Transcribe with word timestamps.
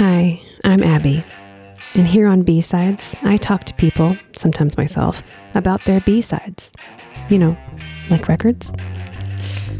Hi, 0.00 0.40
I'm 0.64 0.82
Abbey. 0.82 1.22
And 1.92 2.06
here 2.06 2.26
on 2.26 2.40
B 2.40 2.62
Sides, 2.62 3.14
I 3.20 3.36
talk 3.36 3.64
to 3.64 3.74
people, 3.74 4.16
sometimes 4.32 4.78
myself, 4.78 5.22
about 5.54 5.84
their 5.84 6.00
B 6.00 6.22
sides. 6.22 6.72
You 7.28 7.38
know, 7.38 7.56
like 8.08 8.26
records. 8.26 8.72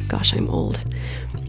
Gosh, 0.08 0.34
I'm 0.34 0.46
old. 0.50 0.84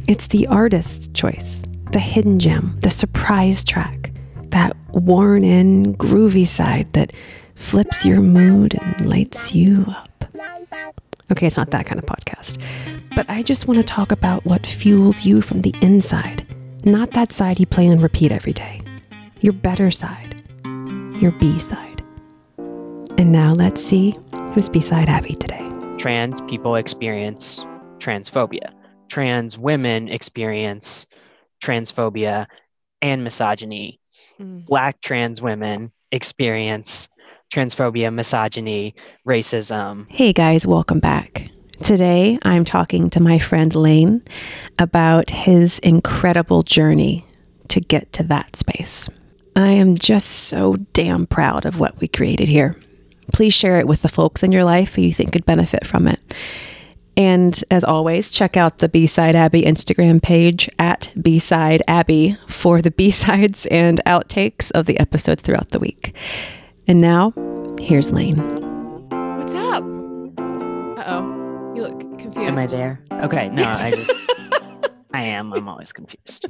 It's 0.08 0.28
the 0.28 0.48
artist's 0.48 1.10
choice, 1.10 1.64
the 1.92 2.00
hidden 2.00 2.40
gem, 2.40 2.78
the 2.80 2.90
surprise 2.90 3.66
track, 3.66 4.14
that 4.52 4.78
worn 4.92 5.44
in, 5.44 5.94
groovy 5.98 6.48
side 6.48 6.94
that 6.94 7.12
flips 7.56 8.06
your 8.06 8.22
mood 8.22 8.80
and 8.82 9.10
lights 9.10 9.54
you 9.54 9.84
up. 9.90 10.24
Okay, 11.30 11.46
it's 11.46 11.58
not 11.58 11.72
that 11.72 11.88
kind 11.88 12.00
of 12.00 12.06
podcast, 12.06 12.58
but 13.18 13.30
I 13.30 13.44
just 13.44 13.68
want 13.68 13.82
to 13.82 13.84
talk 13.86 14.14
about 14.14 14.46
what 14.46 14.66
fuels 14.66 15.26
you 15.26 15.42
from 15.42 15.62
the 15.62 15.76
inside, 15.82 16.48
not 16.86 17.12
that 17.12 17.32
side 17.32 17.60
you 17.60 17.66
play 17.66 17.88
and 17.88 18.02
repeat 18.02 18.32
every 18.32 18.54
day. 18.54 18.82
Your 19.42 19.54
better 19.54 19.92
side, 19.92 20.44
your 21.20 21.32
B 21.34 21.60
side. 21.60 22.04
And 23.18 23.32
now 23.32 23.54
let's 23.54 23.84
see 23.84 24.16
who's 24.54 24.70
beside 24.70 25.10
Abbey 25.10 25.36
today. 25.36 25.68
Trans 25.98 26.42
people 26.42 26.76
experience 26.76 27.64
transphobia. 28.00 28.74
Trans 29.10 29.58
women 29.58 30.10
experience 30.10 31.06
transphobia 31.62 32.48
and 33.02 33.24
misogyny. 33.24 34.00
Mm. 34.40 34.66
Black 34.66 35.02
trans 35.02 35.42
women 35.42 35.92
experience 36.12 37.10
transphobia, 37.54 38.14
misogyny, 38.14 38.96
racism. 39.28 40.06
Hey 40.10 40.34
guys, 40.34 40.66
welcome 40.66 41.00
back. 41.00 41.50
Today 41.84 42.38
I'm 42.44 42.64
talking 42.64 43.10
to 43.10 43.20
my 43.20 43.40
friend 43.40 43.76
Lane 43.76 44.22
about 44.78 45.32
his 45.32 45.80
incredible 45.80 46.62
journey 46.62 47.26
to 47.70 47.82
get 47.82 48.14
to 48.14 48.24
that 48.24 48.56
space. 48.56 49.10
I 49.56 49.72
am 49.72 49.96
just 49.98 50.30
so 50.30 50.76
damn 50.94 51.26
proud 51.26 51.66
of 51.66 51.80
what 51.80 52.00
we 52.00 52.08
created 52.08 52.48
here. 52.48 52.78
Please 53.34 53.54
share 53.54 53.80
it 53.80 53.88
with 53.88 54.04
the 54.04 54.10
folks 54.10 54.44
in 54.44 54.52
your 54.52 54.64
life 54.64 54.94
who 54.94 55.02
you 55.02 55.14
think 55.14 55.34
could 55.34 55.46
benefit 55.46 55.86
from 55.86 56.08
it. 56.08 56.20
And 57.18 57.62
as 57.72 57.84
always, 57.84 58.30
check 58.30 58.56
out 58.56 58.78
the 58.78 58.88
B 58.88 59.08
Side 59.08 59.36
Abbey 59.36 59.64
Instagram 59.64 60.22
page 60.22 60.70
at 60.78 61.12
B 61.20 61.40
Side 61.40 61.82
Abbey 61.88 62.38
for 62.48 62.82
the 62.82 62.92
B 62.92 63.10
sides 63.12 63.66
and 63.66 64.00
outtakes 64.06 64.72
of 64.72 64.86
the 64.86 65.00
episodes 65.00 65.42
throughout 65.42 65.70
the 65.70 65.80
week. 65.80 66.16
And 66.88 67.02
now, 67.02 67.34
here's 67.80 68.12
Lane. 68.12 68.38
What's 69.10 69.56
up? 69.56 69.84
Uh 70.98 71.04
oh. 71.08 71.31
You 72.36 72.42
look 72.44 72.48
confused. 72.48 72.48
Am 72.48 72.58
I 72.58 72.68
there? 72.68 73.04
Okay, 73.26 73.50
no, 73.50 73.64
I 73.64 73.92
just 73.96 74.12
I 75.14 75.24
am. 75.24 75.54
I'm 75.54 75.68
always 75.68 75.92
confused. 75.92 76.46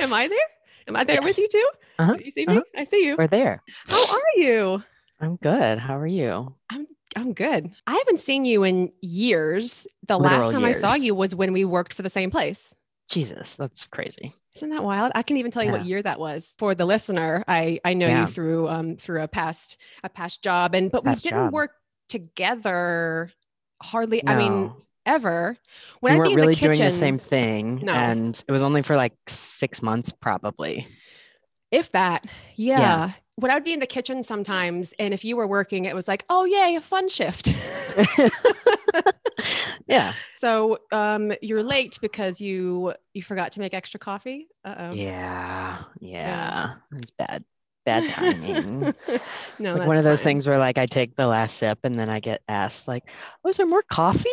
Am 0.00 0.12
I 0.12 0.28
there? 0.28 0.38
Am 0.86 0.96
I 0.96 1.04
there 1.04 1.16
Yes. 1.16 1.24
with 1.24 1.38
you 1.38 1.48
too? 1.48 1.68
Uh-huh, 1.98 2.14
You 2.24 2.30
see 2.30 2.46
me? 2.46 2.56
uh-huh. 2.56 2.62
I 2.76 2.84
see 2.84 3.06
you. 3.06 3.16
We're 3.16 3.26
there. 3.26 3.62
How 3.86 4.04
are 4.06 4.22
you? 4.36 4.82
I'm 5.20 5.36
good. 5.36 5.78
How 5.78 5.96
are 5.98 6.06
you? 6.06 6.54
I'm 6.70 6.86
I'm 7.16 7.32
good. 7.32 7.70
I 7.86 7.94
haven't 7.94 8.18
seen 8.20 8.44
you 8.44 8.64
in 8.64 8.92
years. 9.00 9.86
The 10.06 10.18
Literal 10.18 10.40
last 10.42 10.52
time 10.52 10.64
I 10.64 10.72
saw 10.72 10.94
you 10.94 11.14
was 11.14 11.34
when 11.34 11.52
we 11.52 11.64
worked 11.64 11.94
for 11.94 12.02
the 12.02 12.10
same 12.10 12.30
place. 12.30 12.74
Jesus, 13.10 13.54
that's 13.54 13.86
crazy. 13.86 14.32
Isn't 14.56 14.70
that 14.70 14.82
wild? 14.82 15.12
I 15.14 15.22
can 15.22 15.36
even 15.36 15.50
tell 15.50 15.62
you 15.64 15.70
what 15.72 15.84
year 15.84 16.02
that 16.02 16.18
was 16.18 16.54
for 16.58 16.74
the 16.74 16.84
listener. 16.86 17.44
I 17.48 17.80
I 17.84 17.94
know 17.94 18.08
Yeah. 18.08 18.22
you 18.22 18.26
through 18.26 18.68
um 18.68 18.96
through 18.96 19.22
a 19.22 19.28
past 19.28 19.76
a 20.02 20.08
past 20.08 20.42
job 20.42 20.74
and 20.74 20.90
but 20.90 21.04
Past 21.04 21.24
we 21.24 21.30
didn't 21.30 21.44
job. 21.46 21.52
work 21.52 21.72
together 22.08 23.30
hardly. 23.82 24.26
I 24.26 24.34
mean 24.36 24.52
No. 24.66 24.76
Ever. 25.06 25.56
When 26.00 26.12
we 26.12 26.14
I'd 26.14 26.18
weren't 26.18 26.28
be 26.28 26.32
in 26.32 26.36
really 26.38 26.54
the 26.54 26.60
kitchen, 26.60 26.78
doing 26.78 26.90
the 26.90 26.96
same 26.96 27.18
thing, 27.18 27.80
No. 27.82 27.92
and 27.92 28.42
it 28.46 28.52
was 28.52 28.62
only 28.62 28.82
for 28.82 28.96
like 28.96 29.14
six 29.28 29.82
months, 29.82 30.12
probably. 30.12 30.86
if 31.70 31.90
that, 31.92 32.26
yeah. 32.56 32.80
Yeah. 32.80 33.12
When 33.36 33.50
I 33.50 33.54
would 33.54 33.64
be 33.64 33.72
in 33.72 33.80
the 33.80 33.86
kitchen 33.86 34.22
sometimes, 34.22 34.94
and 35.00 35.12
if 35.12 35.24
you 35.24 35.34
were 35.36 35.46
working, 35.48 35.86
it 35.86 35.94
was 35.94 36.06
like, 36.06 36.24
oh 36.30 36.44
yay, 36.44 36.76
a 36.76 36.80
fun 36.80 37.08
shift. 37.08 37.56
yeah. 39.88 40.12
so 40.38 40.78
um, 40.92 41.32
you're 41.42 41.64
late 41.64 41.98
because 42.00 42.40
you 42.40 42.94
you 43.12 43.22
forgot 43.22 43.52
to 43.52 43.60
make 43.60 43.74
extra 43.74 43.98
coffee. 43.98 44.46
Uh 44.64 44.74
oh. 44.78 44.92
Yeah. 44.92 45.78
Yeah. 46.00 46.74
It's 46.96 47.10
bad. 47.10 47.44
Bad 47.84 48.08
timing. 48.08 48.94
no, 49.58 49.74
like 49.76 49.86
one 49.86 49.96
of 49.96 50.04
those 50.04 50.20
fine. 50.20 50.24
things 50.24 50.46
where 50.46 50.58
like 50.58 50.78
I 50.78 50.86
take 50.86 51.16
the 51.16 51.26
last 51.26 51.58
sip 51.58 51.78
and 51.84 51.98
then 51.98 52.08
I 52.08 52.20
get 52.20 52.42
asked 52.48 52.88
like, 52.88 53.04
"Oh, 53.44 53.50
is 53.50 53.56
there 53.58 53.66
more 53.66 53.82
coffee?" 53.82 54.28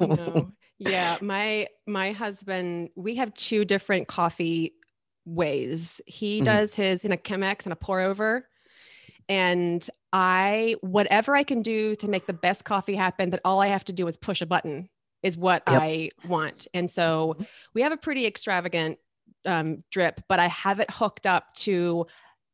no. 0.00 0.52
Yeah, 0.80 1.18
my 1.20 1.66
my 1.88 2.12
husband, 2.12 2.90
we 2.94 3.16
have 3.16 3.34
two 3.34 3.64
different 3.64 4.06
coffee 4.06 4.74
ways. 5.24 6.00
He 6.06 6.40
Mhm. 6.40 6.44
does 6.44 6.74
his 6.76 7.04
in 7.04 7.10
a 7.10 7.16
Chemex 7.16 7.64
and 7.64 7.72
a 7.72 7.76
pour 7.76 8.00
over. 8.00 8.48
And 9.28 9.84
I 10.12 10.76
whatever 10.80 11.34
I 11.34 11.42
can 11.42 11.62
do 11.62 11.96
to 11.96 12.06
make 12.08 12.28
the 12.28 12.32
best 12.32 12.64
coffee 12.64 12.94
happen 12.94 13.30
that 13.30 13.40
all 13.44 13.60
I 13.60 13.66
have 13.66 13.84
to 13.86 13.92
do 13.92 14.06
is 14.06 14.16
push 14.16 14.40
a 14.40 14.46
button 14.46 14.88
is 15.24 15.36
what 15.36 15.64
Yep. 15.68 15.82
I 15.82 16.10
want. 16.22 16.68
And 16.72 16.88
so 16.88 17.34
Mhm. 17.38 17.46
we 17.74 17.82
have 17.82 17.92
a 17.92 17.96
pretty 17.96 18.24
extravagant 18.24 18.98
um, 19.48 19.82
drip, 19.90 20.20
but 20.28 20.38
I 20.38 20.48
have 20.48 20.78
it 20.80 20.90
hooked 20.90 21.26
up 21.26 21.54
to 21.56 22.06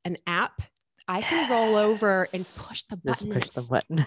an 0.05 0.17
app. 0.27 0.63
I 1.07 1.21
can 1.21 1.51
roll 1.51 1.77
over 1.77 2.27
and 2.33 2.47
push 2.57 2.85
the 2.85 2.97
Just 3.05 3.29
button. 3.29 3.41
push 3.41 3.51
the 3.51 3.67
button. 3.69 4.07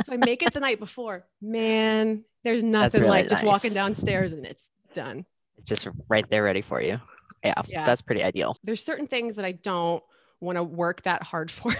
if 0.00 0.08
I 0.08 0.16
make 0.16 0.42
it 0.42 0.52
the 0.54 0.60
night 0.60 0.78
before, 0.78 1.26
man, 1.42 2.24
there's 2.44 2.62
nothing 2.62 3.00
really 3.00 3.10
like 3.10 3.28
just 3.28 3.42
walking 3.42 3.72
downstairs 3.74 4.32
and 4.32 4.46
it's 4.46 4.64
done. 4.94 5.24
it's 5.58 5.68
just 5.68 5.88
right 6.08 6.28
there 6.30 6.42
ready 6.44 6.62
for 6.62 6.80
you. 6.80 7.00
Yeah, 7.42 7.54
Yeah. 7.66 7.84
that's 7.84 8.02
pretty 8.02 8.22
ideal. 8.22 8.56
There's 8.62 8.84
certain 8.84 9.06
things 9.08 9.36
that 9.36 9.44
I 9.44 9.52
don't 9.52 10.02
want 10.40 10.56
to 10.56 10.62
work 10.62 11.02
that 11.02 11.22
hard 11.22 11.50
for, 11.50 11.72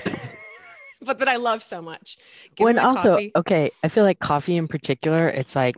but 1.02 1.18
that 1.20 1.28
I 1.28 1.36
love 1.36 1.62
so 1.62 1.80
much. 1.80 2.18
Give 2.56 2.64
When 2.64 2.78
also, 2.78 3.12
coffee. 3.14 3.32
okay, 3.36 3.70
I 3.84 3.88
feel 3.88 4.04
like 4.04 4.18
coffee 4.18 4.56
in 4.56 4.68
particular, 4.68 5.28
it's 5.28 5.54
like 5.54 5.76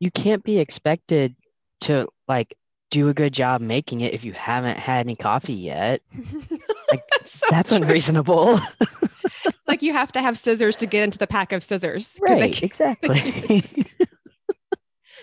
you 0.00 0.10
can't 0.10 0.44
be 0.44 0.58
expected 0.58 1.34
to 1.82 2.08
like 2.28 2.56
do 2.90 3.08
a 3.08 3.14
good 3.14 3.32
job 3.32 3.60
making 3.60 4.00
it 4.00 4.14
if 4.14 4.24
you 4.24 4.32
haven't 4.32 4.78
had 4.78 5.00
any 5.06 5.16
coffee 5.16 5.52
yet. 5.54 6.02
like, 6.90 7.02
that's 7.10 7.32
so 7.38 7.46
That's 7.50 7.72
unreasonable. 7.72 8.60
Like 9.68 9.82
you 9.82 9.92
have 9.92 10.12
to 10.12 10.22
have 10.22 10.38
scissors 10.38 10.76
to 10.76 10.86
get 10.86 11.02
into 11.02 11.18
the 11.18 11.26
pack 11.26 11.50
of 11.52 11.62
scissors. 11.62 12.16
right, 12.20 12.62
exactly. 12.62 13.64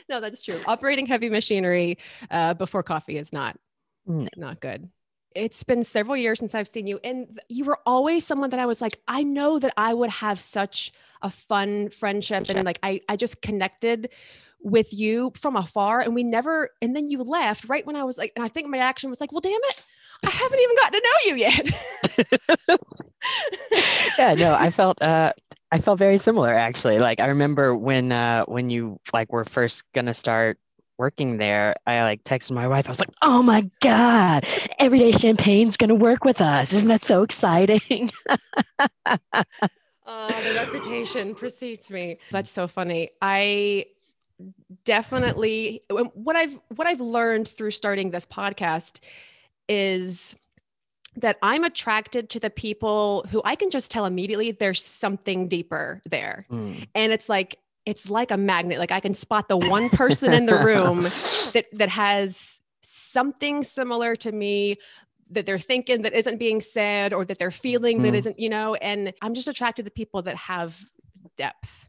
No, 0.10 0.20
that's 0.20 0.42
true. 0.42 0.60
Operating 0.68 1.06
heavy 1.06 1.30
machinery 1.30 1.98
uh, 2.30 2.54
before 2.56 2.84
coffee 2.84 3.18
is 3.18 3.32
not 3.32 3.58
No. 4.06 4.28
not 4.36 4.60
good. 4.60 4.90
It's 5.34 5.64
been 5.64 5.84
several 5.84 6.18
years 6.18 6.40
since 6.40 6.54
I've 6.54 6.68
seen 6.68 6.88
you, 6.88 7.00
and 7.04 7.40
you 7.48 7.64
were 7.64 7.80
always 7.86 8.26
someone 8.26 8.50
that 8.52 8.60
I 8.60 8.66
was 8.66 8.82
like, 8.82 9.00
I 9.08 9.24
know 9.24 9.60
that 9.60 9.74
I 9.78 9.94
would 9.94 10.10
have 10.10 10.40
such 10.40 10.92
a 11.22 11.30
fun 11.30 11.90
friendship, 11.90 12.50
and 12.50 12.66
like 12.66 12.80
I 12.84 13.02
I 13.08 13.16
just 13.16 13.42
connected 13.42 14.10
with 14.64 14.94
you 14.94 15.32
from 15.36 15.56
afar, 15.56 16.02
and 16.02 16.16
we 16.16 16.24
never. 16.24 16.70
And 16.82 16.96
then 16.96 17.08
you 17.08 17.22
left 17.24 17.66
right 17.66 17.86
when 17.86 17.96
I 17.96 18.04
was 18.04 18.18
like, 18.18 18.32
and 18.36 18.44
I 18.44 18.48
think 18.48 18.68
my 18.68 18.78
action 18.80 19.10
was 19.10 19.22
like, 19.22 19.32
well, 19.32 19.42
damn 19.42 19.52
it, 19.52 19.84
I 20.26 20.30
haven't 20.30 20.60
even 20.60 20.76
gotten 20.78 21.00
to 21.00 21.06
know 21.06 21.18
you 21.26 21.36
yet. 21.36 22.80
yeah, 24.18 24.34
no, 24.36 24.54
I 24.54 24.70
felt 24.70 25.02
uh 25.02 25.34
I 25.72 25.80
felt 25.80 26.00
very 26.00 26.18
similar 26.18 26.54
actually. 26.54 27.00
Like 27.00 27.20
I 27.20 27.28
remember 27.28 27.76
when 27.76 28.12
uh 28.12 28.46
when 28.46 28.70
you 28.70 29.00
like 29.12 29.32
were 29.32 29.46
first 29.46 29.84
gonna 29.94 30.14
start 30.14 30.58
working 30.98 31.38
there, 31.38 31.76
I 31.86 32.04
like 32.04 32.24
texted 32.24 32.52
my 32.52 32.68
wife. 32.68 32.88
I 32.88 32.90
was 32.90 33.00
like, 33.00 33.10
"Oh 33.22 33.42
my 33.42 33.70
God, 33.82 34.46
Everyday 34.80 35.12
Champagne's 35.12 35.78
gonna 35.78 35.96
work 35.96 36.24
with 36.24 36.40
us. 36.42 36.72
Isn't 36.74 36.88
that 36.88 37.04
so 37.04 37.24
exciting?" 37.24 38.12
Oh, 40.06 40.28
the 40.28 40.56
reputation 40.56 41.34
precedes 41.34 41.90
me. 41.90 42.18
That's 42.30 42.50
so 42.50 42.68
funny. 42.68 43.12
I 43.22 43.86
definitely 44.86 45.82
what 45.90 46.36
I've 46.36 46.58
what 46.76 46.88
I've 46.88 47.02
learned 47.02 47.48
through 47.48 47.72
starting 47.72 48.12
this 48.12 48.26
podcast 48.26 49.00
is 49.70 50.36
that 51.16 51.38
I'm 51.44 51.64
attracted 51.64 52.30
to 52.32 52.40
the 52.40 52.50
people 52.50 53.26
who 53.30 53.42
I 53.46 53.56
can 53.56 53.70
just 53.70 53.92
tell 53.92 54.06
immediately 54.06 54.52
there's 54.52 54.84
something 54.84 55.48
deeper 55.48 56.02
there. 56.10 56.46
Mm. 56.52 56.88
And 56.96 57.12
it's 57.12 57.30
like 57.30 57.60
it's 57.86 58.10
like 58.10 58.32
a 58.32 58.38
magnet. 58.38 58.80
Like 58.80 58.92
I 58.92 59.00
can 59.00 59.14
spot 59.14 59.48
the 59.48 59.58
one 59.58 59.90
person 59.90 60.34
in 60.34 60.46
the 60.46 60.58
room 60.58 61.02
that 61.54 61.66
that 61.74 61.90
has 61.90 62.60
something 62.82 63.64
similar 63.64 64.16
to 64.18 64.32
me 64.32 64.78
that 65.30 65.46
they're 65.46 65.60
thinking 65.60 66.02
that 66.04 66.14
isn't 66.14 66.38
being 66.38 66.62
said 66.62 67.14
or 67.14 67.26
that 67.26 67.40
they're 67.40 67.50
feeling 67.52 68.02
that 68.04 68.14
Mm. 68.14 68.18
isn't 68.18 68.40
you 68.40 68.50
know 68.50 68.76
and 68.76 69.14
i'm 69.22 69.34
just 69.34 69.48
attracted 69.48 69.86
to 69.86 69.92
people 69.92 70.22
that 70.24 70.36
have 70.36 70.84
depth 71.38 71.88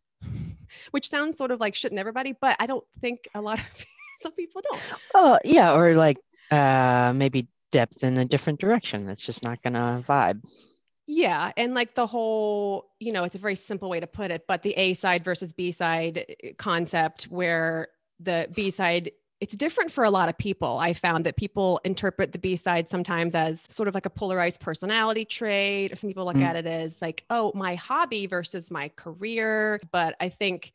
which 0.91 1.09
sounds 1.09 1.37
sort 1.37 1.51
of 1.51 1.61
like 1.61 1.75
shitting 1.75 1.99
everybody 1.99 2.35
but 2.41 2.57
i 2.61 2.67
don't 2.67 2.85
think 3.01 3.29
a 3.35 3.41
lot 3.41 3.59
of 3.59 3.65
some 4.21 4.33
people 4.33 4.63
don't 4.71 4.81
Oh, 5.15 5.39
yeah, 5.45 5.75
or 5.75 5.95
like 5.95 6.17
uh 6.51 7.13
maybe 7.15 7.47
depth 7.73 8.05
in 8.05 8.17
a 8.19 8.25
different 8.25 8.61
direction. 8.61 9.07
That's 9.07 9.21
just 9.21 9.43
not 9.43 9.61
gonna 9.63 10.05
vibe. 10.09 10.41
yeah 11.07 11.51
and 11.57 11.75
like 11.75 11.95
the 11.95 12.07
whole 12.07 12.91
you 13.01 13.13
know 13.13 13.25
it's 13.25 13.35
a 13.35 13.39
very 13.39 13.57
simple 13.57 13.89
way 13.91 14.01
to 14.01 14.07
put 14.07 14.31
it 14.31 14.47
but 14.49 14.63
the 14.63 14.73
a 14.75 14.95
side 14.95 15.25
versus 15.25 15.53
b 15.53 15.71
side 15.73 16.37
concept 16.57 17.25
where 17.25 17.89
the 18.21 18.49
b 18.55 18.71
side 18.71 19.11
it's 19.45 19.55
different 19.55 19.93
for 19.93 20.05
a 20.05 20.11
lot 20.11 20.31
of 20.31 20.39
people. 20.39 20.79
I 20.79 20.95
found 20.95 21.27
that 21.27 21.37
people 21.37 21.79
interpret 21.85 22.33
the 22.33 22.39
B 22.39 22.57
side 22.57 22.89
sometimes 22.89 23.35
as 23.35 23.61
sort 23.61 23.89
of 23.89 23.95
like 23.95 24.07
a 24.07 24.11
polarized 24.11 24.59
personality 24.59 25.27
trait, 25.27 25.93
or 25.93 25.97
some 25.97 26.09
people 26.09 26.25
look 26.25 26.37
Mm. 26.37 26.45
at 26.45 26.57
it 26.57 26.65
as 26.67 26.97
like, 27.03 27.27
oh, 27.29 27.53
my 27.55 27.75
hobby 27.75 28.27
versus 28.27 28.71
my 28.71 28.89
career. 28.97 29.81
But 29.93 30.17
I 30.19 30.31
think 30.31 30.73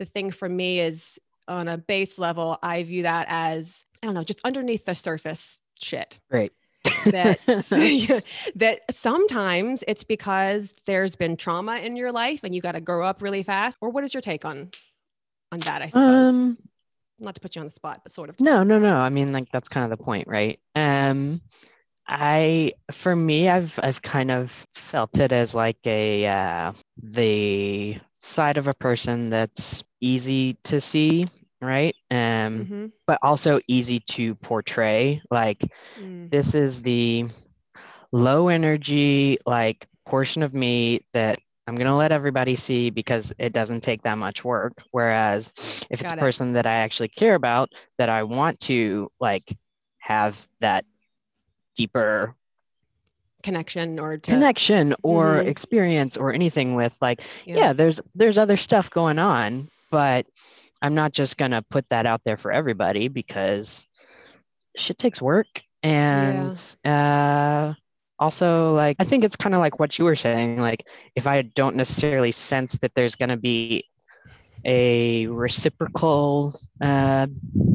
the 0.00 0.04
thing 0.04 0.32
for 0.32 0.48
me 0.48 0.80
is 0.80 1.20
on 1.46 1.68
a 1.68 1.78
base 1.78 2.18
level, 2.18 2.58
I 2.60 2.82
view 2.82 3.04
that 3.04 3.28
as, 3.30 3.84
I 4.02 4.06
don't 4.06 4.16
know, 4.16 4.24
just 4.24 4.40
underneath 4.42 4.84
the 4.84 4.96
surface 4.96 5.60
shit. 5.80 6.18
Right. 6.28 6.52
that 7.04 7.38
that 8.56 8.80
sometimes 8.90 9.84
it's 9.86 10.02
because 10.02 10.74
there's 10.86 11.14
been 11.14 11.36
trauma 11.36 11.76
in 11.76 11.94
your 11.94 12.10
life 12.10 12.40
and 12.42 12.52
you 12.52 12.60
got 12.60 12.72
to 12.72 12.80
grow 12.80 13.06
up 13.06 13.22
really 13.22 13.44
fast 13.44 13.78
or 13.80 13.90
what 13.90 14.02
is 14.02 14.12
your 14.12 14.20
take 14.20 14.44
on 14.44 14.70
on 15.52 15.58
that 15.60 15.82
i 15.82 15.88
suppose 15.88 16.28
um 16.30 16.58
not 17.18 17.34
to 17.34 17.40
put 17.40 17.54
you 17.56 17.60
on 17.60 17.66
the 17.66 17.72
spot 17.72 18.00
but 18.02 18.12
sort 18.12 18.28
of 18.30 18.40
no 18.40 18.62
no 18.62 18.78
no. 18.78 18.96
i 18.96 19.08
mean 19.08 19.32
like 19.32 19.50
that's 19.52 19.68
kind 19.68 19.90
of 19.90 19.96
the 19.98 20.02
point 20.04 20.28
right? 20.28 20.60
Um 20.74 21.40
i 22.06 22.72
for 22.92 23.14
me 23.14 23.48
i've 23.48 23.78
i've 23.82 24.00
kind 24.00 24.30
of 24.30 24.66
felt 24.74 25.18
it 25.18 25.30
as 25.32 25.54
like 25.54 25.76
a 25.86 26.26
uh 26.26 26.72
the 27.02 27.98
side 28.20 28.56
of 28.56 28.66
a 28.66 28.74
person 28.74 29.30
that's 29.30 29.82
easy 30.00 30.54
to 30.64 30.80
see 30.80 31.26
right? 31.60 31.94
Um 32.10 32.66
Mhm. 32.70 32.92
but 33.06 33.18
also 33.22 33.58
easy 33.66 34.00
to 34.00 34.34
portray. 34.36 35.22
Like 35.30 35.64
Mm. 36.00 36.30
this 36.30 36.54
is 36.54 36.82
the 36.82 37.26
low 38.12 38.48
energy 38.48 39.38
like 39.46 39.86
portion 40.06 40.42
of 40.42 40.54
me 40.54 41.00
that 41.12 41.37
I'm 41.68 41.74
going 41.74 41.86
to 41.86 41.94
let 41.94 42.12
everybody 42.12 42.56
see 42.56 42.88
because 42.88 43.30
it 43.38 43.52
doesn't 43.52 43.82
take 43.82 44.02
that 44.02 44.16
much 44.16 44.42
work 44.42 44.72
whereas 44.90 45.52
if 45.90 46.00
it's 46.00 46.02
Got 46.02 46.18
a 46.18 46.20
person 46.20 46.54
that 46.54 46.66
I 46.66 46.76
actually 46.76 47.08
care 47.08 47.34
about 47.34 47.70
that 47.98 48.08
I 48.08 48.22
want 48.22 48.58
to 48.60 49.10
like 49.20 49.54
have 49.98 50.48
that 50.60 50.86
deeper 51.76 52.34
connection 53.42 53.98
or 53.98 54.16
to 54.16 54.30
connection 54.30 54.94
or 55.02 55.42
Mhm. 55.42 55.46
experience 55.46 56.16
or 56.16 56.32
anything 56.32 56.74
with 56.74 56.96
like 57.02 57.22
yeah. 57.44 57.74
there's 57.74 58.00
there's 58.14 58.38
other 58.38 58.56
stuff 58.56 58.90
going 58.90 59.18
on 59.18 59.70
but 59.90 60.26
i'm 60.82 60.94
not 60.94 61.12
just 61.12 61.36
going 61.36 61.52
to 61.52 61.62
put 61.62 61.88
that 61.90 62.04
out 62.04 62.20
there 62.24 62.36
for 62.36 62.50
everybody 62.50 63.06
because 63.08 63.86
shit 64.76 64.98
takes 64.98 65.22
work 65.22 65.46
and 65.84 66.76
uh 66.84 67.74
also 68.18 68.74
like 68.74 68.96
i 68.98 69.04
think 69.04 69.24
it's 69.24 69.36
kind 69.36 69.54
of 69.54 69.60
like 69.60 69.78
what 69.78 69.98
you 69.98 70.04
were 70.04 70.16
saying 70.16 70.58
like 70.58 70.86
if 71.14 71.26
i 71.26 71.42
don't 71.42 71.76
necessarily 71.76 72.32
sense 72.32 72.72
that 72.78 72.94
there's 72.94 73.14
going 73.14 73.28
to 73.28 73.36
be 73.36 73.84
a 74.64 75.26
reciprocal 75.28 76.58
uh 76.80 77.26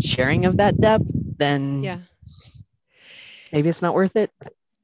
sharing 0.01 0.45
of 0.45 0.57
that 0.57 0.79
depth 0.79 1.09
then 1.37 1.81
yeah 1.83 1.99
maybe 3.51 3.69
it's 3.69 3.81
not 3.81 3.93
worth 3.93 4.15
it 4.15 4.31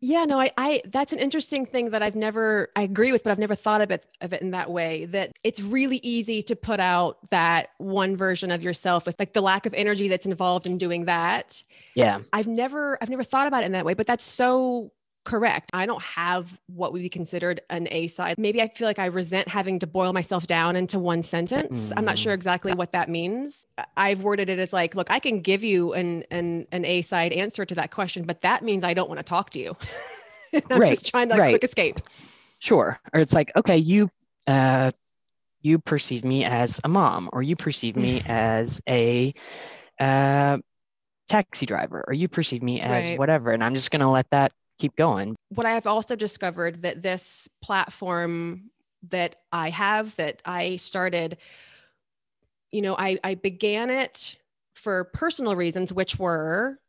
Yeah, 0.01 0.23
no, 0.23 0.39
I, 0.39 0.49
I, 0.55 0.81
that's 0.85 1.11
an 1.11 1.19
interesting 1.19 1.65
thing 1.65 1.89
that 1.89 2.01
I've 2.01 2.15
never, 2.15 2.69
I 2.73 2.83
agree 2.83 3.11
with, 3.11 3.21
but 3.21 3.31
I've 3.31 3.39
never 3.39 3.53
thought 3.55 3.81
of 3.81 3.91
it, 3.91 4.07
of 4.21 4.31
it 4.31 4.41
in 4.41 4.51
that 4.51 4.71
way. 4.71 5.03
That 5.07 5.33
it's 5.43 5.59
really 5.59 5.99
easy 6.03 6.41
to 6.43 6.55
put 6.55 6.79
out 6.79 7.17
that 7.31 7.71
one 7.79 8.15
version 8.15 8.49
of 8.49 8.63
yourself 8.63 9.05
with 9.05 9.19
like 9.19 9.33
the 9.33 9.41
lack 9.41 9.65
of 9.65 9.73
energy 9.73 10.07
that's 10.07 10.25
involved 10.25 10.67
in 10.67 10.77
doing 10.77 11.03
that. 11.05 11.61
yeah 11.95 12.19
I've 12.31 12.47
never, 12.47 12.97
I've 13.01 13.09
never 13.09 13.25
thought 13.25 13.47
about 13.47 13.63
it 13.63 13.65
in 13.65 13.73
that 13.73 13.83
way, 13.83 13.93
but 13.93 14.07
that's 14.07 14.23
so 14.23 14.93
correct. 15.29 15.69
I 15.73 15.85
don't 15.85 16.01
have 16.01 16.59
what 16.67 16.91
would 16.91 17.01
be 17.03 17.09
considered 17.09 17.61
an 17.69 17.87
A 17.91 18.07
side. 18.07 18.35
Maybe 18.39 18.61
I 18.61 18.67
feel 18.67 18.87
like 18.87 18.97
I 18.99 19.05
resent 19.05 19.47
having 19.47 19.77
to 19.79 19.87
boil 19.87 20.11
myself 20.11 20.47
down 20.47 20.75
into 20.75 20.97
one 20.97 21.21
sentence. 21.21 21.93
I'm 21.95 22.03
not 22.03 22.15
Mm. 22.15 22.19
sure 22.23 22.33
exactly 22.33 22.73
what 22.73 22.91
that 22.93 23.09
means. 23.09 23.67
I've 23.95 24.21
worded 24.23 24.49
it 24.49 24.57
as 24.57 24.73
like, 24.73 24.95
look, 24.95 25.11
I 25.11 25.19
can 25.19 25.41
give 25.41 25.63
you 25.63 25.93
an 25.93 26.23
an 26.31 26.65
an 26.71 26.83
A 26.83 27.01
side 27.03 27.31
answer 27.31 27.63
to 27.63 27.75
that 27.75 27.91
question, 27.91 28.23
but 28.23 28.41
that 28.41 28.63
means 28.63 28.83
I 28.83 28.95
don't 28.95 29.07
want 29.07 29.19
to 29.19 29.23
talk 29.23 29.51
to 29.51 29.59
you. 29.59 29.77
I'm 30.71 30.79
Right, 30.79 30.89
just 30.89 31.07
trying 31.07 31.27
to 31.29 31.35
like 31.35 31.41
right. 31.41 31.51
quick 31.51 31.63
escape. 31.63 31.99
Sure. 32.57 32.99
Or 33.13 33.19
it's 33.19 33.33
like, 33.33 33.51
okay, 33.55 33.77
you 33.77 34.09
uh 34.47 34.91
you 35.61 35.77
perceive 35.77 36.23
me 36.23 36.43
as 36.45 36.79
a 36.83 36.89
mom, 36.89 37.29
or 37.33 37.43
you 37.43 37.55
perceive 37.55 37.95
me 37.95 38.21
as 38.25 38.81
a 38.89 39.33
uh 39.99 40.57
taxi 41.27 41.67
driver, 41.67 42.03
or 42.07 42.13
you 42.13 42.27
perceive 42.27 42.63
me 42.63 42.81
as 42.81 43.09
Right. 43.09 43.19
whatever. 43.19 43.51
And 43.51 43.63
I'm 43.63 43.75
just 43.75 43.91
gonna 43.91 44.09
let 44.11 44.27
that 44.31 44.51
keep 44.79 44.95
going. 44.95 45.35
what 45.49 45.65
I 45.65 45.71
have 45.71 45.85
also 45.85 46.15
discovered 46.15 46.81
that 46.81 47.03
this 47.03 47.47
platform 47.61 48.71
that 49.09 49.35
I 49.51 49.69
have 49.69 50.15
that 50.15 50.41
I 50.45 50.77
started, 50.77 51.37
you 52.71 52.81
know, 52.81 52.95
I, 52.97 53.19
I 53.23 53.35
began 53.35 53.89
it 53.89 54.37
for 54.75 55.05
personal 55.05 55.55
reasons, 55.55 55.93
which 55.93 56.17
were 56.17 56.79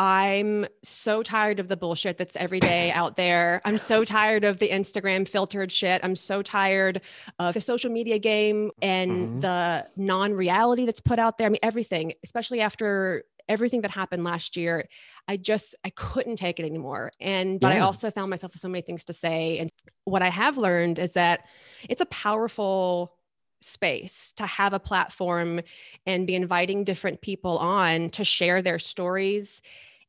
I'm 0.00 0.64
so 0.84 1.24
tired 1.24 1.58
of 1.58 1.66
the 1.66 1.76
bullshit 1.76 2.18
that's 2.18 2.36
every 2.36 2.60
day 2.60 2.92
out 2.92 3.16
there. 3.16 3.60
I'm 3.64 3.78
so 3.78 4.04
tired 4.04 4.44
of 4.44 4.60
the 4.60 4.68
Instagram 4.68 5.26
filtered 5.28 5.72
shit. 5.72 6.00
I'm 6.04 6.14
so 6.14 6.40
tired 6.40 7.00
of 7.40 7.54
the 7.54 7.60
social 7.60 7.90
media 7.90 8.20
game 8.20 8.70
and 8.80 9.10
Mhm. 9.10 9.40
the 9.40 9.86
non 9.96 10.34
reality 10.34 10.86
that's 10.86 11.00
put 11.00 11.18
out 11.18 11.36
there. 11.36 11.48
I 11.48 11.50
mean, 11.50 11.58
everything, 11.64 12.12
especially 12.22 12.60
after 12.60 13.24
everything 13.48 13.82
that 13.82 13.90
happened 13.90 14.24
last 14.24 14.56
year. 14.56 14.88
I 15.26 15.36
just 15.36 15.74
I 15.84 15.90
couldn't 15.90 16.36
take 16.36 16.60
it 16.60 16.66
anymore. 16.66 17.10
And 17.20 17.60
but 17.60 17.72
I 17.72 17.80
also 17.80 18.10
found 18.10 18.30
myself 18.30 18.52
with 18.52 18.60
so 18.60 18.68
many 18.68 18.82
things 18.82 19.04
to 19.04 19.12
say. 19.12 19.58
And 19.58 19.70
what 20.04 20.22
I 20.22 20.30
have 20.30 20.58
learned 20.58 20.98
is 20.98 21.12
that 21.12 21.40
it's 21.88 22.00
a 22.00 22.06
powerful 22.06 23.14
space 23.60 24.32
to 24.36 24.46
have 24.46 24.72
a 24.72 24.78
platform 24.78 25.60
and 26.06 26.26
be 26.26 26.34
inviting 26.34 26.84
different 26.84 27.20
people 27.20 27.58
on 27.58 28.10
to 28.10 28.24
share 28.24 28.62
their 28.62 28.78
stories. 28.78 29.60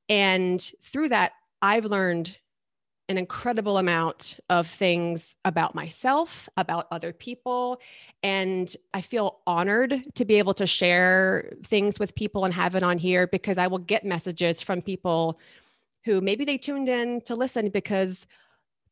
And 0.07 0.61
through 0.81 1.09
that, 1.09 1.33
I've 1.61 1.85
learned 1.85 2.37
an 3.09 3.17
incredible 3.17 3.79
amount 3.79 4.39
of 4.49 4.67
things 4.67 5.35
about 5.43 5.73
myself, 5.73 6.47
about 6.55 6.87
other 6.91 7.11
people. 7.11 7.81
And 8.21 8.73
I 8.93 9.01
feel 9.01 9.39
honored 9.47 10.03
to 10.13 10.25
be 10.25 10.35
able 10.35 10.53
to 10.53 10.67
share 10.67 11.51
things 11.63 11.99
with 11.99 12.13
people 12.13 12.45
and 12.45 12.53
have 12.53 12.75
it 12.75 12.83
on 12.83 12.99
here 12.99 13.25
because 13.25 13.57
I 13.57 13.65
will 13.65 13.79
get 13.79 14.05
messages 14.05 14.61
from 14.61 14.83
people 14.83 15.39
who 16.05 16.21
maybe 16.21 16.45
they 16.45 16.57
tuned 16.57 16.87
in 16.87 17.21
to 17.21 17.33
listen 17.33 17.69
because 17.69 18.27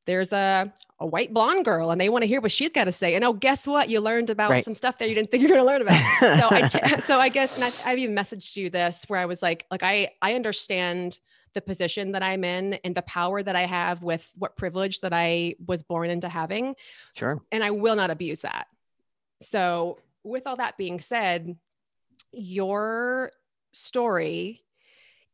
there's 0.07 0.33
a, 0.33 0.73
a 0.99 1.05
white 1.05 1.31
blonde 1.31 1.63
girl 1.63 1.91
and 1.91 2.01
they 2.01 2.09
want 2.09 2.23
to 2.23 2.27
hear 2.27 2.41
what 2.41 2.51
she's 2.51 2.71
got 2.71 2.85
to 2.85 2.91
say. 2.91 3.13
And 3.13 3.23
oh, 3.23 3.33
guess 3.33 3.67
what? 3.67 3.87
You 3.87 4.01
learned 4.01 4.31
about 4.31 4.49
Right. 4.49 4.65
some 4.65 4.73
stuff 4.73 4.97
that 4.97 5.09
you 5.09 5.15
didn't 5.15 5.29
think 5.29 5.43
you 5.43 5.49
were 5.49 5.55
going 5.55 5.65
to 5.65 5.71
learn 5.71 5.81
about 5.83 6.39
so 6.39 6.49
I, 6.49 6.61
t- 6.67 7.01
so 7.05 7.19
I 7.19 7.29
guess, 7.29 7.51
I, 7.59 7.71
I've 7.85 7.99
even 7.99 8.15
messaged 8.15 8.55
you 8.55 8.71
this 8.71 9.03
where 9.07 9.19
I 9.19 9.25
was 9.25 9.43
like, 9.43 9.67
like 9.69 9.83
I, 9.83 10.09
I 10.23 10.33
understand 10.33 11.19
the 11.53 11.61
position 11.61 12.11
that 12.11 12.23
I'm 12.23 12.43
in 12.43 12.75
and 12.83 12.95
the 12.95 13.01
power 13.01 13.41
that 13.41 13.55
I 13.55 13.65
have 13.65 14.03
with 14.03 14.31
what 14.37 14.55
privilege 14.55 15.01
that 15.01 15.13
I 15.13 15.55
was 15.65 15.83
born 15.83 16.09
into 16.09 16.29
having, 16.29 16.75
sure. 17.13 17.41
and 17.51 17.63
I 17.63 17.71
will 17.71 17.95
not 17.95 18.09
abuse 18.09 18.41
that. 18.41 18.67
So, 19.41 19.99
with 20.23 20.47
all 20.47 20.57
that 20.57 20.77
being 20.77 20.99
said, 20.99 21.55
your 22.31 23.31
story 23.73 24.63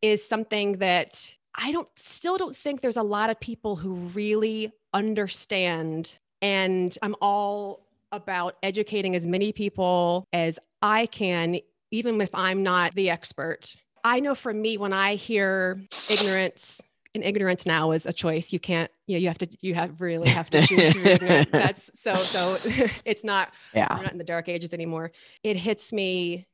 is 0.01 0.27
something 0.27 0.73
that 0.73 1.33
I 1.55 1.71
don't 1.71 1.87
still 1.95 2.37
don't 2.37 2.55
think 2.55 2.81
there's 2.81 2.97
a 2.97 3.03
lot 3.03 3.29
of 3.29 3.39
people 3.39 3.75
who 3.75 3.93
really 3.93 4.71
understand 4.93 6.15
and 6.41 6.95
I'm 7.01 7.15
all 7.21 7.87
about 8.11 8.57
educating 8.61 9.15
as 9.15 9.25
many 9.25 9.51
people 9.51 10.27
as 10.33 10.59
I 10.81 11.05
can 11.05 11.59
even 11.89 12.19
if 12.21 12.33
I'm 12.33 12.63
not 12.63 12.95
the 12.95 13.11
expert. 13.11 13.75
I 14.03 14.19
know 14.19 14.35
for 14.35 14.53
me 14.53 14.77
when 14.77 14.93
I 14.93 15.15
hear 15.15 15.81
ignorance 16.09 16.81
and 17.15 17.23
ignorance 17.23 17.65
now 17.65 17.91
is 17.91 18.05
a 18.05 18.13
choice. 18.13 18.51
You 18.51 18.59
can't, 18.59 18.91
you 19.07 19.15
know, 19.15 19.19
you 19.19 19.27
have 19.27 19.37
to, 19.39 19.47
you 19.61 19.75
have 19.75 20.01
really 20.01 20.29
have 20.29 20.49
to 20.49 20.61
choose 20.61 20.93
to 20.93 20.99
be 21.03 21.09
ignorant. 21.09 21.51
That's 21.51 21.89
so, 21.95 22.15
so 22.15 22.57
it's 23.05 23.23
not, 23.23 23.51
Yeah. 23.73 23.87
we're 23.95 24.03
not 24.03 24.11
in 24.11 24.17
the 24.17 24.23
dark 24.23 24.49
ages 24.49 24.73
anymore. 24.73 25.11
It 25.43 25.57
hits 25.57 25.93
me 25.93 26.47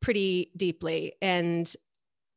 pretty 0.00 0.50
deeply. 0.56 1.14
And 1.22 1.72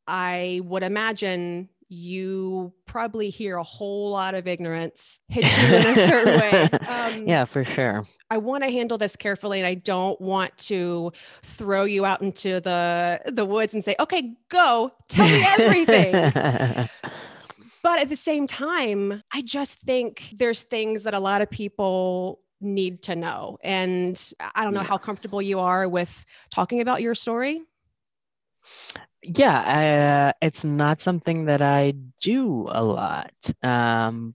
I 0.06 0.60
would 0.64 0.82
imagine 0.82 1.68
you 1.88 2.72
probably 2.86 3.30
hear 3.30 3.56
a 3.56 3.62
whole 3.62 4.10
lot 4.10 4.34
of 4.34 4.48
ignorance 4.48 5.20
hit 5.28 5.44
you 5.44 5.76
in 5.76 5.86
a 5.86 5.94
certain 5.94 6.40
way. 6.40 6.62
Um, 6.86 7.26
yeah, 7.26 7.44
for 7.44 7.64
sure. 7.64 8.02
I 8.30 8.38
want 8.38 8.64
to 8.64 8.70
handle 8.70 8.98
this 8.98 9.14
carefully 9.16 9.58
and 9.60 9.66
I 9.66 9.74
don't 9.74 10.20
want 10.20 10.56
to 10.58 11.12
throw 11.42 11.84
you 11.84 12.04
out 12.04 12.22
into 12.22 12.60
the 12.60 13.20
the 13.26 13.44
woods 13.44 13.72
and 13.74 13.84
say, 13.84 13.94
"Okay, 14.00 14.34
go. 14.48 14.90
Tell 15.08 15.26
me 15.28 15.44
everything." 15.44 16.12
but 17.82 17.98
at 18.00 18.08
the 18.08 18.16
same 18.16 18.46
time, 18.48 19.22
I 19.32 19.40
just 19.42 19.78
think 19.78 20.30
there's 20.34 20.62
things 20.62 21.04
that 21.04 21.14
a 21.14 21.20
lot 21.20 21.40
of 21.42 21.50
people 21.50 22.40
need 22.60 23.02
to 23.02 23.14
know. 23.14 23.58
And 23.62 24.20
I 24.54 24.64
don't 24.64 24.74
know 24.74 24.80
Yeah. 24.80 24.86
how 24.86 24.98
comfortable 24.98 25.40
you 25.42 25.60
are 25.60 25.88
with 25.88 26.24
talking 26.50 26.80
about 26.80 27.02
your 27.02 27.14
story. 27.14 27.62
Yeah, 29.34 30.32
uh, 30.32 30.46
it's 30.46 30.64
not 30.64 31.00
something 31.00 31.46
that 31.46 31.62
I 31.62 31.94
do 32.20 32.68
a 32.70 32.84
lot. 32.84 33.32
Um, 33.62 34.34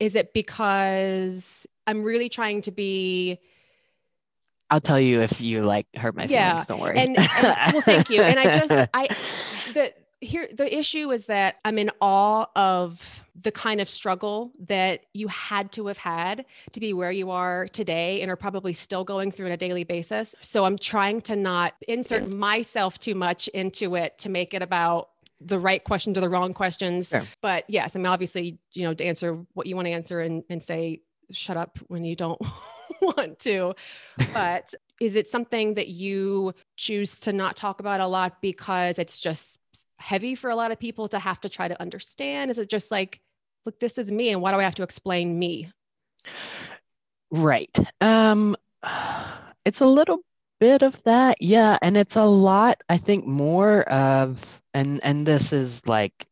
Is 0.00 0.14
it 0.14 0.32
because 0.32 1.66
I'm 1.86 2.02
really 2.02 2.28
trying 2.28 2.62
to 2.62 2.70
be 2.70 3.38
I'll 4.68 4.80
tell 4.80 5.00
you 5.00 5.20
if 5.20 5.40
you 5.40 5.62
like 5.62 5.86
hurt 5.94 6.16
my 6.16 6.26
feelings. 6.26 6.32
Yeah. 6.32 6.64
Don't 6.66 6.80
worry. 6.80 6.98
and, 6.98 7.16
and 7.16 7.72
well 7.72 7.82
thank 7.82 8.10
you 8.10 8.22
and 8.22 8.38
i 8.38 8.44
just 8.58 8.90
i 8.94 9.08
the 9.72 9.92
here 10.20 10.48
the 10.52 10.76
issue 10.76 11.10
is 11.10 11.26
that 11.26 11.56
i'm 11.64 11.78
in 11.78 11.90
awe 12.00 12.46
of 12.56 13.24
the 13.42 13.52
kind 13.52 13.80
of 13.80 13.88
struggle 13.88 14.50
that 14.58 15.04
you 15.12 15.28
had 15.28 15.70
to 15.72 15.86
have 15.86 15.98
had 15.98 16.44
to 16.72 16.80
be 16.80 16.92
where 16.92 17.12
you 17.12 17.30
are 17.30 17.68
today 17.68 18.22
and 18.22 18.30
are 18.30 18.36
probably 18.36 18.72
still 18.72 19.04
going 19.04 19.30
through 19.30 19.46
on 19.46 19.52
a 19.52 19.56
daily 19.56 19.84
basis. 19.84 20.34
So 20.40 20.64
i'm 20.64 20.78
trying 20.78 21.20
to 21.22 21.36
not 21.36 21.74
insert 21.86 22.34
myself 22.34 22.98
too 22.98 23.14
much 23.14 23.48
into 23.48 23.94
it 23.94 24.18
to 24.18 24.28
make 24.28 24.54
it 24.54 24.62
about 24.62 25.10
the 25.40 25.58
right 25.58 25.84
questions 25.84 26.16
or 26.16 26.22
the 26.22 26.30
wrong 26.30 26.54
questions. 26.54 27.08
Sure. 27.08 27.24
but 27.42 27.64
yes 27.68 27.94
i 27.94 27.98
mean 27.98 28.06
obviously 28.06 28.58
you 28.72 28.84
know 28.84 28.94
to 28.94 29.04
answer 29.04 29.34
what 29.52 29.66
you 29.66 29.76
want 29.76 29.86
to 29.86 29.92
answer 29.92 30.20
and, 30.20 30.42
and 30.48 30.62
say 30.62 31.02
shut 31.30 31.56
up 31.56 31.78
when 31.88 32.04
you 32.04 32.16
don't 32.16 32.40
want 33.00 33.38
to. 33.40 33.74
But 34.32 34.74
is 35.00 35.16
it 35.16 35.28
something 35.28 35.74
that 35.74 35.88
you 35.88 36.54
choose 36.76 37.20
to 37.20 37.32
not 37.32 37.56
talk 37.56 37.80
about 37.80 38.00
a 38.00 38.06
lot 38.06 38.40
because 38.40 38.98
it's 38.98 39.20
just 39.20 39.58
heavy 39.98 40.34
for 40.34 40.50
a 40.50 40.56
lot 40.56 40.72
of 40.72 40.78
people 40.78 41.08
to 41.08 41.18
have 41.18 41.40
to 41.40 41.48
try 41.48 41.68
to 41.68 41.80
understand 41.80 42.50
is 42.50 42.58
it 42.58 42.68
just 42.68 42.90
like 42.90 43.20
look 43.64 43.78
this 43.80 43.98
is 43.98 44.10
me 44.12 44.30
and 44.30 44.40
why 44.40 44.52
do 44.52 44.58
i 44.58 44.62
have 44.62 44.74
to 44.74 44.82
explain 44.82 45.38
me 45.38 45.70
Right. 47.30 47.76
Um 48.00 48.56
it's 49.64 49.80
a 49.80 49.86
little 49.86 50.18
bit 50.60 50.82
of 50.82 51.02
that. 51.04 51.40
Yeah, 51.40 51.78
and 51.82 51.96
it's 51.96 52.16
a 52.16 52.24
lot 52.24 52.82
I 52.88 52.98
think 52.98 53.26
more 53.26 53.82
of 53.82 54.62
and 54.74 55.00
and 55.04 55.26
this 55.26 55.52
is 55.52 55.86
like 55.86 56.26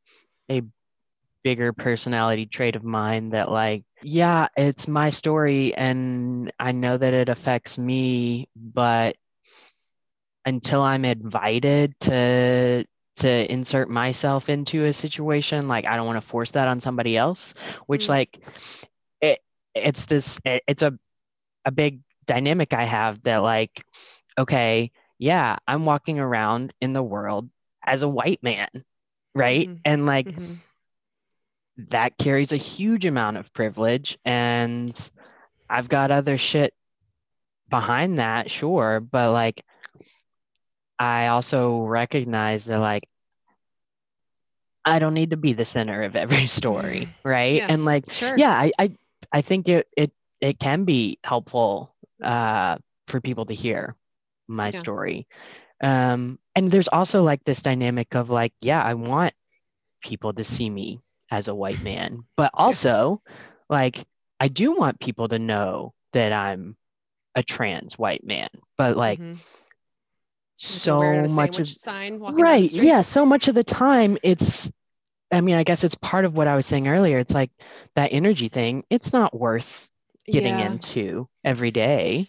a 0.50 0.62
bigger 1.42 1.72
personality 1.72 2.46
trait 2.46 2.76
of 2.76 2.84
mine 2.84 3.30
that 3.30 3.50
like 3.50 3.84
yeah, 4.02 4.48
it's 4.56 4.86
my 4.88 5.10
story 5.10 5.74
and 5.74 6.52
I 6.58 6.72
know 6.72 6.96
that 6.96 7.14
it 7.14 7.28
affects 7.28 7.78
me, 7.78 8.48
but 8.54 9.16
until 10.46 10.82
I'm 10.82 11.06
invited 11.06 11.98
to 12.00 12.84
to 13.16 13.52
insert 13.52 13.88
myself 13.88 14.48
into 14.48 14.84
a 14.84 14.92
situation, 14.92 15.68
like 15.68 15.84
I 15.86 15.96
don't 15.96 16.06
want 16.06 16.20
to 16.20 16.26
force 16.26 16.52
that 16.52 16.68
on 16.68 16.80
somebody 16.80 17.16
else, 17.16 17.54
which 17.86 18.06
Mm. 18.06 18.10
like 18.10 18.38
it 19.20 19.40
it's 19.74 20.06
this 20.06 20.38
it, 20.44 20.62
it's 20.66 20.82
a 20.82 20.98
a 21.64 21.70
big 21.70 22.00
dynamic 22.26 22.72
I 22.72 22.84
have 22.84 23.22
that 23.24 23.38
like 23.42 23.84
okay, 24.38 24.90
yeah, 25.18 25.56
I'm 25.66 25.84
walking 25.84 26.18
around 26.18 26.72
in 26.80 26.92
the 26.92 27.02
world 27.02 27.48
as 27.84 28.02
a 28.02 28.08
white 28.08 28.42
man, 28.42 28.68
right? 29.34 29.68
Mhm. 29.68 29.80
And 29.84 30.06
like 30.06 30.26
Mhm. 30.26 30.56
that 31.90 32.16
carries 32.18 32.52
a 32.52 32.56
huge 32.56 33.04
amount 33.06 33.36
of 33.36 33.52
privilege 33.52 34.18
and 34.24 35.10
I've 35.68 35.88
got 35.88 36.10
other 36.10 36.38
shit 36.38 36.72
behind 37.68 38.18
that, 38.18 38.50
sure, 38.50 39.00
but 39.00 39.32
like 39.32 39.64
I 40.98 41.28
also 41.28 41.80
recognize 41.82 42.64
that 42.66 42.78
like 42.78 43.04
I 44.84 44.98
don't 44.98 45.14
need 45.14 45.30
to 45.30 45.36
be 45.36 45.52
the 45.52 45.64
center 45.64 46.02
of 46.02 46.16
every 46.16 46.46
story, 46.60 47.08
right? 47.24 47.56
Yeah. 47.58 47.66
And 47.68 47.84
like 47.84 48.10
sure 48.10 48.36
yeah, 48.36 48.52
I 48.52 48.72
I, 48.78 48.96
I 49.32 49.40
think 49.42 49.68
it 49.68 49.88
it 49.96 50.12
it 50.40 50.58
can 50.58 50.84
be 50.84 51.18
helpful 51.24 51.94
uh 52.22 52.78
for 53.06 53.20
people 53.20 53.46
to 53.46 53.54
hear 53.54 53.96
my 54.48 54.70
Yeah. 54.70 54.78
story. 54.78 55.26
Um 55.82 56.38
and 56.54 56.70
there's 56.70 56.88
also 56.88 57.22
like 57.22 57.44
this 57.44 57.62
dynamic 57.62 58.14
of 58.14 58.30
like 58.30 58.52
yeah, 58.60 58.82
I 58.82 58.94
want 58.94 59.32
people 60.02 60.32
to 60.34 60.44
see 60.44 60.68
me 60.70 61.00
as 61.30 61.48
a 61.48 61.54
white 61.54 61.82
man, 61.82 62.24
but 62.36 62.50
also 62.54 63.22
like 63.68 64.04
I 64.40 64.48
do 64.48 64.72
want 64.72 65.00
people 65.00 65.28
to 65.28 65.38
know 65.38 65.94
that 66.12 66.32
I'm 66.32 66.76
a 67.34 67.42
trans 67.42 67.98
white 67.98 68.24
man. 68.24 68.48
But 68.78 68.96
like 68.96 69.20
Mhm. 69.20 69.40
So 70.56 71.26
much 71.28 71.58
of 71.58 71.68
sign 71.68 72.20
walking 72.20 72.36
down 72.38 72.46
the 72.46 72.50
right 72.52 72.72
yeah 72.72 73.02
so 73.02 73.26
much 73.26 73.48
of 73.48 73.54
the 73.54 73.64
time 73.64 74.16
it's 74.22 74.70
i 75.32 75.40
mean 75.40 75.56
i 75.56 75.64
guess 75.64 75.82
it's 75.82 75.96
part 75.96 76.24
of 76.24 76.34
what 76.36 76.46
i 76.46 76.54
was 76.54 76.64
saying 76.64 76.86
earlier 76.86 77.18
it's 77.18 77.34
like 77.34 77.50
that 77.96 78.12
energy 78.12 78.48
thing 78.48 78.84
it's 78.88 79.12
not 79.12 79.38
worth 79.38 79.88
getting 80.26 80.58
yeah. 80.58 80.66
into 80.66 81.28
every 81.42 81.70
day 81.72 82.28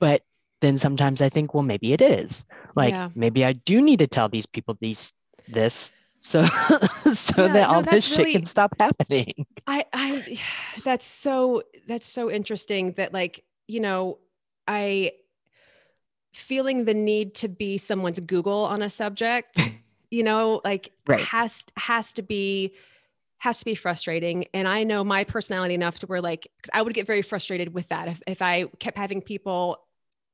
but 0.00 0.22
then 0.60 0.78
sometimes 0.78 1.20
i 1.20 1.28
think 1.28 1.52
well 1.54 1.62
maybe 1.62 1.92
it 1.92 2.00
is 2.00 2.44
like 2.74 2.92
Yeah. 2.94 3.10
maybe 3.14 3.44
i 3.44 3.52
do 3.52 3.80
need 3.82 3.98
to 3.98 4.06
tell 4.06 4.28
these 4.28 4.46
people 4.46 4.76
these 4.80 5.12
this 5.46 5.92
so 6.20 6.42
so 7.14 7.42
Yeah, 7.44 7.52
that 7.52 7.68
no, 7.68 7.74
all 7.74 7.82
this 7.82 7.90
that's 7.92 8.06
shit 8.08 8.18
really- 8.18 8.32
can 8.32 8.44
stop 8.46 8.74
happening 8.80 9.46
I 9.66 9.84
I 9.92 10.38
that's 10.84 11.06
so 11.06 11.62
that's 11.86 12.06
so 12.06 12.30
interesting 12.30 12.92
that 12.92 13.12
like, 13.12 13.44
you 13.66 13.80
know, 13.80 14.18
I 14.66 15.12
feeling 16.34 16.84
the 16.84 16.94
need 16.94 17.34
to 17.36 17.48
be 17.48 17.78
someone's 17.78 18.20
Google 18.20 18.64
on 18.64 18.82
a 18.82 18.90
subject, 18.90 19.70
you 20.10 20.22
know, 20.22 20.60
like 20.64 20.92
Right. 21.06 21.30
has 21.30 21.64
has 21.76 22.12
to 22.14 22.22
be 22.22 22.74
has 23.38 23.60
to 23.60 23.64
be 23.64 23.74
frustrating. 23.74 24.46
And 24.52 24.66
I 24.66 24.84
know 24.84 25.04
my 25.04 25.24
personality 25.24 25.74
enough 25.74 26.00
to 26.00 26.06
where 26.06 26.20
like 26.20 26.48
I 26.72 26.82
would 26.82 26.94
get 26.94 27.06
very 27.06 27.22
frustrated 27.22 27.72
with 27.74 27.88
that 27.88 28.08
if, 28.08 28.22
if 28.26 28.42
I 28.42 28.66
kept 28.80 28.96
having 28.98 29.22
people 29.22 29.78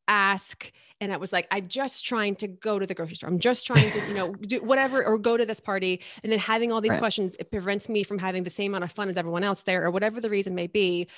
ask 0.07 0.71
and 1.01 1.13
I 1.13 1.17
was 1.17 1.33
like, 1.33 1.47
I'm 1.51 1.69
just 1.69 2.05
trying 2.05 2.37
to 2.37 2.49
go 2.49 2.79
to 2.79 2.87
the 2.87 2.95
grocery 2.95 3.17
store. 3.17 3.29
I'm 3.31 3.39
just 3.39 3.67
trying 3.67 3.91
to, 3.93 4.07
you 4.07 4.15
know, 4.15 4.35
do 4.43 4.59
whatever 4.63 5.05
or 5.05 5.19
go 5.19 5.37
to 5.37 5.47
this 5.47 5.61
party. 5.61 6.03
And 6.23 6.33
then 6.33 6.39
having 6.39 6.73
all 6.73 6.81
these 6.81 6.93
Right. 6.93 6.99
questions, 6.99 7.37
it 7.39 7.51
prevents 7.51 7.89
me 7.89 8.03
from 8.03 8.19
having 8.19 8.45
the 8.45 8.51
same 8.51 8.73
amount 8.73 8.85
of 8.85 8.93
fun 8.93 9.09
as 9.09 9.17
everyone 9.17 9.45
else 9.45 9.63
there 9.63 9.85
or 9.85 9.91
whatever 9.91 10.21
the 10.21 10.31
reason 10.31 10.55
may 10.55 10.67
be. 10.67 11.09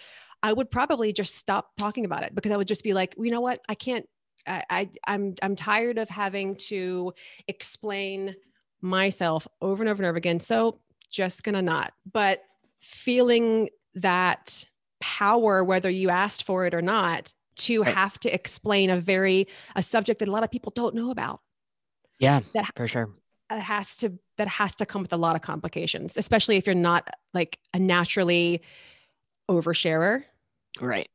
I 0.42 0.52
would 0.52 0.70
probably 0.70 1.12
just 1.12 1.34
stop 1.36 1.70
talking 1.76 2.04
about 2.04 2.22
it 2.22 2.34
because 2.34 2.52
I 2.52 2.56
would 2.56 2.68
just 2.68 2.84
be 2.84 2.94
like, 2.94 3.14
you 3.18 3.30
know 3.30 3.40
what? 3.40 3.60
I 3.68 3.74
can't, 3.74 4.08
I, 4.46 4.64
I 4.70 4.88
I'm, 5.06 5.34
I'm 5.42 5.56
tired 5.56 5.98
of 5.98 6.08
having 6.08 6.56
to 6.68 7.12
explain 7.48 8.34
myself 8.80 9.46
over 9.60 9.82
and 9.82 9.90
over 9.90 10.02
and 10.02 10.08
over 10.08 10.16
again. 10.18 10.40
So 10.40 10.80
just 11.10 11.44
gonna 11.44 11.62
not, 11.62 11.92
but 12.12 12.42
feeling 12.80 13.68
that 13.94 14.64
power, 15.00 15.64
whether 15.64 15.90
you 15.90 16.10
asked 16.10 16.44
for 16.44 16.66
it 16.66 16.74
or 16.74 16.82
not, 16.82 17.32
to 17.56 17.82
Right. 17.82 17.94
have 17.94 18.18
to 18.20 18.32
explain 18.34 18.90
a 18.90 19.00
very 19.00 19.46
a 19.74 19.82
subject 19.82 20.18
that 20.20 20.28
a 20.28 20.30
lot 20.30 20.44
of 20.44 20.50
people 20.50 20.72
don't 20.74 20.94
know 20.94 21.10
about. 21.10 21.40
yeah 22.18 22.40
That- 22.54 22.70
for 22.76 22.86
sure 22.88 23.08
That 23.48 23.62
has 23.62 23.96
to 23.98 24.18
that 24.36 24.48
has 24.48 24.76
to 24.76 24.84
come 24.86 25.00
with 25.02 25.12
a 25.14 25.16
lot 25.16 25.34
of 25.36 25.40
complications, 25.42 26.16
especially 26.18 26.56
if 26.56 26.66
you're 26.66 26.74
not 26.74 27.08
like 27.32 27.58
a 27.72 27.78
naturally 27.78 28.60
oversharer. 29.48 30.24
right 30.80 31.08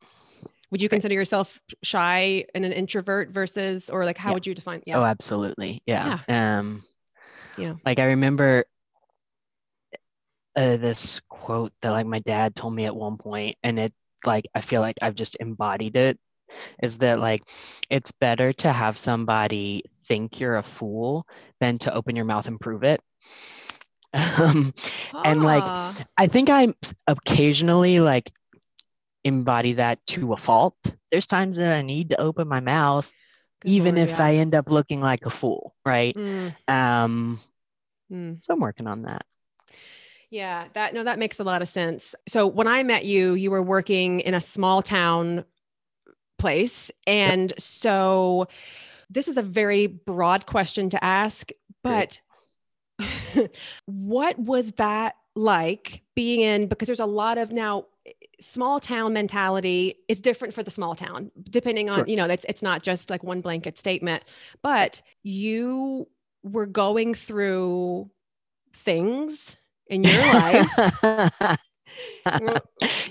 Would 0.72 0.82
you 0.82 0.90
consider 0.90 1.14
yourself 1.14 1.62
shy 1.84 2.46
and 2.56 2.64
an 2.66 2.72
introvert 2.72 3.30
versus, 3.32 3.90
or 3.90 4.06
like 4.06 4.18
how 4.18 4.30
Yeah. 4.30 4.34
would 4.36 4.48
you 4.48 4.56
define? 4.56 4.82
yeah. 4.86 4.98
Oh, 4.98 5.04
absolutely. 5.04 5.82
Yeah. 5.86 6.20
Um, 6.30 6.84
Yeah. 7.58 7.74
Like 7.86 8.00
I 8.00 8.06
remember 8.06 8.66
uh, 10.56 10.78
this 10.78 11.22
quote 11.30 11.72
that 11.82 11.92
like 11.92 12.06
my 12.06 12.20
dad 12.20 12.56
told 12.56 12.74
me 12.76 12.86
at 12.86 12.96
one 12.96 13.18
point, 13.18 13.58
and 13.64 13.80
it 13.80 13.94
like 14.26 14.46
I 14.54 14.62
feel 14.62 14.82
like 14.82 14.98
I've 15.02 15.16
just 15.16 15.38
embodied 15.40 15.96
it. 15.96 16.20
Is 16.84 17.00
that 17.00 17.20
like 17.20 17.42
it's 17.90 18.12
better 18.12 18.54
to 18.54 18.72
have 18.72 18.98
somebody 18.98 19.84
think 20.08 20.40
you're 20.40 20.58
a 20.58 20.64
fool 20.64 21.26
than 21.60 21.78
to 21.80 21.94
open 21.94 22.16
your 22.16 22.26
mouth 22.26 22.48
and 22.48 22.60
prove 22.60 22.84
it. 22.84 23.02
Um, 24.14 24.74
and, 25.24 25.42
like, 25.42 25.64
Ah, 25.68 25.96
I 26.18 26.28
think 26.28 26.50
i'm 26.50 26.74
occasionally 27.08 28.00
like 28.00 28.32
embody 29.24 29.74
that 29.74 30.06
to 30.08 30.34
a 30.34 30.38
fault. 30.38 30.76
There's 31.12 31.26
times 31.26 31.58
that 31.58 31.72
I 31.74 31.82
need 31.82 32.10
to 32.10 32.22
open 32.22 32.48
my 32.48 32.60
mouth, 32.60 33.12
good 33.62 33.70
even 33.70 33.96
Lord, 33.96 34.10
if 34.10 34.18
yeah. 34.18 34.26
I 34.26 34.36
end 34.36 34.56
up 34.56 34.70
looking 34.70 35.02
like 35.02 35.26
a 35.26 35.30
fool, 35.30 35.76
right? 35.86 36.16
Mm, 36.16 36.52
Um, 36.68 37.40
mm. 38.12 38.38
so 38.44 38.54
I'm 38.54 38.60
working 38.60 38.88
on 38.88 39.04
that. 39.04 39.24
Yeah, 40.30 40.68
that 40.74 40.94
no, 40.94 41.04
that 41.04 41.20
makes 41.20 41.40
a 41.40 41.44
lot 41.44 41.62
of 41.62 41.68
sense. 41.68 42.16
So 42.28 42.48
when 42.48 42.68
I 42.68 42.84
met 42.84 43.04
you, 43.04 43.34
you 43.34 43.52
were 43.52 43.62
working 43.62 44.22
in 44.22 44.34
a 44.34 44.42
small 44.42 44.82
town 44.82 45.44
place. 46.40 46.90
And 47.06 47.54
so 47.60 48.48
this 49.10 49.28
is 49.28 49.38
a 49.38 49.42
very 49.42 49.88
broad 49.88 50.46
question 50.46 50.90
to 50.92 51.04
ask, 51.04 51.52
but 51.84 52.20
what 53.86 54.40
was 54.40 54.72
that 54.74 55.16
like 55.36 56.02
being 56.16 56.42
in 56.42 56.68
because 56.68 56.88
there's 56.88 57.00
a 57.00 57.06
lot 57.06 57.38
of 57.38 57.52
now 57.52 57.86
small 58.42 58.80
town 58.80 59.14
mentality 59.14 59.96
is 60.08 60.20
different 60.20 60.52
for 60.54 60.64
the 60.64 60.72
small 60.72 60.96
town 60.96 61.30
depending 61.50 61.90
on 61.92 62.00
Sure. 62.00 62.08
you 62.08 62.16
know 62.16 62.28
that's 62.28 62.44
it's 62.50 62.64
not 62.64 62.82
just 62.82 63.10
like 63.12 63.24
one 63.24 63.40
blanket 63.40 63.78
statement 63.78 64.24
but 64.64 65.02
you 65.24 66.08
were 66.44 66.66
going 66.66 67.14
through 67.14 68.10
things 68.74 69.56
in 69.88 70.04
your 70.04 70.26
life 70.26 70.78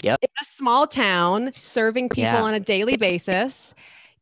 Yep. 0.02 0.18
in 0.22 0.28
a 0.40 0.44
small 0.44 0.86
town 0.86 1.52
serving 1.54 2.08
people 2.08 2.22
Yeah. 2.24 2.42
on 2.42 2.54
a 2.54 2.60
daily 2.60 2.96
basis 2.96 3.74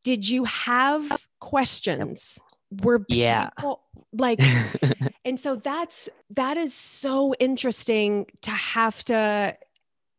did 0.03 0.29
you 0.29 0.45
have 0.45 1.27
questions 1.41 2.39
were 2.83 3.05
Yeah. 3.09 3.49
people 3.57 3.81
like 4.13 4.41
and 5.25 5.39
so 5.41 5.57
that's 5.57 6.09
that 6.31 6.57
is 6.57 6.75
so 6.75 7.35
interesting 7.39 8.27
to 8.43 8.51
have 8.51 9.03
to 9.05 9.57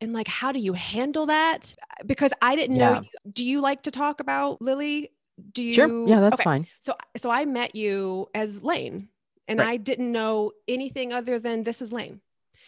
and 0.00 0.12
like 0.12 0.28
how 0.28 0.52
do 0.52 0.58
you 0.58 0.72
handle 0.72 1.26
that? 1.26 1.74
Because 2.06 2.32
I 2.40 2.56
didn't 2.56 2.76
Yeah. 2.76 3.00
know. 3.00 3.04
Do 3.32 3.44
you 3.44 3.60
like 3.60 3.82
to 3.82 3.90
talk 3.90 4.20
about 4.20 4.60
Lily? 4.62 5.10
Do 5.52 5.62
you? 5.62 5.72
Sure. 5.74 6.08
Yeah, 6.08 6.20
that's 6.20 6.34
okay. 6.34 6.44
fine. 6.44 6.66
So 6.80 6.94
so 7.16 7.30
I 7.30 7.44
met 7.44 7.74
you 7.74 8.28
as 8.34 8.62
Lane, 8.62 9.08
and 9.48 9.58
Right. 9.58 9.68
I 9.68 9.76
didn't 9.76 10.10
know 10.12 10.52
anything 10.68 11.12
other 11.12 11.38
than 11.38 11.64
this 11.64 11.80
is 11.82 11.92
Lane. 11.92 12.20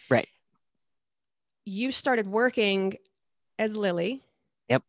Right. 0.09 0.27
You 1.65 1.91
started 1.91 2.27
working 2.27 2.97
as 3.59 3.73
Lily. 3.75 4.21
Yep. 4.69 4.83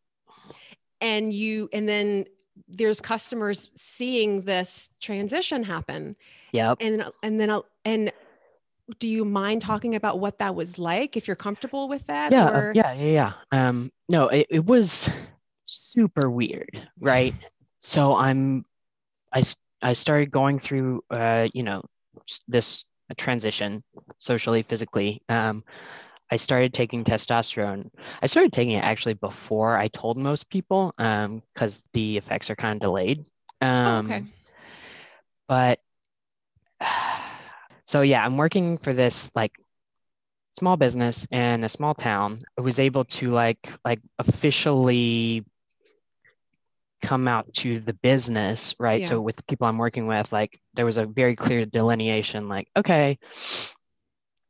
And 1.00 1.32
you 1.32 1.68
and 1.72 1.88
then 1.88 2.26
there's 2.68 3.00
customers 3.00 3.70
seeing 3.74 4.42
this 4.42 4.90
transition 5.00 5.64
happen 5.64 6.16
Yep. 6.52 6.78
and 6.80 7.04
and 7.22 7.40
then 7.40 7.50
I'll, 7.50 7.66
and 7.84 8.12
do 8.98 9.08
you 9.08 9.24
mind 9.24 9.62
talking 9.62 9.94
about 9.94 10.20
what 10.20 10.38
that 10.38 10.54
was 10.54 10.78
like 10.78 11.16
if 11.16 11.26
you're 11.26 11.36
comfortable 11.36 11.88
with 11.88 12.06
that 12.06 12.32
Yeah. 12.32 12.44
uh, 12.44 12.60
or 12.60 12.72
yeah. 12.74 12.92
Yeah. 12.92 13.32
Yeah. 13.52 13.68
Um, 13.68 13.90
no, 14.08 14.28
it, 14.28 14.46
it 14.50 14.64
was 14.64 15.08
super 15.64 16.30
weird, 16.30 16.88
right? 17.00 17.34
So 17.80 18.16
I'm, 18.16 18.64
I, 19.30 19.42
I 19.82 19.92
started 19.92 20.30
going 20.30 20.58
through, 20.58 21.02
uh, 21.10 21.48
you 21.52 21.62
know, 21.62 21.82
this 22.48 22.84
transition 23.18 23.84
socially, 24.18 24.62
physically. 24.62 25.20
Um, 25.28 25.64
I 26.30 26.36
started 26.36 26.72
taking 26.72 27.04
testosterone. 27.04 27.90
I 28.22 28.26
started 28.26 28.54
taking 28.54 28.76
it 28.76 28.84
actually 28.84 29.14
before 29.14 29.76
I 29.76 29.88
told 29.88 30.16
most 30.16 30.48
people, 30.48 30.94
um, 30.96 31.42
because 31.52 31.84
the 31.92 32.16
effects 32.16 32.48
are 32.48 32.56
kind 32.56 32.76
of 32.76 32.80
delayed. 32.80 33.26
Oh, 33.60 33.66
Um, 33.66 34.06
okay 34.06 34.24
but 35.46 35.80
so 37.84 38.02
yeah, 38.02 38.24
I'm 38.24 38.36
working 38.36 38.78
for 38.78 38.92
this 38.92 39.30
like 39.34 39.52
small 40.52 40.76
business 40.76 41.26
in 41.30 41.64
a 41.64 41.68
small 41.68 41.94
town. 41.94 42.42
I 42.58 42.62
was 42.62 42.78
able 42.78 43.04
to 43.06 43.28
like 43.28 43.70
like 43.84 44.00
officially 44.18 45.44
come 47.02 47.28
out 47.28 47.52
to 47.52 47.80
the 47.80 47.92
business, 47.92 48.74
right? 48.78 49.02
Yeah. 49.02 49.08
So 49.08 49.20
with 49.20 49.36
the 49.36 49.42
people 49.42 49.66
I'm 49.66 49.78
working 49.78 50.06
with, 50.06 50.32
like 50.32 50.58
there 50.74 50.86
was 50.86 50.96
a 50.96 51.04
very 51.04 51.36
clear 51.36 51.66
delineation, 51.66 52.48
like, 52.48 52.68
okay, 52.76 53.18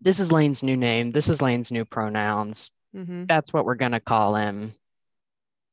this 0.00 0.20
is 0.20 0.30
Lane's 0.30 0.62
new 0.62 0.76
name, 0.76 1.10
this 1.10 1.28
is 1.28 1.42
Lane's 1.42 1.72
new 1.72 1.84
pronouns. 1.84 2.70
Mhm, 2.94 3.26
That's 3.26 3.52
what 3.52 3.64
we're 3.64 3.74
gonna 3.74 4.00
call 4.00 4.36
him. 4.36 4.74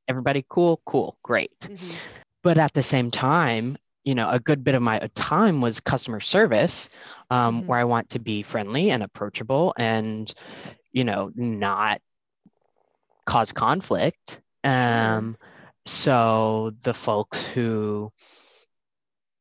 Everybody 0.07 0.43
cool, 0.49 0.81
cool, 0.85 1.17
great 1.23 1.57
mhm. 1.59 1.95
but 2.41 2.57
at 2.57 2.73
the 2.73 2.83
same 2.83 3.11
time 3.11 3.77
you 4.03 4.15
know 4.15 4.29
a 4.29 4.39
good 4.39 4.63
bit 4.63 4.75
of 4.75 4.81
my 4.81 4.99
time 5.15 5.61
was 5.61 5.79
customer 5.79 6.19
service 6.19 6.89
um, 7.29 7.61
Mhm. 7.61 7.67
where 7.67 7.79
i 7.79 7.83
want 7.83 8.09
to 8.09 8.19
be 8.19 8.41
friendly 8.43 8.91
and 8.91 9.03
approachable 9.03 9.73
and 9.77 10.33
you 10.91 11.03
know 11.03 11.31
not 11.35 12.01
cause 13.25 13.51
conflict 13.51 14.41
um, 14.63 15.37
so 15.85 16.71
the 16.83 16.93
folks 16.93 17.45
who 17.47 18.11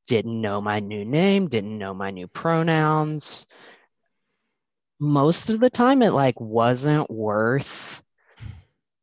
didn't 0.07 0.41
know 0.41 0.61
my 0.61 0.81
new 0.81 1.05
name 1.05 1.49
didn't 1.49 1.79
know 1.79 1.95
my 1.95 2.11
new 2.11 2.27
pronouns 2.27 3.47
most 5.01 5.51
of 5.51 5.61
the 5.61 5.71
time 5.71 6.03
it 6.03 6.13
like 6.13 6.39
wasn't 6.41 7.11
worth 7.11 8.03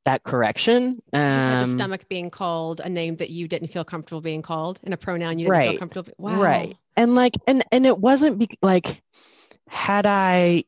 that 0.08 0.24
correction 0.24 1.02
just 1.32 1.48
had 1.48 1.60
to 1.60 1.66
Um, 1.66 1.72
stomach 1.74 2.08
being 2.10 2.32
called 2.32 2.80
a 2.82 2.90
name 2.90 3.18
that 3.18 3.30
you 3.30 3.48
didn't 3.48 3.70
feel 3.70 3.84
comfortable 3.86 4.22
being 4.22 4.42
called 4.42 4.80
and 4.84 4.94
a 4.94 4.98
pronoun 4.98 5.38
you 5.40 5.46
didn't 5.48 5.62
feel 5.64 5.80
comfortable 5.80 6.14
wow 6.18 6.40
Right. 6.40 6.76
And 6.96 7.16
like 7.16 7.34
and 7.48 7.64
and 7.72 7.86
it 7.86 7.98
wasn't 7.98 8.40
be, 8.40 8.50
like 8.62 9.02
had 9.70 10.06
I 10.06 10.66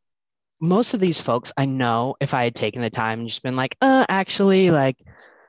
most 0.62 0.94
of 0.94 1.00
these 1.00 1.22
folks 1.22 1.52
I 1.58 1.66
know 1.66 2.16
if 2.22 2.34
I 2.34 2.44
had 2.46 2.56
taken 2.56 2.82
the 2.82 2.90
time 2.90 3.22
and 3.22 3.30
just 3.30 3.44
been 3.44 3.56
like, 3.56 3.78
uh 3.82 4.06
actually 4.10 4.72
like 4.72 4.98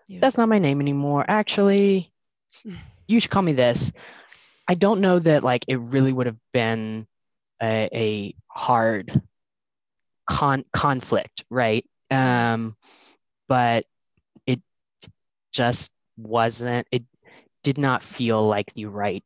Yeah. 0.08 0.20
that's 0.20 0.36
not 0.38 0.48
my 0.48 0.58
name 0.58 0.80
anymore. 0.80 1.24
Actually, 1.28 2.12
you 3.08 3.20
should 3.20 3.30
call 3.30 3.42
me 3.42 3.52
this. 3.52 3.92
I 4.68 4.74
don't 4.74 5.00
know 5.00 5.18
that 5.18 5.42
like 5.44 5.64
it 5.68 5.78
really 5.80 6.12
would 6.12 6.26
have 6.26 6.38
been 6.52 7.06
a, 7.62 7.88
a 7.92 8.34
hard 8.48 9.20
con 10.28 10.64
conflict, 10.72 11.44
right? 11.50 11.84
Um 12.10 12.76
but 13.48 13.84
just 15.52 15.90
wasn't 16.16 16.86
it 16.90 17.04
did 17.62 17.78
not 17.78 18.02
feel 18.02 18.46
like 18.46 18.72
the 18.74 18.86
right 18.86 19.24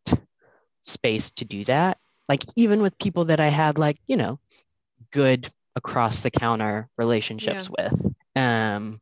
space 0.83 1.31
to 1.33 1.45
do 1.45 1.65
that. 1.65 1.99
Like 2.29 2.45
even 2.57 2.83
with 2.83 2.99
people 2.99 3.27
that 3.27 3.41
I 3.41 3.49
had 3.49 3.79
like, 3.79 3.99
you 4.07 4.17
know, 4.17 4.39
good 5.13 5.49
across 5.77 6.21
the 6.21 6.31
counter 6.31 6.89
relationships 6.97 7.69
with. 7.71 8.13
Um 8.37 9.01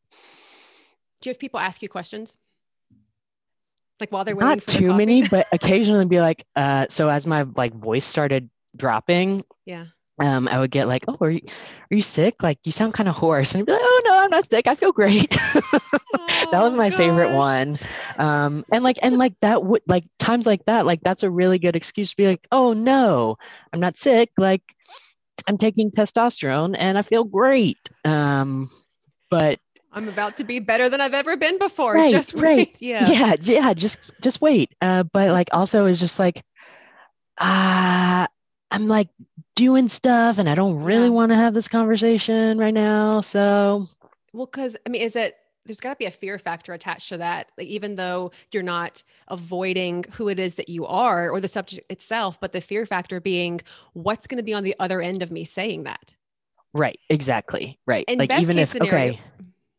do 1.21 1.29
you 1.29 1.33
have 1.33 1.39
people 1.39 1.61
ask 1.61 1.83
you 1.83 1.89
questions 1.89 2.37
like 4.01 4.11
while 4.11 4.25
they're 4.25 4.35
not 4.35 4.67
too 4.67 4.93
many, 4.93 5.29
but 5.29 5.47
occasionally 5.53 6.07
be 6.07 6.21
like, 6.21 6.45
uh 6.57 6.87
so 6.91 7.09
as 7.09 7.27
my 7.27 7.47
like 7.57 7.75
voice 7.75 8.05
started 8.05 8.51
dropping, 8.77 9.45
yeah 9.65 9.87
um, 10.19 10.49
I 10.49 10.61
would 10.61 10.71
get 10.71 10.89
like, 10.89 11.05
oh, 11.09 11.17
are 11.21 11.31
you 11.31 11.41
are 11.91 11.95
you 11.97 12.03
sick? 12.03 12.43
Like 12.43 12.59
you 12.65 12.73
sound 12.73 12.95
kind 12.95 13.09
of 13.09 13.17
hoarse. 13.17 13.53
And 13.53 13.61
I'd 13.61 13.67
be 13.67 13.73
like, 13.73 13.81
oh 13.83 14.01
no, 14.05 14.12
not 14.33 14.51
sick. 14.51 14.66
I 14.68 14.75
feel 14.75 14.92
great. 14.92 15.31
that 16.51 16.62
was 16.62 16.75
Oh, 16.75 16.77
my 16.77 16.90
favorite 16.90 17.31
one. 17.31 17.79
Um, 18.18 18.64
and 18.73 18.85
like 18.85 18.99
and 19.03 19.18
like 19.18 19.38
that 19.40 19.64
would 19.64 19.83
like 19.88 20.05
times 20.18 20.47
like 20.47 20.64
that, 20.66 20.87
like 20.87 21.01
that's 21.03 21.23
a 21.25 21.31
really 21.31 21.59
good 21.59 21.77
excuse 21.77 22.11
to 22.11 22.16
be 22.16 22.27
like, 22.27 22.47
oh 22.53 22.73
no, 22.75 23.38
I'm 23.73 23.81
not 23.81 23.97
sick. 23.97 24.31
Like 24.38 24.62
I'm 25.49 25.59
taking 25.59 25.90
testosterone 25.92 26.77
and 26.79 26.99
I 26.99 27.03
feel 27.03 27.25
great. 27.25 27.79
Um, 28.05 28.71
but 29.31 29.61
i'm 29.92 30.09
about 30.09 30.37
to 30.37 30.45
be 30.45 30.59
better 30.59 30.88
than 30.88 31.01
i've 31.01 31.14
ever 31.14 31.37
been 31.37 31.59
before 31.59 32.03
Right, 32.03 32.05
just 32.05 32.35
right. 32.37 32.68
wait. 32.68 32.77
yeah 32.81 33.14
yeah, 33.14 33.35
yeah, 33.40 33.75
just 33.75 33.99
just 34.23 34.40
wait. 34.40 34.75
Uh, 34.81 35.03
but 35.05 35.31
like 35.31 35.49
also 35.53 35.87
it's 35.87 36.01
just 36.01 36.18
like, 36.18 36.42
ah, 37.40 38.29
I'm 38.71 38.88
like 38.88 39.09
doing 39.57 39.88
stuff 39.88 40.38
and 40.38 40.49
I 40.49 40.55
don't 40.55 40.83
really 40.83 41.09
Yeah. 41.09 41.11
want 41.11 41.31
to 41.31 41.37
have 41.37 41.55
this 41.55 41.68
conversation 41.68 42.59
right 42.59 42.75
now. 42.75 43.21
So 43.21 43.87
Well, 44.33 44.47
because 44.47 44.77
I 44.87 44.88
mean, 44.88 45.03
is 45.03 45.16
it 45.16 45.37
there's 45.64 45.81
got 45.81 45.90
to 45.90 45.97
be 45.97 46.07
a 46.07 46.11
fear 46.11 46.38
factor 46.38 46.73
attached 46.73 47.09
to 47.11 47.18
that, 47.18 47.53
like, 47.57 47.68
even 47.68 47.95
though 47.97 48.33
you're 48.51 48.62
not 48.64 49.03
avoiding 49.29 50.05
who 50.12 50.29
it 50.29 50.40
is 50.40 50.57
that 50.57 50.68
you 50.68 50.85
are 50.87 51.31
or 51.31 51.40
the 51.40 51.49
subject 51.49 51.90
itself, 51.90 52.40
but 52.40 52.53
the 52.53 52.61
fear 52.61 52.85
factor 52.85 53.21
being 53.21 53.61
what's 53.92 54.27
going 54.27 54.38
to 54.38 54.42
be 54.42 54.55
on 54.55 54.64
the 54.64 54.75
other 54.81 55.01
end 55.01 55.23
of 55.23 55.31
me 55.31 55.45
saying 55.45 55.85
that. 55.85 56.16
right, 56.73 56.99
exactly, 57.09 57.79
right. 57.87 58.05
And 58.09 58.18
like 58.18 58.33
even 58.33 58.59
if 58.59 58.73
scenario- 58.73 59.12
okay, 59.12 59.21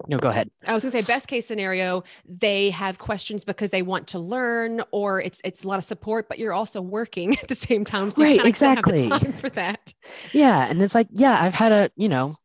no, 0.08 0.18
go 0.18 0.30
ahead. 0.30 0.50
I 0.68 0.74
was 0.74 0.84
going 0.84 0.92
to 0.92 0.98
say 1.00 1.06
best 1.06 1.28
case 1.28 1.46
scenario, 1.46 2.04
they 2.26 2.70
have 2.72 3.00
questions 3.00 3.44
because 3.46 3.72
they 3.72 3.82
want 3.82 4.08
to 4.08 4.20
learn, 4.20 4.82
or 4.92 5.22
it's 5.22 5.40
it's 5.44 5.64
a 5.64 5.68
lot 5.68 5.80
of 5.80 5.86
support, 5.86 6.28
but 6.28 6.40
you're 6.40 6.54
also 6.54 6.82
working 6.82 7.38
at 7.42 7.48
the 7.48 7.56
same 7.56 7.86
time, 7.86 8.12
so 8.12 8.24
Right, 8.24 8.44
exactly. 8.46 9.10
time 9.10 9.34
for 9.34 9.50
that. 9.50 9.94
Yeah, 10.34 10.68
and 10.70 10.82
it's 10.82 10.96
like, 10.96 11.08
yeah, 11.12 11.42
I've 11.42 11.54
had 11.54 11.72
a, 11.72 11.90
you 11.96 12.10
know, 12.10 12.36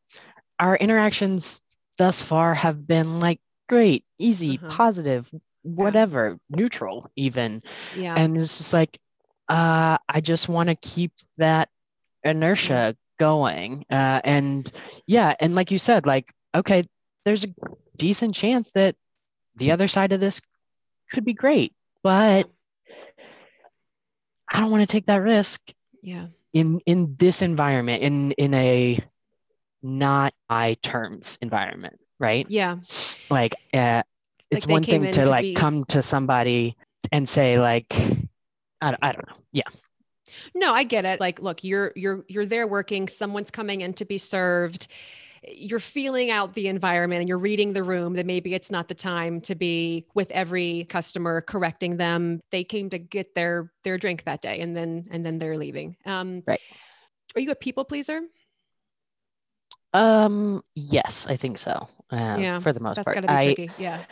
our 0.58 0.76
interactions 0.76 1.60
thus 1.98 2.22
far 2.22 2.54
have 2.54 2.86
been 2.86 3.20
like 3.20 3.40
great, 3.68 4.04
easy, 4.18 4.58
Uh-huh. 4.58 4.68
positive, 4.68 5.30
whatever, 5.62 6.38
neutral 6.50 7.10
even. 7.16 7.62
Yeah, 7.90 8.16
And 8.16 8.36
it's 8.38 8.58
just 8.58 8.72
like, 8.72 8.98
uh, 9.48 9.98
I 10.08 10.20
just 10.20 10.48
want 10.48 10.70
to 10.70 10.76
keep 10.76 11.12
that 11.38 11.68
inertia 12.24 12.96
going. 13.18 13.84
Uh, 13.90 14.20
and 14.24 14.70
yeah, 15.06 15.34
and 15.40 15.54
like 15.54 15.70
you 15.70 15.78
said, 15.78 16.06
like, 16.06 16.32
okay, 16.54 16.84
there's 17.24 17.44
a 17.44 17.54
decent 17.96 18.34
chance 18.34 18.70
that 18.72 18.96
the 19.56 19.72
other 19.72 19.88
side 19.88 20.12
of 20.12 20.20
this 20.20 20.40
could 21.10 21.24
be 21.24 21.34
great, 21.34 21.72
but 22.02 22.48
I 24.52 24.60
don't 24.60 24.70
want 24.70 24.82
to 24.82 24.86
take 24.92 25.06
that 25.06 25.22
risk 25.22 25.72
yeah, 26.02 26.26
in 26.52 26.80
in 26.86 27.16
this 27.18 27.42
environment 27.42 28.02
in 28.02 28.32
in 28.32 28.54
a 28.54 28.98
not 29.82 30.34
high 30.50 30.74
terms 30.82 31.38
environment 31.40 31.98
right 32.18 32.46
yeah. 32.48 32.76
like 33.30 33.54
uh, 33.74 34.02
it's 34.50 34.66
they 34.66 34.72
one 34.72 34.82
thing 34.84 35.02
to 35.02 35.10
to 35.12 35.26
like 35.26 35.42
be- 35.42 35.54
come 35.54 35.84
to 35.84 36.02
somebody 36.02 36.76
and 37.12 37.28
say 37.28 37.58
like 37.58 37.92
I, 38.80 38.90
don't- 38.90 38.98
I 39.02 39.12
don't 39.12 39.28
know 39.28 39.36
yeah 39.52 39.68
No, 40.54 40.74
I 40.74 40.84
get 40.84 41.04
it. 41.04 41.20
Like, 41.20 41.40
look, 41.40 41.64
you're 41.64 41.92
you're 41.96 42.24
you're 42.28 42.46
there 42.46 42.66
working, 42.66 43.08
someone's 43.08 43.50
coming 43.50 43.80
in 43.80 43.94
to 43.94 44.04
be 44.04 44.18
served. 44.18 44.88
You're 45.46 45.80
feeling 45.80 46.30
out 46.30 46.52
the 46.54 46.66
environment 46.68 47.20
and 47.20 47.28
you're 47.28 47.38
reading 47.38 47.72
the 47.72 47.82
room 47.84 48.14
that 48.14 48.26
maybe 48.26 48.54
it's 48.54 48.70
not 48.70 48.88
the 48.88 48.94
time 48.94 49.40
to 49.42 49.54
be 49.54 50.04
with 50.14 50.30
every 50.32 50.84
customer 50.90 51.40
correcting 51.40 51.96
them. 51.96 52.40
They 52.50 52.64
came 52.64 52.90
to 52.90 52.98
get 52.98 53.34
their 53.34 53.72
their 53.84 53.96
drink 53.98 54.24
that 54.24 54.42
day 54.42 54.60
and 54.60 54.76
then 54.76 55.04
and 55.10 55.24
then 55.24 55.38
they're 55.38 55.56
leaving. 55.56 55.96
Um 56.04 56.42
Right. 56.46 56.60
Are 57.34 57.40
you 57.40 57.50
a 57.52 57.54
people 57.54 57.84
pleaser? 57.84 58.20
Um 59.94 60.62
yes 60.74 61.26
i 61.28 61.36
think 61.36 61.58
so 61.58 61.88
uh, 62.10 62.36
Yeah, 62.38 62.60
for 62.60 62.72
the 62.72 62.80
most 62.80 62.96
That's 62.96 63.04
part 63.04 63.14
got 63.16 63.20
to 63.22 63.28
be 63.28 63.32
I, 63.34 63.44
tricky. 63.44 63.70
Yeah. 63.78 64.02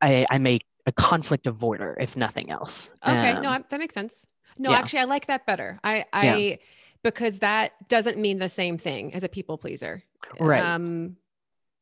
I 0.00 0.26
I 0.30 0.38
make 0.38 0.64
a, 0.86 0.92
conflict 0.92 1.46
avoider 1.46 1.94
if 1.98 2.16
nothing 2.16 2.50
else 2.50 2.90
Okay. 3.06 3.30
Um, 3.32 3.42
no, 3.42 3.50
I, 3.50 3.64
that 3.68 3.80
makes 3.80 3.94
sense. 3.94 4.26
No, 4.58 4.70
yeah. 4.70 4.78
actually, 4.78 5.00
I 5.00 5.04
like 5.04 5.26
that 5.26 5.46
better. 5.46 5.80
I, 5.82 6.04
I, 6.12 6.58
because 7.02 7.40
that 7.40 7.72
doesn't 7.88 8.18
mean 8.18 8.38
the 8.38 8.48
same 8.48 8.78
thing 8.78 9.14
as 9.14 9.22
a 9.22 9.28
people 9.28 9.58
pleaser. 9.58 10.02
Right. 10.38 10.62
Um, 10.62 11.16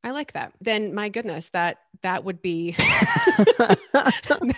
I 0.04 0.10
like 0.10 0.32
that. 0.32 0.52
Then 0.60 0.94
my 0.94 1.08
goodness, 1.08 1.50
that 1.50 1.78
that 2.02 2.24
would 2.24 2.42
be 2.42 2.72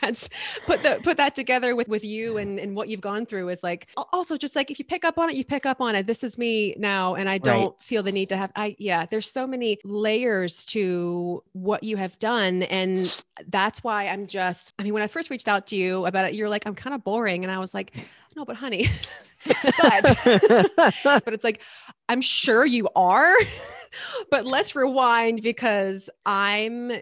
that's 0.00 0.30
put 0.64 0.82
the 0.82 1.00
put 1.02 1.18
that 1.18 1.34
together 1.34 1.76
with 1.76 1.88
with 1.88 2.02
you 2.02 2.38
and 2.38 2.58
and 2.58 2.74
what 2.74 2.88
you've 2.88 3.02
gone 3.02 3.26
through 3.26 3.50
is 3.50 3.62
like 3.62 3.88
also 4.12 4.38
just 4.38 4.56
like 4.56 4.70
if 4.70 4.78
you 4.78 4.84
pick 4.86 5.04
up 5.04 5.18
on 5.18 5.28
it, 5.28 5.36
you 5.36 5.44
pick 5.44 5.66
up 5.66 5.80
on 5.80 5.94
it. 5.94 6.06
This 6.06 6.24
is 6.24 6.38
me 6.38 6.74
now, 6.78 7.14
and 7.14 7.28
I 7.28 7.38
don't 7.38 7.72
right. 7.72 7.82
feel 7.82 8.02
the 8.02 8.12
need 8.12 8.30
to 8.30 8.36
have. 8.36 8.52
I 8.56 8.74
yeah, 8.78 9.04
there's 9.06 9.30
so 9.30 9.46
many 9.46 9.78
layers 9.84 10.64
to 10.66 11.42
what 11.52 11.82
you 11.82 11.98
have 11.98 12.18
done, 12.18 12.62
and 12.64 13.22
that's 13.48 13.84
why 13.84 14.08
I'm 14.08 14.26
just. 14.26 14.72
I 14.78 14.82
mean, 14.82 14.94
when 14.94 15.02
I 15.02 15.08
first 15.08 15.28
reached 15.28 15.48
out 15.48 15.66
to 15.68 15.76
you 15.76 16.06
about 16.06 16.24
it, 16.26 16.34
you're 16.34 16.48
like, 16.48 16.66
I'm 16.66 16.74
kind 16.74 16.94
of 16.94 17.04
boring, 17.04 17.44
and 17.44 17.52
I 17.52 17.58
was 17.58 17.74
like, 17.74 17.92
no, 18.34 18.44
but 18.44 18.56
honey. 18.56 18.88
but 19.46 20.18
but 21.04 21.32
it's 21.32 21.44
like 21.44 21.62
I'm 22.08 22.20
sure 22.20 22.64
you 22.64 22.88
are. 22.94 23.34
but 24.30 24.44
let's 24.44 24.74
rewind 24.74 25.42
because 25.42 26.10
I'm 26.26 26.92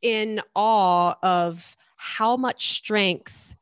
in 0.00 0.40
awe 0.54 1.14
of 1.22 1.76
how 1.96 2.36
much 2.36 2.72
strength 2.76 3.56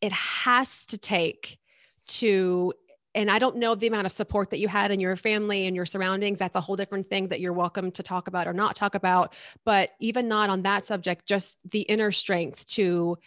it 0.00 0.12
has 0.12 0.84
to 0.86 0.98
take 0.98 1.58
to 2.06 2.74
and 3.14 3.30
I 3.30 3.38
don't 3.38 3.56
know 3.56 3.74
the 3.74 3.86
amount 3.86 4.06
of 4.06 4.12
support 4.12 4.50
that 4.50 4.58
you 4.58 4.66
had 4.66 4.90
in 4.90 4.98
your 4.98 5.14
family 5.14 5.66
and 5.66 5.76
your 5.76 5.86
surroundings. 5.86 6.40
That's 6.40 6.56
a 6.56 6.60
whole 6.60 6.74
different 6.74 7.08
thing 7.08 7.28
that 7.28 7.40
you're 7.40 7.52
welcome 7.52 7.92
to 7.92 8.02
talk 8.02 8.26
about 8.26 8.48
or 8.48 8.52
not 8.52 8.74
talk 8.74 8.96
about. 8.96 9.34
But 9.64 9.90
even 10.00 10.26
not 10.26 10.50
on 10.50 10.62
that 10.62 10.84
subject, 10.84 11.24
just 11.24 11.58
the 11.70 11.82
inner 11.82 12.10
strength 12.10 12.66
to 12.70 13.18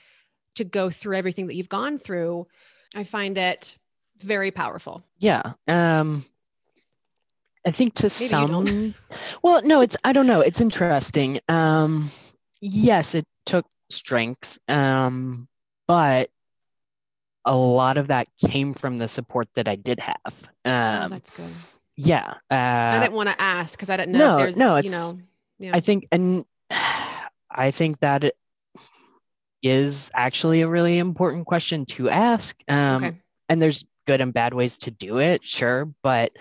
to 0.56 0.64
go 0.64 0.90
through 0.90 1.16
everything 1.16 1.48
that 1.48 1.56
you've 1.56 1.70
gone 1.70 2.00
through, 2.00 2.48
I 2.96 3.04
find 3.04 3.38
it 3.38 3.76
very 4.20 4.52
powerful. 4.52 5.04
Yeah. 5.20 5.54
Um 5.68 6.26
I 7.66 7.72
think 7.72 7.96
to 7.96 8.04
Maybe 8.04 8.30
some 8.30 8.96
well, 9.44 9.62
no, 9.64 9.82
it's 9.82 9.98
I 10.04 10.14
don't 10.14 10.28
know. 10.28 10.42
It's 10.42 10.62
interesting. 10.62 11.40
Um 11.50 12.12
yes, 12.62 13.16
it 13.16 13.26
took 13.46 13.66
strength. 13.90 14.60
Um, 14.68 15.48
but 15.88 16.30
a 17.46 17.56
lot 17.56 17.98
of 17.98 18.10
that 18.10 18.28
came 18.38 18.74
from 18.74 18.98
the 18.98 19.08
support 19.08 19.48
that 19.56 19.68
I 19.68 19.76
did 19.76 20.00
have. 20.00 20.50
Oh, 20.66 20.72
um, 20.72 21.04
oh, 21.04 21.10
that's 21.10 21.30
good. 21.30 21.50
Yeah. 21.96 22.36
Uh, 22.52 22.56
I 22.56 23.00
didn't 23.00 23.14
want 23.14 23.30
to 23.30 23.42
ask 23.42 23.78
because 23.78 23.90
I 23.90 23.98
didn't 23.98 24.14
know 24.14 24.20
no, 24.20 24.38
if 24.38 24.44
there's, 24.44 24.58
no, 24.58 24.78
you 24.78 24.90
know, 24.92 25.20
yeah. 25.60 25.72
I 25.74 25.80
think, 25.80 26.08
and 26.12 26.46
I 27.50 27.72
think 27.72 28.00
that 28.02 28.26
it 28.26 28.36
is 29.70 30.12
actually 30.14 30.62
a 30.62 30.68
really 30.68 30.98
important 30.98 31.46
question 31.46 31.86
to 31.86 32.10
ask. 32.10 32.58
Um, 32.68 33.04
okay. 33.04 33.18
And 33.50 33.62
there's 33.62 33.86
good 34.06 34.22
and 34.22 34.34
bad 34.34 34.54
ways 34.54 34.78
to 34.80 34.92
do 34.92 35.20
it, 35.20 35.44
sure, 35.44 35.90
but 36.04 36.32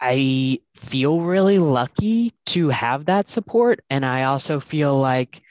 I 0.00 0.60
feel 0.74 1.20
really 1.20 1.58
lucky 1.58 2.32
to 2.46 2.68
have 2.68 3.06
that 3.06 3.28
support. 3.28 3.80
And 3.90 4.04
I 4.04 4.24
also 4.24 4.60
feel 4.60 4.94
like 4.94 5.42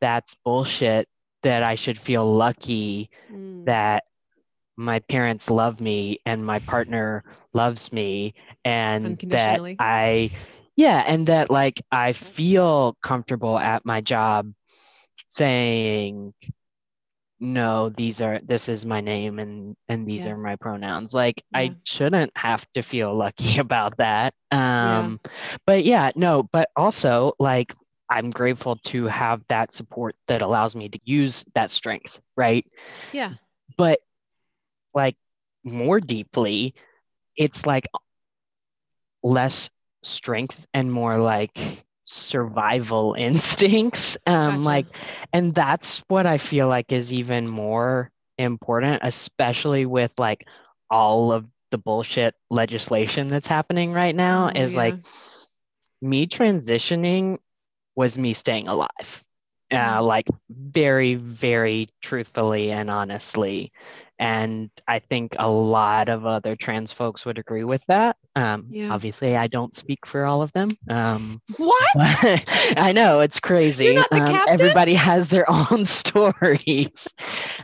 that's 0.00 0.34
bullshit 0.44 1.08
that 1.42 1.62
I 1.62 1.74
should 1.74 1.98
feel 1.98 2.32
lucky 2.34 3.10
mm. 3.30 3.64
that 3.66 4.04
my 4.76 5.00
parents 5.00 5.50
love 5.50 5.80
me 5.80 6.20
and 6.24 6.44
my 6.44 6.58
partner 6.60 7.24
loves 7.52 7.92
me 7.92 8.34
and 8.64 9.18
that 9.26 9.60
I 9.78 10.30
yeah 10.76 11.04
and 11.06 11.26
that 11.26 11.50
like 11.50 11.82
I 11.90 12.12
feel 12.14 12.96
comfortable 13.02 13.58
at 13.58 13.84
my 13.84 14.00
job 14.00 14.52
saying 15.32 16.34
no 17.40 17.88
these 17.88 18.20
are 18.20 18.38
this 18.44 18.68
is 18.68 18.84
my 18.84 19.00
name 19.00 19.38
and 19.38 19.74
and 19.88 20.06
these 20.06 20.26
yeah. 20.26 20.32
are 20.32 20.36
my 20.36 20.54
pronouns 20.56 21.12
like 21.12 21.42
yeah. 21.52 21.58
i 21.58 21.76
shouldn't 21.84 22.30
have 22.36 22.64
to 22.74 22.82
feel 22.82 23.14
lucky 23.14 23.58
about 23.66 23.96
that 23.96 24.34
um 24.50 25.18
yeah. 25.24 25.30
but 25.66 25.84
yeah 25.84 26.10
no 26.14 26.42
but 26.42 26.68
also 26.76 27.32
like 27.38 27.74
i'm 28.10 28.30
grateful 28.30 28.76
to 28.76 29.06
have 29.06 29.42
that 29.48 29.72
support 29.72 30.14
that 30.28 30.42
allows 30.42 30.76
me 30.76 30.88
to 30.88 31.00
use 31.04 31.44
that 31.54 31.70
strength 31.70 32.20
right 32.36 32.66
yeah 33.12 33.32
but 33.76 34.00
like 34.94 35.16
more 35.64 35.98
deeply 35.98 36.74
it's 37.36 37.66
like 37.66 37.88
less 39.22 39.70
strength 40.02 40.66
and 40.74 40.92
more 40.92 41.16
like 41.16 41.58
survival 42.04 43.14
instincts 43.18 44.16
um 44.26 44.56
gotcha. 44.56 44.62
like 44.62 44.86
and 45.32 45.54
that's 45.54 45.98
what 46.08 46.26
i 46.26 46.38
feel 46.38 46.68
like 46.68 46.92
is 46.92 47.12
even 47.12 47.46
more 47.46 48.10
important 48.38 49.00
especially 49.04 49.86
with 49.86 50.12
like 50.18 50.46
all 50.90 51.32
of 51.32 51.46
the 51.70 51.78
bullshit 51.78 52.34
legislation 52.50 53.30
that's 53.30 53.46
happening 53.46 53.92
right 53.92 54.14
now 54.14 54.50
oh, 54.54 54.60
is 54.60 54.72
yeah. 54.72 54.78
like 54.78 54.94
me 56.00 56.26
transitioning 56.26 57.38
was 57.94 58.18
me 58.18 58.32
staying 58.32 58.68
alive 58.68 59.24
uh, 59.70 59.76
mm-hmm. 59.76 60.04
like 60.04 60.26
very 60.50 61.14
very 61.14 61.88
truthfully 62.00 62.70
and 62.70 62.90
honestly 62.90 63.72
and 64.22 64.70
I 64.86 65.00
think 65.00 65.34
a 65.40 65.50
lot 65.50 66.08
of 66.08 66.26
other 66.26 66.54
trans 66.54 66.92
folks 66.92 67.26
would 67.26 67.38
agree 67.38 67.64
with 67.64 67.84
that. 67.88 68.16
Um, 68.36 68.66
yeah. 68.68 68.94
Obviously, 68.94 69.36
I 69.36 69.48
don't 69.48 69.74
speak 69.74 70.06
for 70.06 70.24
all 70.24 70.42
of 70.42 70.52
them. 70.52 70.76
Um, 70.88 71.42
what? 71.56 71.90
I 72.76 72.92
know 72.94 73.18
it's 73.18 73.40
crazy. 73.40 73.96
Um, 73.96 74.06
everybody 74.46 74.94
has 74.94 75.28
their 75.28 75.44
own 75.72 75.86
stories. 75.86 77.08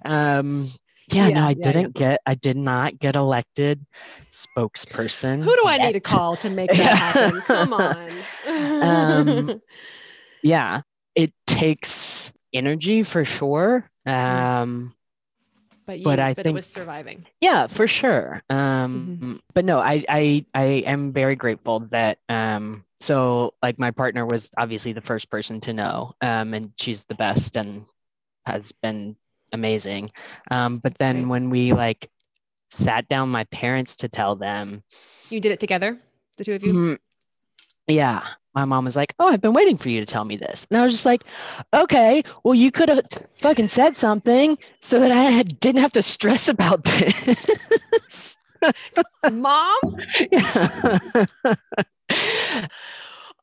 Um, 0.05 0.69
yeah, 1.13 1.29
yeah, 1.29 1.35
no, 1.35 1.43
I 1.43 1.51
yeah, 1.51 1.55
didn't 1.73 2.01
yeah. 2.01 2.09
get, 2.11 2.21
I 2.27 2.35
did 2.35 2.57
not 2.57 2.99
get 2.99 3.15
elected 3.15 3.87
spokesperson. 4.29 5.45
Who 5.45 5.55
do 5.55 5.63
I 5.65 5.77
yet. 5.77 5.87
need 5.87 5.93
to 5.93 6.01
call 6.01 6.35
to 6.39 6.51
make 6.51 6.73
that 6.73 6.99
happen? 6.99 7.41
Come 7.47 7.73
on. 7.73 8.11
um, 8.49 9.63
yeah, 10.43 10.81
it 11.15 11.33
takes 11.47 12.33
energy 12.53 13.05
for 13.05 13.25
sure. 13.25 13.89
Um, 14.05 14.93
but 15.89 15.99
you, 15.99 16.05
but 16.05 16.21
I 16.21 16.35
but 16.35 16.43
think 16.45 16.53
it 16.53 16.57
was 16.57 16.67
surviving. 16.67 17.25
Yeah, 17.41 17.67
for 17.67 17.89
sure. 17.89 18.43
Um, 18.51 19.19
mm-hmm. 19.19 19.37
But 19.55 19.65
no, 19.65 19.79
I, 19.79 20.05
I 20.07 20.45
I 20.53 20.65
am 20.85 21.15
very 21.15 21.35
grateful 21.35 21.81
that 21.91 22.19
um, 22.29 22.85
so 23.01 23.55
like 23.63 23.79
my 23.79 23.91
partner 23.91 24.27
was 24.27 24.51
obviously 24.59 24.93
the 24.93 25.01
first 25.01 25.31
person 25.31 25.63
to 25.63 25.73
know, 25.73 26.13
um, 26.21 26.53
and 26.53 26.73
she's 26.79 27.05
the 27.05 27.15
best 27.15 27.57
and 27.57 27.87
has 28.45 28.71
been 28.71 29.17
amazing. 29.51 30.11
Um, 30.51 30.77
but 30.77 30.93
That's 30.93 30.99
then 30.99 31.15
great. 31.23 31.31
when 31.31 31.51
we 31.51 31.73
like 31.73 32.11
sat 32.71 33.09
down 33.09 33.31
my 33.31 33.45
parents 33.45 33.97
to 33.97 34.09
tell 34.09 34.37
them, 34.37 34.83
you 35.31 35.41
did 35.41 35.53
it 35.53 35.61
together, 35.61 35.99
the 36.37 36.45
two 36.45 36.53
of 36.53 36.63
you. 36.63 36.73
Mm-hmm. 36.75 36.95
Yeah, 37.87 38.27
my 38.59 38.65
mom 38.65 38.87
was 38.87 38.97
like, 38.97 39.15
"Oh, 39.21 39.29
I've 39.29 39.41
been 39.41 39.53
waiting 39.53 39.77
for 39.77 39.89
you 39.89 40.01
to 40.01 40.07
tell 40.07 40.25
me 40.25 40.37
this," 40.37 40.67
and 40.69 40.81
I 40.81 40.83
was 40.83 40.93
just 40.93 41.07
like, 41.07 41.23
"Okay, 41.73 42.25
well, 42.43 42.55
you 42.55 42.73
could 42.73 42.89
have 42.89 43.07
fucking 43.39 43.69
said 43.69 43.97
something 43.97 44.59
so 44.81 44.99
that 44.99 45.13
I 45.13 45.25
had, 45.25 45.61
didn't 45.61 45.81
have 45.81 45.93
to 45.93 46.03
stress 46.03 46.49
about 46.49 46.83
this." 46.85 48.37
mom. 49.31 49.79
Yeah. 50.33 51.27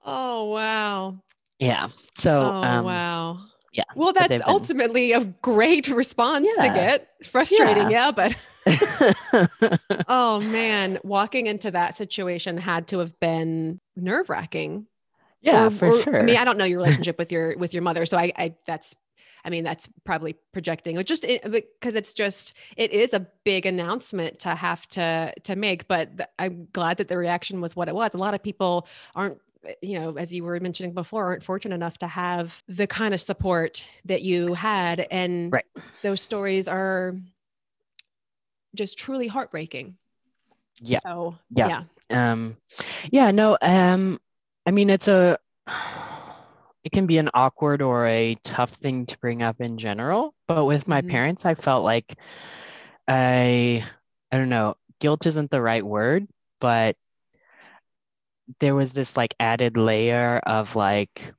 oh 0.04 0.52
wow. 0.52 1.18
Yeah. 1.60 1.88
So. 2.18 2.42
Oh 2.42 2.64
um, 2.64 2.86
wow. 2.86 3.40
Yeah. 3.72 3.84
Well, 3.96 4.12
that's 4.12 4.28
been... 4.28 4.44
ultimately 4.46 5.14
a 5.14 5.24
great 5.42 5.88
response 5.88 6.50
yeah. 6.58 6.64
to 6.64 6.74
get. 6.74 7.08
Frustrating, 7.26 7.90
yeah, 7.90 8.08
yeah 8.08 8.12
but. 8.12 8.36
oh 10.10 10.42
man, 10.42 11.00
walking 11.04 11.48
into 11.48 11.72
that 11.72 11.96
situation 11.96 12.58
had 12.58 12.88
to 12.88 13.00
have 13.00 13.18
been 13.20 13.80
nerve 13.96 14.30
wracking 14.30 14.88
yeah, 15.46 15.68
or, 15.68 15.72
for 15.72 15.88
or, 15.90 16.02
sure. 16.02 16.20
I 16.20 16.24
mean, 16.24 16.38
I 16.38 16.44
don't 16.44 16.58
know 16.58 16.66
your 16.66 16.80
relationship 16.84 17.18
with 17.18 17.32
your 17.32 17.58
with 17.58 17.74
your 17.74 17.84
mother, 17.84 18.06
so 18.06 18.18
I, 18.18 18.32
I 18.36 18.56
that's 18.66 18.96
I 19.46 19.52
mean, 19.52 19.64
that's 19.64 19.88
probably 20.04 20.36
projecting, 20.54 20.96
but 20.96 21.06
just 21.06 21.22
because 21.24 21.94
it's 21.94 22.16
just 22.16 22.56
it 22.78 22.92
is 22.92 23.14
a 23.14 23.28
big 23.44 23.68
announcement 23.68 24.40
to 24.40 24.56
have 24.56 24.88
to 24.90 25.34
to 25.44 25.56
make. 25.56 25.88
But 25.88 26.18
th- 26.18 26.30
I'm 26.40 26.68
glad 26.74 26.98
that 26.98 27.10
the 27.10 27.18
reaction 27.18 27.62
was 27.62 27.76
what 27.76 27.88
it 27.88 27.94
was. 27.94 28.10
A 28.16 28.18
lot 28.18 28.34
of 28.34 28.42
people 28.42 28.88
aren't, 29.16 29.40
you 29.84 30.00
know, 30.00 30.18
as 30.18 30.34
you 30.34 30.44
were 30.44 30.60
mentioning 30.60 30.94
before, 30.94 31.26
aren't 31.26 31.44
fortunate 31.44 31.76
enough 31.76 32.00
to 32.00 32.08
have 32.08 32.64
the 32.68 32.88
kind 32.88 33.14
of 33.14 33.22
support 33.22 33.88
that 34.06 34.24
you 34.24 34.56
had, 34.56 35.06
and 35.12 35.54
right. 35.54 35.66
those 36.02 36.22
stories 36.22 36.68
are 36.68 37.16
just 38.74 38.98
truly 38.98 39.28
heartbreaking. 39.28 39.96
Yeah. 40.82 41.00
So, 41.04 41.38
yeah. 41.52 41.84
yeah. 42.10 42.32
Um, 42.32 42.58
yeah. 43.12 43.30
No. 43.30 43.58
Um, 43.62 44.20
I 44.66 44.72
mean, 44.72 44.90
it's 44.90 45.08
a 45.08 45.38
it 46.84 46.92
can 46.92 47.08
be 47.08 47.18
an 47.18 47.30
awkward 47.34 47.82
or 47.82 48.06
a 48.06 48.36
tough 48.44 48.72
thing 48.72 49.06
to 49.08 49.18
bring 49.20 49.42
up 49.42 49.60
in 49.60 49.78
general. 49.78 50.34
But 50.48 50.66
with 50.66 50.88
my 50.88 51.02
mm-hmm. 51.02 51.10
parents, 51.10 51.46
I 51.46 51.56
felt 51.56 51.84
like 51.84 52.16
I 53.08 53.86
I 54.32 54.38
don't 54.38 54.50
know, 54.50 54.76
guilt 55.00 55.26
isn't 55.26 55.52
the 55.52 55.62
right 55.62 55.86
word, 55.86 56.28
but 56.60 56.96
there 58.60 58.76
was 58.76 58.94
this 58.94 59.18
like 59.18 59.34
added 59.40 59.78
layer 59.78 60.38
of 60.46 60.76
like, 60.76 61.34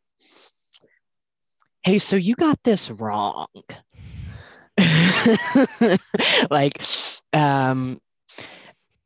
hey, 1.85 1.99
so 1.99 2.17
you 2.17 2.35
got 2.35 2.63
this 2.65 2.91
wrong. 2.91 3.47
like 6.51 6.83
um 7.33 7.99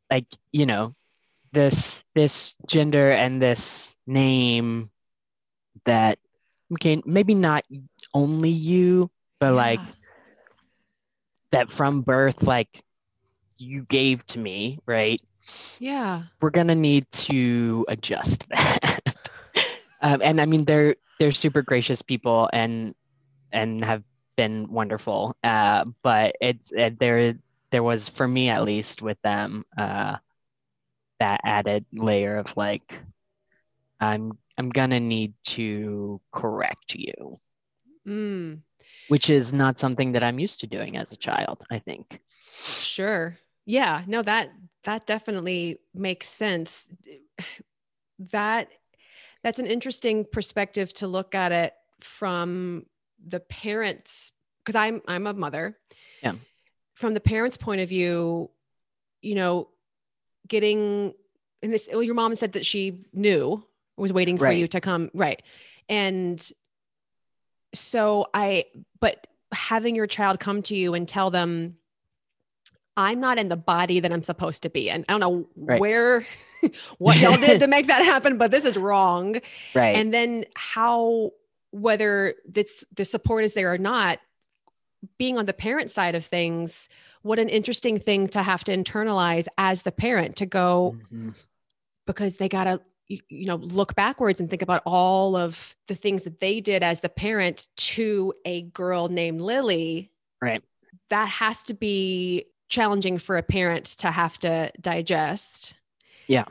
like 0.09 0.25
you 0.51 0.65
know 0.65 0.93
this 1.53 2.03
this 2.15 2.55
gender 2.67 3.11
and 3.11 3.41
this 3.41 3.95
name 4.07 4.89
that 5.85 6.19
okay 6.73 7.01
maybe 7.05 7.35
not 7.35 7.65
only 8.13 8.49
you 8.49 9.09
but 9.39 9.53
like 9.53 9.79
that 11.51 11.69
from 11.69 12.01
birth 12.01 12.43
like 12.43 12.83
you 13.57 13.83
gave 13.85 14.25
to 14.27 14.39
me 14.39 14.79
right? 14.85 15.21
Yeah. 15.79 16.23
we're 16.41 16.51
gonna 16.51 16.75
need 16.75 17.09
to 17.11 17.85
adjust 17.87 18.47
that. 18.49 18.99
Um, 20.03 20.21
and 20.23 20.41
i 20.41 20.45
mean 20.45 20.65
they're 20.65 20.95
they're 21.19 21.31
super 21.31 21.61
gracious 21.61 22.01
people 22.01 22.49
and 22.51 22.95
and 23.51 23.83
have 23.85 24.03
been 24.35 24.71
wonderful. 24.71 25.35
Uh, 25.43 25.85
but 26.03 26.35
it's 26.41 26.71
it, 26.71 26.99
there 26.99 27.35
there 27.71 27.83
was 27.83 28.09
for 28.09 28.27
me 28.27 28.49
at 28.49 28.63
least 28.63 29.01
with 29.01 29.21
them 29.21 29.63
uh, 29.77 30.17
that 31.21 31.41
added 31.43 31.85
layer 31.93 32.37
of 32.37 32.55
like 32.57 32.99
i'm 33.99 34.37
i'm 34.57 34.69
gonna 34.69 34.99
need 34.99 35.33
to 35.43 36.19
correct 36.31 36.95
you 36.95 37.37
Mm, 38.07 38.61
which 39.09 39.29
is 39.29 39.53
not 39.53 39.77
something 39.77 40.13
that 40.13 40.23
i'm 40.23 40.39
used 40.39 40.61
to 40.61 40.67
doing 40.67 40.97
as 40.97 41.11
a 41.11 41.17
child 41.17 41.63
i 41.69 41.77
think 41.77 42.19
sure. 42.63 43.37
Yeah. 43.65 44.03
No, 44.07 44.21
that 44.21 44.51
that 44.83 45.05
definitely 45.07 45.79
makes 45.93 46.27
sense. 46.27 46.87
That 48.31 48.69
that's 49.43 49.59
an 49.59 49.65
interesting 49.65 50.25
perspective 50.31 50.93
to 50.93 51.07
look 51.07 51.35
at 51.35 51.51
it 51.51 51.73
from 51.99 52.85
the 53.27 53.39
parents 53.39 54.31
because 54.63 54.75
I'm 54.75 55.01
I'm 55.07 55.27
a 55.27 55.33
mother. 55.33 55.77
Yeah. 56.23 56.33
From 56.95 57.13
the 57.13 57.19
parents' 57.19 57.57
point 57.57 57.81
of 57.81 57.89
view, 57.89 58.51
you 59.21 59.35
know, 59.35 59.69
getting 60.47 61.13
and 61.63 61.73
this 61.73 61.87
well, 61.91 62.03
your 62.03 62.15
mom 62.15 62.35
said 62.35 62.53
that 62.53 62.65
she 62.65 63.03
knew 63.13 63.63
was 63.97 64.11
waiting 64.11 64.37
for 64.37 64.45
Right. 64.45 64.57
you 64.57 64.67
to 64.69 64.81
come. 64.81 65.11
Right. 65.13 65.41
And 65.89 66.41
so 67.73 68.27
i 68.33 68.65
but 68.99 69.27
having 69.53 69.95
your 69.95 70.07
child 70.07 70.39
come 70.41 70.61
to 70.61 70.75
you 70.75 70.93
and 70.93 71.07
tell 71.07 71.29
them 71.29 71.77
i'm 72.97 73.19
not 73.21 73.37
in 73.39 73.47
the 73.47 73.55
body 73.55 74.01
that 74.01 74.11
i'm 74.11 74.23
supposed 74.23 74.63
to 74.63 74.69
be 74.69 74.89
and 74.89 75.05
i 75.07 75.13
don't 75.13 75.21
know 75.21 75.47
Right. 75.55 75.79
where 75.79 76.27
what 76.97 77.17
y'all 77.17 77.37
did 77.37 77.61
to 77.61 77.67
make 77.75 77.87
that 77.87 78.03
happen 78.03 78.37
but 78.37 78.51
this 78.51 78.65
is 78.65 78.75
wrong. 78.77 79.37
Right. 79.73 79.95
And 79.95 80.13
then 80.13 80.45
how 80.55 81.31
whether 81.71 82.35
this 82.45 82.83
the 82.95 83.05
support 83.05 83.45
is 83.45 83.53
there 83.53 83.71
or 83.73 83.77
not 83.77 84.19
being 85.17 85.37
on 85.37 85.45
the 85.45 85.53
parent 85.53 85.89
side 85.91 86.15
of 86.15 86.25
things 86.25 86.87
what 87.23 87.37
an 87.39 87.49
interesting 87.49 87.99
thing 87.99 88.27
to 88.27 88.41
have 88.43 88.63
to 88.63 88.71
internalize 88.75 89.47
as 89.57 89.81
the 89.83 89.91
parent 89.91 90.35
to 90.37 90.45
go 90.45 90.95
Mhm. 91.11 91.35
because 92.05 92.37
they 92.37 92.47
got 92.49 92.65
to 92.65 92.81
you 93.07 93.19
you 93.29 93.45
know 93.45 93.55
look 93.55 93.95
backwards 93.95 94.39
and 94.39 94.49
think 94.49 94.61
about 94.61 94.81
all 94.85 95.35
of 95.35 95.75
the 95.87 95.95
things 95.95 96.23
that 96.23 96.39
they 96.39 96.61
did 96.61 96.83
as 96.83 97.01
the 97.01 97.09
parent 97.09 97.67
to 97.75 98.33
a 98.45 98.61
girl 98.63 99.07
named 99.09 99.41
Lily 99.41 100.11
Right. 100.41 100.63
that 101.09 101.27
has 101.27 101.63
to 101.63 101.73
be 101.73 102.45
challenging 102.69 103.17
for 103.17 103.37
a 103.37 103.43
parent 103.43 103.85
to 103.97 104.11
have 104.11 104.37
to 104.39 104.71
digest 104.79 105.75
Yeah. 106.27 106.45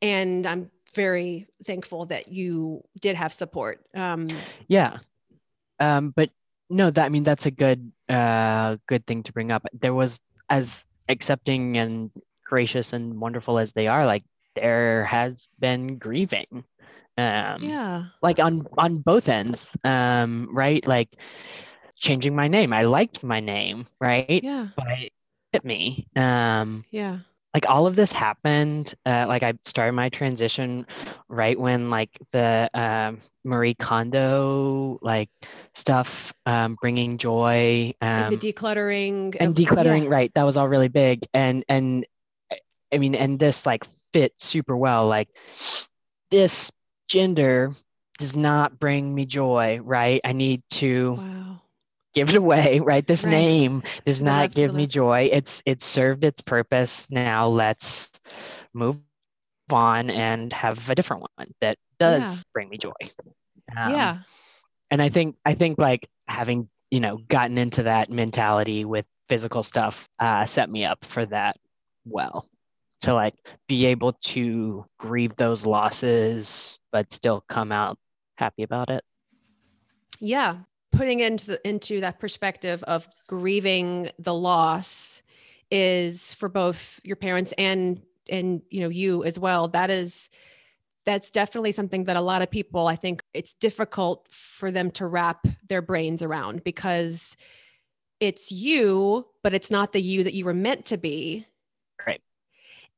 and 0.00 0.46
i'm 0.46 0.70
very 0.94 1.46
thankful 1.64 2.06
that 2.06 2.28
you 2.28 2.82
did 3.00 3.16
have 3.16 3.32
support 3.34 3.84
um 3.94 4.26
Yeah. 4.68 4.98
Um, 5.80 6.10
but 6.10 6.30
no, 6.72 6.90
that 6.90 7.06
I 7.06 7.08
mean 7.10 7.24
that's 7.24 7.46
a 7.46 7.52
good 7.52 7.92
uh 8.08 8.76
good 8.88 9.06
thing 9.06 9.22
to 9.24 9.32
bring 9.32 9.52
up. 9.52 9.66
There 9.72 9.94
was 9.94 10.20
as 10.50 10.86
accepting 11.08 11.78
and 11.78 12.10
gracious 12.44 12.92
and 12.92 13.20
wonderful 13.20 13.58
as 13.58 13.72
they 13.72 13.88
are, 13.88 14.06
like 14.06 14.24
there 14.54 15.04
has 15.04 15.48
been 15.60 15.98
grieving. 15.98 16.64
Um 17.18 17.78
yeah 17.82 18.08
like 18.22 18.40
on 18.40 18.66
on 18.78 18.98
both 18.98 19.28
ends. 19.28 19.76
Um, 19.84 20.48
right? 20.52 20.86
Like 20.86 21.10
changing 21.96 22.36
my 22.36 22.48
name. 22.48 22.72
I 22.72 22.82
liked 22.82 23.22
my 23.24 23.40
name, 23.40 23.86
right? 24.00 24.38
yeah 24.40 24.68
But 24.76 24.86
it 25.00 25.12
hit 25.52 25.64
me. 25.64 26.08
Um 26.16 26.84
yeah 26.90 27.20
like 27.54 27.68
all 27.68 27.86
of 27.86 27.96
this 27.96 28.12
happened 28.12 28.94
uh, 29.06 29.26
like 29.28 29.42
i 29.42 29.52
started 29.64 29.92
my 29.92 30.08
transition 30.08 30.86
right 31.28 31.58
when 31.58 31.90
like 31.90 32.10
the 32.32 32.70
um, 32.74 33.20
marie 33.44 33.74
kondo 33.74 34.98
like 35.02 35.28
stuff 35.74 36.32
um, 36.46 36.76
bringing 36.80 37.18
joy 37.18 37.92
and 38.00 38.24
um, 38.24 38.38
the 38.38 38.52
decluttering 38.52 39.36
and 39.40 39.54
decluttering 39.54 40.04
yeah. 40.04 40.10
right 40.10 40.32
that 40.34 40.44
was 40.44 40.56
all 40.56 40.68
really 40.68 40.88
big. 40.88 41.26
And 41.34 41.64
and 41.68 42.06
i 42.92 42.98
mean 42.98 43.14
and 43.14 43.38
this 43.38 43.64
like 43.66 43.84
fit 44.12 44.34
super 44.38 44.76
well. 44.76 45.06
Like 45.06 45.28
this 46.30 46.70
gender 47.08 47.72
does 48.18 48.36
not 48.36 48.78
bring 48.78 49.14
me 49.14 49.26
joy 49.26 49.80
right? 49.82 50.20
I 50.24 50.32
need 50.32 50.62
to 50.72 51.12
wow 51.12 51.61
give 52.14 52.30
it 52.30 52.36
away 52.36 52.80
right 52.84 53.06
this 53.06 53.24
Right. 53.24 53.30
name 53.30 53.82
does 54.04 54.20
To 54.22 54.22
not 54.22 54.52
give 54.54 54.72
me 54.74 54.86
joy. 54.86 55.30
It's 55.32 55.62
it's 55.66 55.84
served 55.84 56.24
its 56.24 56.40
purpose. 56.42 57.08
Now 57.10 57.46
let's 57.48 58.10
move 58.74 58.96
on 58.98 59.30
and 59.36 59.62
have 59.62 60.08
a 60.08 60.16
different 60.16 60.42
one 60.58 60.74
that 60.80 61.02
does 61.54 61.98
Yeah. 62.02 62.24
bring 62.24 62.24
me 62.24 62.28
joy. 62.44 62.82
Um, 63.30 63.70
yeah. 63.82 64.18
and 64.56 64.66
i 64.66 64.68
think 64.72 64.94
i 65.10 65.18
think 65.18 65.44
like 65.46 65.80
having 66.26 66.68
you 66.90 67.00
know 67.00 67.18
gotten 67.28 67.56
into 67.58 67.84
that 67.84 68.10
mentality 68.10 68.84
with 68.84 69.04
physical 69.28 69.62
stuff 69.62 70.08
uh, 70.18 70.44
set 70.44 70.68
me 70.68 70.84
up 70.84 71.04
for 71.04 71.24
that 71.26 71.56
well. 72.04 72.46
To 73.02 73.14
like 73.14 73.34
be 73.68 73.86
able 73.86 74.12
to 74.32 74.84
grieve 74.98 75.34
those 75.36 75.66
losses 75.66 76.78
but 76.92 77.12
still 77.12 77.44
come 77.48 77.72
out 77.72 77.98
happy 78.36 78.62
about 78.62 78.90
it. 78.90 79.02
Yeah 80.20 80.60
putting 80.92 81.20
into 81.20 81.46
the, 81.46 81.68
into 81.68 82.00
that 82.00 82.20
perspective 82.20 82.82
of 82.84 83.06
grieving 83.26 84.10
the 84.18 84.34
loss 84.34 85.22
is 85.70 86.34
for 86.34 86.48
both 86.48 87.00
your 87.02 87.16
parents 87.16 87.52
and 87.56 88.02
and 88.28 88.62
you 88.70 88.80
know 88.80 88.88
you 88.88 89.24
as 89.24 89.38
well 89.38 89.68
that 89.68 89.90
is 89.90 90.28
that's 91.04 91.30
definitely 91.30 91.72
something 91.72 92.04
that 92.04 92.16
a 92.16 92.20
lot 92.20 92.42
of 92.42 92.50
people 92.50 92.86
i 92.86 92.94
think 92.94 93.22
it's 93.32 93.54
difficult 93.54 94.26
for 94.30 94.70
them 94.70 94.90
to 94.90 95.06
wrap 95.06 95.46
their 95.68 95.82
brains 95.82 96.22
around 96.22 96.62
because 96.62 97.36
it's 98.20 98.52
you 98.52 99.26
but 99.42 99.54
it's 99.54 99.70
not 99.70 99.92
the 99.92 100.00
you 100.00 100.22
that 100.22 100.34
you 100.34 100.44
were 100.44 100.54
meant 100.54 100.84
to 100.84 100.96
be 100.98 101.46
Right. 102.06 102.20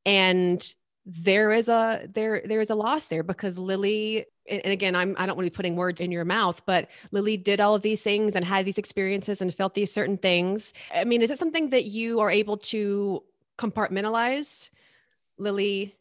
and 0.04 0.74
there 1.06 1.52
is 1.52 1.68
a 1.68 2.08
there 2.12 2.42
there 2.44 2.60
is 2.60 2.70
a 2.70 2.74
loss 2.74 3.06
there 3.06 3.22
because 3.22 3.56
lily 3.56 4.26
and 4.48 4.60
again 4.66 4.94
i'm 4.94 5.14
i 5.18 5.26
don't 5.26 5.36
want 5.36 5.46
to 5.46 5.50
be 5.50 5.54
putting 5.54 5.76
words 5.76 6.00
in 6.00 6.12
your 6.12 6.24
mouth 6.24 6.60
but 6.66 6.88
lily 7.12 7.36
did 7.36 7.60
all 7.60 7.74
of 7.74 7.82
these 7.82 8.02
things 8.02 8.34
and 8.36 8.44
had 8.44 8.64
these 8.66 8.78
experiences 8.78 9.40
and 9.40 9.54
felt 9.54 9.74
these 9.74 9.92
certain 9.92 10.16
things 10.18 10.72
i 10.94 11.04
mean 11.04 11.22
is 11.22 11.30
it 11.30 11.38
something 11.38 11.70
that 11.70 11.84
you 11.84 12.20
are 12.20 12.30
able 12.30 12.56
to 12.56 13.22
compartmentalize 13.58 14.70
lily 15.38 15.94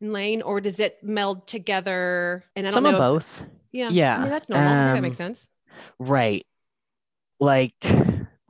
and 0.00 0.12
lane 0.12 0.42
or 0.42 0.60
does 0.60 0.78
it 0.78 1.02
meld 1.02 1.46
together 1.46 2.44
and 2.56 2.66
i 2.66 2.70
don't 2.70 2.74
some 2.74 2.84
know 2.84 2.90
of 2.90 2.94
if- 2.94 2.98
both 3.00 3.44
yeah 3.72 3.86
i 3.86 3.90
Yeah, 3.90 4.20
mean 4.20 4.30
that's 4.30 4.48
normal 4.48 4.68
i 4.72 4.76
think 4.84 4.94
that 4.96 5.02
makes 5.02 5.20
um, 5.20 5.34
sense 5.34 5.48
Right. 5.98 6.46
Like 7.38 7.74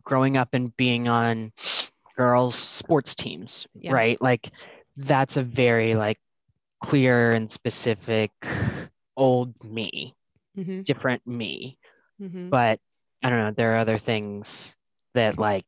growing 0.02 0.36
up 0.36 0.48
and 0.52 0.76
being 0.76 1.06
on 1.06 1.52
girls' 2.16 2.56
sports 2.56 3.14
teams, 3.14 3.68
Yeah. 3.78 3.92
right? 3.92 4.20
Like 4.20 4.50
that's 4.96 5.36
a 5.36 5.44
very 5.44 5.94
like 5.94 6.18
clear 6.82 7.32
and 7.32 7.48
specific 7.48 8.32
old 9.20 9.62
me, 9.62 10.16
mm-hmm, 10.58 10.80
different 10.82 11.24
me. 11.26 11.78
mm-hmm. 12.20 12.48
But 12.48 12.80
I 13.22 13.28
don't 13.28 13.38
know, 13.38 13.52
there 13.52 13.74
are 13.74 13.78
other 13.78 13.98
things 13.98 14.74
that 15.14 15.38
like 15.38 15.66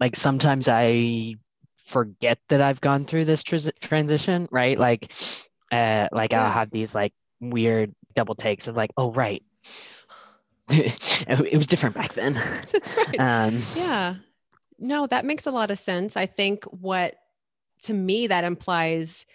like 0.00 0.16
sometimes 0.16 0.68
I 0.68 1.34
forget 1.86 2.38
that 2.48 2.62
I've 2.62 2.80
gone 2.80 3.04
through 3.04 3.24
this 3.26 3.42
tris- 3.42 3.70
transition, 3.80 4.48
right? 4.50 4.78
Like 4.78 5.12
uh 5.70 6.08
like 6.12 6.32
I'll 6.32 6.50
have 6.50 6.70
these 6.70 6.94
like 6.94 7.12
weird 7.40 7.94
double 8.14 8.36
takes 8.36 8.68
of 8.68 8.76
like, 8.76 8.90
oh 8.96 9.12
right. 9.12 9.42
it 10.68 11.56
was 11.56 11.66
different 11.66 11.96
back 11.96 12.14
then. 12.14 12.34
that's 12.72 12.96
right 12.96 13.20
Um, 13.20 13.62
Yeah. 13.76 14.14
No, 14.78 15.06
that 15.06 15.24
makes 15.24 15.46
a 15.46 15.50
lot 15.50 15.70
of 15.70 15.78
sense. 15.78 16.16
I 16.16 16.26
think 16.26 16.64
what 16.64 17.16
to 17.82 17.92
me 17.92 18.28
that 18.28 18.44
implies 18.44 19.26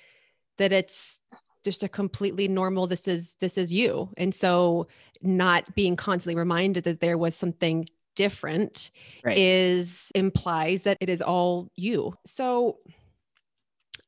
that 0.57 0.71
it's 0.71 1.19
just 1.67 1.83
a 1.83 1.89
completely 1.89 2.47
normal 2.47 2.87
this 2.87 3.09
is 3.09 3.35
this 3.41 3.57
is 3.57 3.73
you. 3.73 4.09
And 4.15 4.33
so 4.33 4.87
not 5.21 5.75
being 5.75 5.97
constantly 5.97 6.37
reminded 6.39 6.85
that 6.85 7.01
there 7.01 7.17
was 7.17 7.35
something 7.35 7.89
different 8.15 8.89
Right. 9.25 9.37
is 9.37 10.09
implies 10.15 10.83
that 10.83 10.97
it 11.01 11.09
is 11.09 11.21
all 11.21 11.69
you. 11.75 12.13
So 12.25 12.77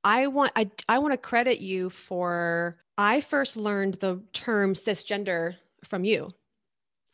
I 0.06 0.28
want 0.28 0.54
I 0.56 0.72
I 0.88 1.00
want 1.00 1.12
to 1.12 1.18
credit 1.18 1.60
you 1.60 1.90
for 1.90 2.78
I 2.98 3.20
first 3.20 3.58
learned 3.58 3.96
the 3.96 4.22
term 4.32 4.74
cisgender 4.74 5.56
from 5.84 6.06
you 6.06 6.32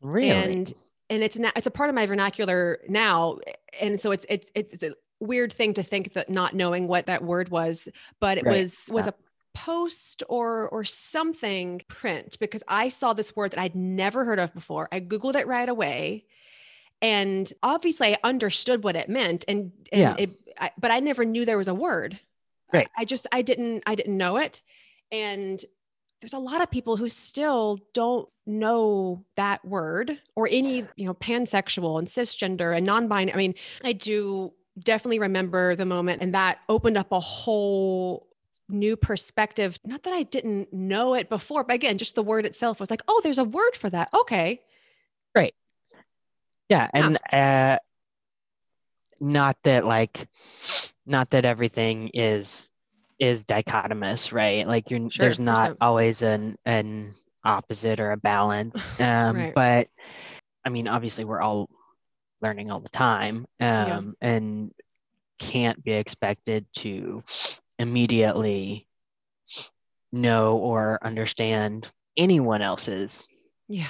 really? 0.01 0.29
and 0.29 0.71
and 1.09 1.23
it's 1.23 1.37
na- 1.39 1.51
it's 1.55 1.65
a 1.67 1.71
part 1.71 1.89
of 1.89 1.95
my 1.95 2.05
vernacular 2.05 2.79
now 2.87 3.39
and 3.81 3.99
so 3.99 4.11
it's 4.11 4.25
it's 4.29 4.51
it's, 4.53 4.73
it's 4.73 4.83
a 4.83 4.93
weird 5.19 5.51
thing 5.51 5.73
to 5.73 5.81
think 5.83 6.13
that 6.13 6.29
not 6.29 6.53
knowing 6.53 6.87
what 6.87 7.07
that 7.07 7.23
word 7.23 7.49
was 7.49 7.87
but 8.19 8.37
it 8.37 8.43
Right. 8.45 8.59
was 8.61 8.87
was 8.91 9.05
Yeah. 9.05 9.11
a 9.11 9.13
post 9.55 10.21
or 10.29 10.69
or 10.69 10.83
something 10.83 11.81
print 11.87 12.37
because 12.39 12.61
I 12.67 12.89
saw 12.89 13.13
this 13.13 13.35
word 13.35 13.51
that 13.51 13.59
I'd 13.59 13.75
never 13.75 14.25
heard 14.25 14.39
of 14.39 14.53
before. 14.53 14.87
I 14.91 14.99
googled 14.99 15.35
it 15.35 15.47
right 15.47 15.67
away. 15.67 16.25
And 17.01 17.51
obviously 17.63 18.13
I 18.13 18.17
understood 18.23 18.83
what 18.83 18.95
it 18.95 19.09
meant 19.09 19.45
and, 19.47 19.71
and 19.91 20.01
Yeah. 20.01 20.15
it 20.17 20.29
I, 20.59 20.71
but 20.77 20.91
I 20.91 20.99
never 20.99 21.25
knew 21.25 21.45
there 21.45 21.57
was 21.57 21.67
a 21.67 21.73
word. 21.73 22.19
Right. 22.71 22.87
I, 22.97 23.01
I 23.01 23.05
just 23.05 23.27
I 23.31 23.41
didn't 23.41 23.83
I 23.87 23.95
didn't 23.95 24.17
know 24.17 24.37
it. 24.37 24.61
And 25.11 25.63
there's 26.21 26.33
a 26.33 26.39
lot 26.39 26.61
of 26.61 26.71
people 26.71 26.97
who 26.97 27.09
still 27.09 27.79
don't 27.93 28.27
know 28.45 29.23
that 29.35 29.63
word 29.65 30.17
or 30.35 30.47
any, 30.49 30.85
you 30.95 31.05
know, 31.05 31.13
pansexual 31.13 31.99
and 31.99 32.07
cisgender 32.07 32.75
and 32.75 32.85
non-binary. 32.85 33.33
I 33.33 33.37
mean, 33.37 33.55
I 33.83 33.93
do 33.93 34.53
definitely 34.79 35.19
remember 35.19 35.75
the 35.75 35.85
moment 35.85 36.21
and 36.21 36.33
that 36.33 36.59
opened 36.67 36.97
up 36.97 37.11
a 37.11 37.19
whole 37.19 38.27
new 38.69 38.95
perspective. 38.95 39.79
Not 39.85 40.03
that 40.03 40.13
I 40.13 40.23
didn't 40.23 40.73
know 40.73 41.13
it 41.15 41.29
before, 41.29 41.63
but 41.63 41.73
again, 41.75 41.97
just 41.97 42.15
the 42.15 42.23
word 42.23 42.45
itself 42.45 42.79
was 42.79 42.89
like, 42.89 43.01
oh, 43.07 43.21
there's 43.23 43.37
a 43.37 43.43
word 43.43 43.75
for 43.75 43.89
that. 43.89 44.09
Okay. 44.13 44.61
Great. 45.33 45.53
Yeah, 46.69 46.89
and 46.93 47.17
uh 47.31 47.77
not 49.21 49.57
that 49.63 49.85
like 49.85 50.27
not 51.05 51.29
that 51.29 51.45
everything 51.45 52.09
is 52.13 52.71
is 53.19 53.45
dichotomous, 53.45 54.33
right? 54.33 54.67
Like 54.67 54.89
you're 54.91 55.09
Sure, 55.09 55.25
there's 55.25 55.39
not 55.39 55.69
not. 55.69 55.77
always 55.81 56.21
an 56.21 56.57
an 56.65 57.13
opposite 57.43 57.99
or 57.99 58.11
a 58.11 58.17
balance. 58.17 58.93
Um 58.99 59.37
Right. 59.37 59.53
but 59.55 59.87
I 60.65 60.69
mean 60.69 60.87
obviously 60.87 61.23
we're 61.23 61.41
all 61.41 61.69
learning 62.41 62.71
all 62.71 62.79
the 62.79 62.89
time 62.89 63.45
Yeah. 63.59 63.97
um 63.97 64.15
and 64.21 64.71
can't 65.39 65.83
be 65.83 65.91
expected 65.91 66.65
to 66.77 67.21
immediately 67.79 68.87
know 70.11 70.57
or 70.57 70.99
understand 71.01 71.89
anyone 72.17 72.61
else's 72.61 73.27
Yeah. 73.67 73.87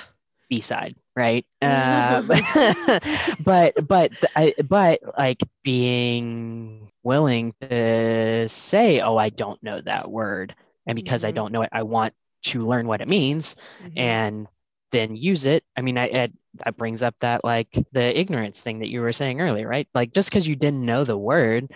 b-side 0.49 0.95
right 1.15 1.45
um, 1.61 2.27
but 3.39 3.73
but 3.87 4.11
I, 4.35 4.53
but 4.67 4.99
like 5.17 5.41
being 5.63 6.91
willing 7.03 7.53
to 7.61 8.47
say 8.49 9.01
oh 9.01 9.17
i 9.17 9.29
don't 9.29 9.61
know 9.63 9.81
that 9.81 10.09
word 10.09 10.55
and 10.87 10.95
because 10.95 11.23
i 11.23 11.31
Mhm. 11.31 11.35
don't 11.35 11.51
know 11.51 11.61
it 11.63 11.69
i 11.71 11.83
want 11.83 12.13
to 12.43 12.65
learn 12.65 12.87
what 12.87 13.01
it 13.01 13.07
means 13.07 13.55
Mhm. 13.83 13.93
and 13.97 14.47
then 14.91 15.15
use 15.15 15.45
it 15.45 15.63
i 15.77 15.81
mean 15.81 15.97
I, 15.97 16.05
it, 16.05 16.33
that 16.63 16.77
brings 16.77 17.01
up 17.03 17.15
that 17.19 17.43
like 17.43 17.69
the 17.91 18.17
ignorance 18.17 18.59
thing 18.61 18.79
that 18.79 18.89
you 18.89 19.01
were 19.01 19.13
saying 19.13 19.41
earlier 19.41 19.67
right 19.67 19.87
like 19.95 20.13
just 20.13 20.29
because 20.29 20.47
you 20.47 20.55
didn't 20.55 20.85
know 20.85 21.03
the 21.03 21.17
word 21.17 21.71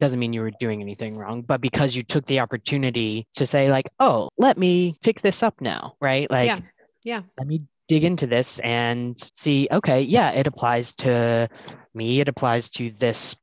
doesn't 0.00 0.18
mean 0.18 0.32
you 0.32 0.40
were 0.40 0.50
doing 0.58 0.80
anything 0.80 1.16
wrong 1.16 1.42
but 1.42 1.60
because 1.60 1.94
you 1.94 2.02
took 2.02 2.24
the 2.26 2.40
opportunity 2.40 3.26
to 3.34 3.46
say 3.46 3.70
like 3.70 3.88
oh 4.00 4.28
let 4.38 4.56
me 4.58 4.96
pick 5.02 5.20
this 5.20 5.42
up 5.42 5.60
now 5.60 5.94
right 6.00 6.30
like 6.30 6.46
Yeah. 6.46 6.58
Yeah. 7.04 7.22
let 7.38 7.46
me 7.46 7.62
dig 7.86 8.04
into 8.04 8.26
this 8.26 8.58
and 8.60 9.18
see 9.34 9.68
okay 9.70 10.02
yeah 10.02 10.30
it 10.30 10.46
applies 10.46 10.92
to 10.94 11.48
me 11.94 12.20
it 12.20 12.28
applies 12.28 12.70
to 12.70 12.90
this 12.90 13.36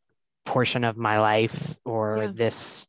portion 0.46 0.84
of 0.84 0.98
my 0.98 1.20
life 1.20 1.76
or 1.86 2.24
Yeah. 2.24 2.32
this 2.34 2.88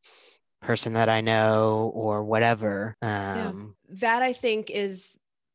person 0.62 0.94
that 0.94 1.08
i 1.08 1.20
know 1.20 1.90
or 1.94 2.24
whatever 2.24 2.96
um 3.02 3.74
that 3.90 4.22
I 4.22 4.32
think 4.32 4.70
is 4.70 5.12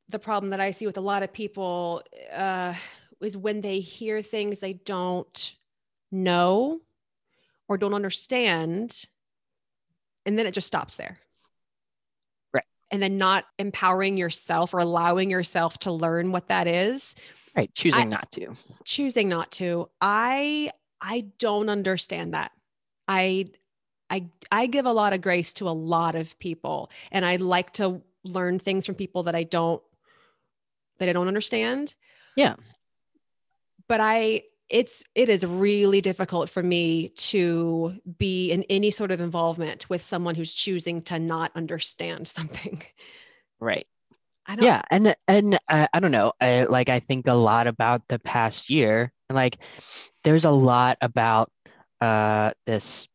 the 0.09 0.19
problem 0.19 0.49
that 0.51 0.59
I 0.59 0.71
see 0.71 0.85
with 0.85 0.97
a 0.97 1.01
lot 1.01 1.23
of 1.23 1.31
people 1.31 2.01
uh, 2.33 2.73
is 3.21 3.37
when 3.37 3.61
they 3.61 3.79
hear 3.79 4.21
things 4.21 4.59
they 4.59 4.73
don't 4.73 5.55
know 6.11 6.81
or 7.73 7.77
don't 7.77 7.93
understand, 7.93 9.05
and 10.25 10.37
then 10.37 10.45
it 10.45 10.53
just 10.53 10.67
stops 10.67 10.95
there. 10.95 11.17
Right. 12.53 12.65
And 12.91 13.01
then 13.01 13.17
not 13.17 13.45
empowering 13.57 14.15
yourself 14.15 14.73
or 14.73 14.79
allowing 14.79 15.31
yourself 15.31 15.79
to 15.79 15.91
learn 15.91 16.31
what 16.31 16.47
that 16.49 16.67
is, 16.67 17.15
right 17.55 17.73
choosing 17.73 18.09
not 18.09 18.31
to 18.33 18.53
choosing 18.85 19.27
not 19.27 19.51
to. 19.53 19.89
I 19.99 20.71
I 21.01 21.25
don't 21.39 21.69
understand 21.69 22.33
that. 22.33 22.51
I 23.07 23.49
I 24.09 24.27
I 24.51 24.67
give 24.67 24.85
a 24.85 24.91
lot 24.93 25.13
of 25.13 25.21
grace 25.21 25.53
to 25.53 25.67
a 25.67 25.71
lot 25.71 26.15
of 26.15 26.37
people 26.37 26.91
and 27.11 27.25
I 27.25 27.37
like 27.37 27.73
to 27.73 28.01
learn 28.23 28.59
things 28.59 28.85
from 28.85 28.95
people 28.95 29.23
that 29.23 29.35
I 29.35 29.43
don't 29.43 29.81
that 30.99 31.09
I 31.09 31.13
don't 31.13 31.27
understand. 31.27 31.95
Yeah. 32.35 32.55
But 33.87 33.99
I 33.99 34.43
it's 34.73 35.03
it 35.13 35.29
is 35.29 35.45
really 35.45 36.01
difficult 36.01 36.49
for 36.49 36.63
me 36.63 37.09
to 37.09 37.95
be 38.17 38.51
in 38.51 38.63
any 38.71 38.89
sort 38.89 39.11
of 39.11 39.21
involvement 39.21 39.87
with 39.87 40.01
someone 40.01 40.33
who's 40.33 40.53
choosing 40.53 41.03
to 41.03 41.19
not 41.19 41.51
understand 41.55 42.27
something. 42.37 42.81
right 43.59 43.85
I 44.47 44.55
don't 44.55 44.65
yeah 44.65 44.81
and 44.91 45.15
and 45.27 45.57
uh, 45.69 45.87
i 45.93 45.99
don't 46.01 46.11
know 46.11 46.33
I, 46.41 46.63
like 46.63 46.89
i 46.89 46.99
think 46.99 47.27
a 47.27 47.33
lot 47.33 47.65
about 47.67 48.01
the 48.09 48.19
past 48.19 48.69
year 48.69 49.13
and 49.29 49.35
like 49.37 49.57
there's 50.25 50.43
a 50.43 50.51
lot 50.51 50.97
about 50.99 51.49
uh 52.01 52.51
this 52.65 53.07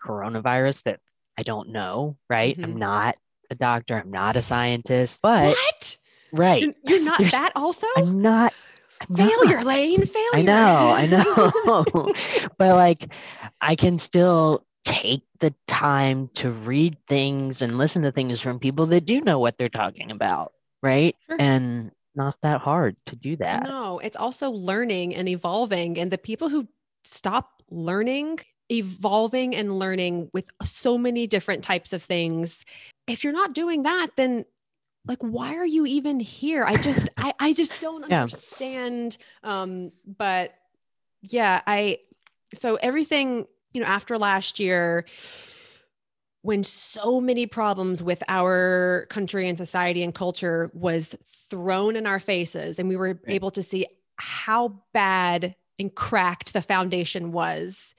coronavirus 0.00 0.84
that 0.84 1.00
i 1.38 1.42
don't 1.42 1.70
know 1.70 2.16
right 2.30 2.56
i'm 2.62 2.74
Mhm. 2.74 2.78
not 2.78 3.16
a 3.50 3.54
doctor 3.56 3.96
i'm 3.98 4.10
not 4.12 4.36
a 4.36 4.42
scientist 4.42 5.20
but 5.22 5.48
what? 5.48 5.96
right 6.32 6.62
You're, 6.62 6.74
you're 6.84 7.04
not 7.04 7.18
that 7.32 7.52
also? 7.56 7.86
i'm 7.96 8.20
not 8.20 8.52
I'm 8.52 8.65
failure, 9.14 9.56
not. 9.56 9.66
Lane. 9.66 10.06
Failure. 10.06 10.30
I 10.32 10.42
know, 10.42 10.92
I 10.92 11.06
know. 11.06 12.12
but 12.58 12.74
like 12.74 13.08
I 13.60 13.74
can 13.74 13.98
still 13.98 14.64
take 14.84 15.22
the 15.40 15.52
time 15.66 16.30
to 16.34 16.50
read 16.50 16.96
things 17.08 17.60
and 17.60 17.76
listen 17.76 18.02
to 18.02 18.12
things 18.12 18.40
from 18.40 18.58
people 18.58 18.86
that 18.86 19.04
do 19.04 19.20
know 19.20 19.38
what 19.38 19.58
they're 19.58 19.68
talking 19.68 20.10
about, 20.10 20.52
right? 20.82 21.16
Sure. 21.26 21.36
And 21.40 21.90
not 22.14 22.36
that 22.42 22.60
hard 22.60 22.96
to 23.06 23.16
do 23.16 23.36
that. 23.36 23.64
No, 23.64 23.98
it's 23.98 24.16
also 24.16 24.50
learning 24.50 25.14
and 25.14 25.28
evolving. 25.28 25.98
And 25.98 26.10
the 26.10 26.18
people 26.18 26.48
who 26.48 26.66
stop 27.04 27.62
learning, 27.70 28.38
evolving 28.70 29.54
and 29.54 29.78
learning 29.78 30.30
with 30.32 30.46
so 30.64 30.96
many 30.96 31.26
different 31.26 31.62
types 31.62 31.92
of 31.92 32.02
things, 32.02 32.64
if 33.06 33.22
you're 33.22 33.32
not 33.32 33.54
doing 33.54 33.82
that, 33.82 34.08
then 34.16 34.44
like 35.06 35.20
why 35.20 35.56
are 35.56 35.66
you 35.66 35.86
even 35.86 36.20
here? 36.20 36.64
I 36.64 36.76
just 36.76 37.08
I, 37.16 37.32
I 37.38 37.52
just 37.52 37.80
don't 37.80 38.04
Yeah. 38.10 38.22
understand. 38.22 39.16
Um, 39.42 39.92
but 40.06 40.54
yeah, 41.22 41.60
I 41.66 41.98
so 42.54 42.76
everything, 42.76 43.46
you 43.72 43.80
know, 43.80 43.86
after 43.86 44.18
last 44.18 44.58
year, 44.58 45.04
when 46.42 46.62
so 46.62 47.20
many 47.20 47.46
problems 47.46 48.02
with 48.02 48.22
our 48.28 49.06
country 49.10 49.48
and 49.48 49.58
society 49.58 50.02
and 50.02 50.14
culture 50.14 50.70
was 50.74 51.14
thrown 51.50 51.96
in 51.96 52.06
our 52.06 52.20
faces 52.20 52.78
and 52.78 52.88
we 52.88 52.96
were 52.96 53.20
able 53.26 53.50
to 53.50 53.62
see 53.62 53.84
how 54.16 54.68
bad 54.92 55.56
and 55.78 55.94
cracked 55.94 56.52
the 56.52 56.62
foundation 56.62 57.32
was 57.32 57.94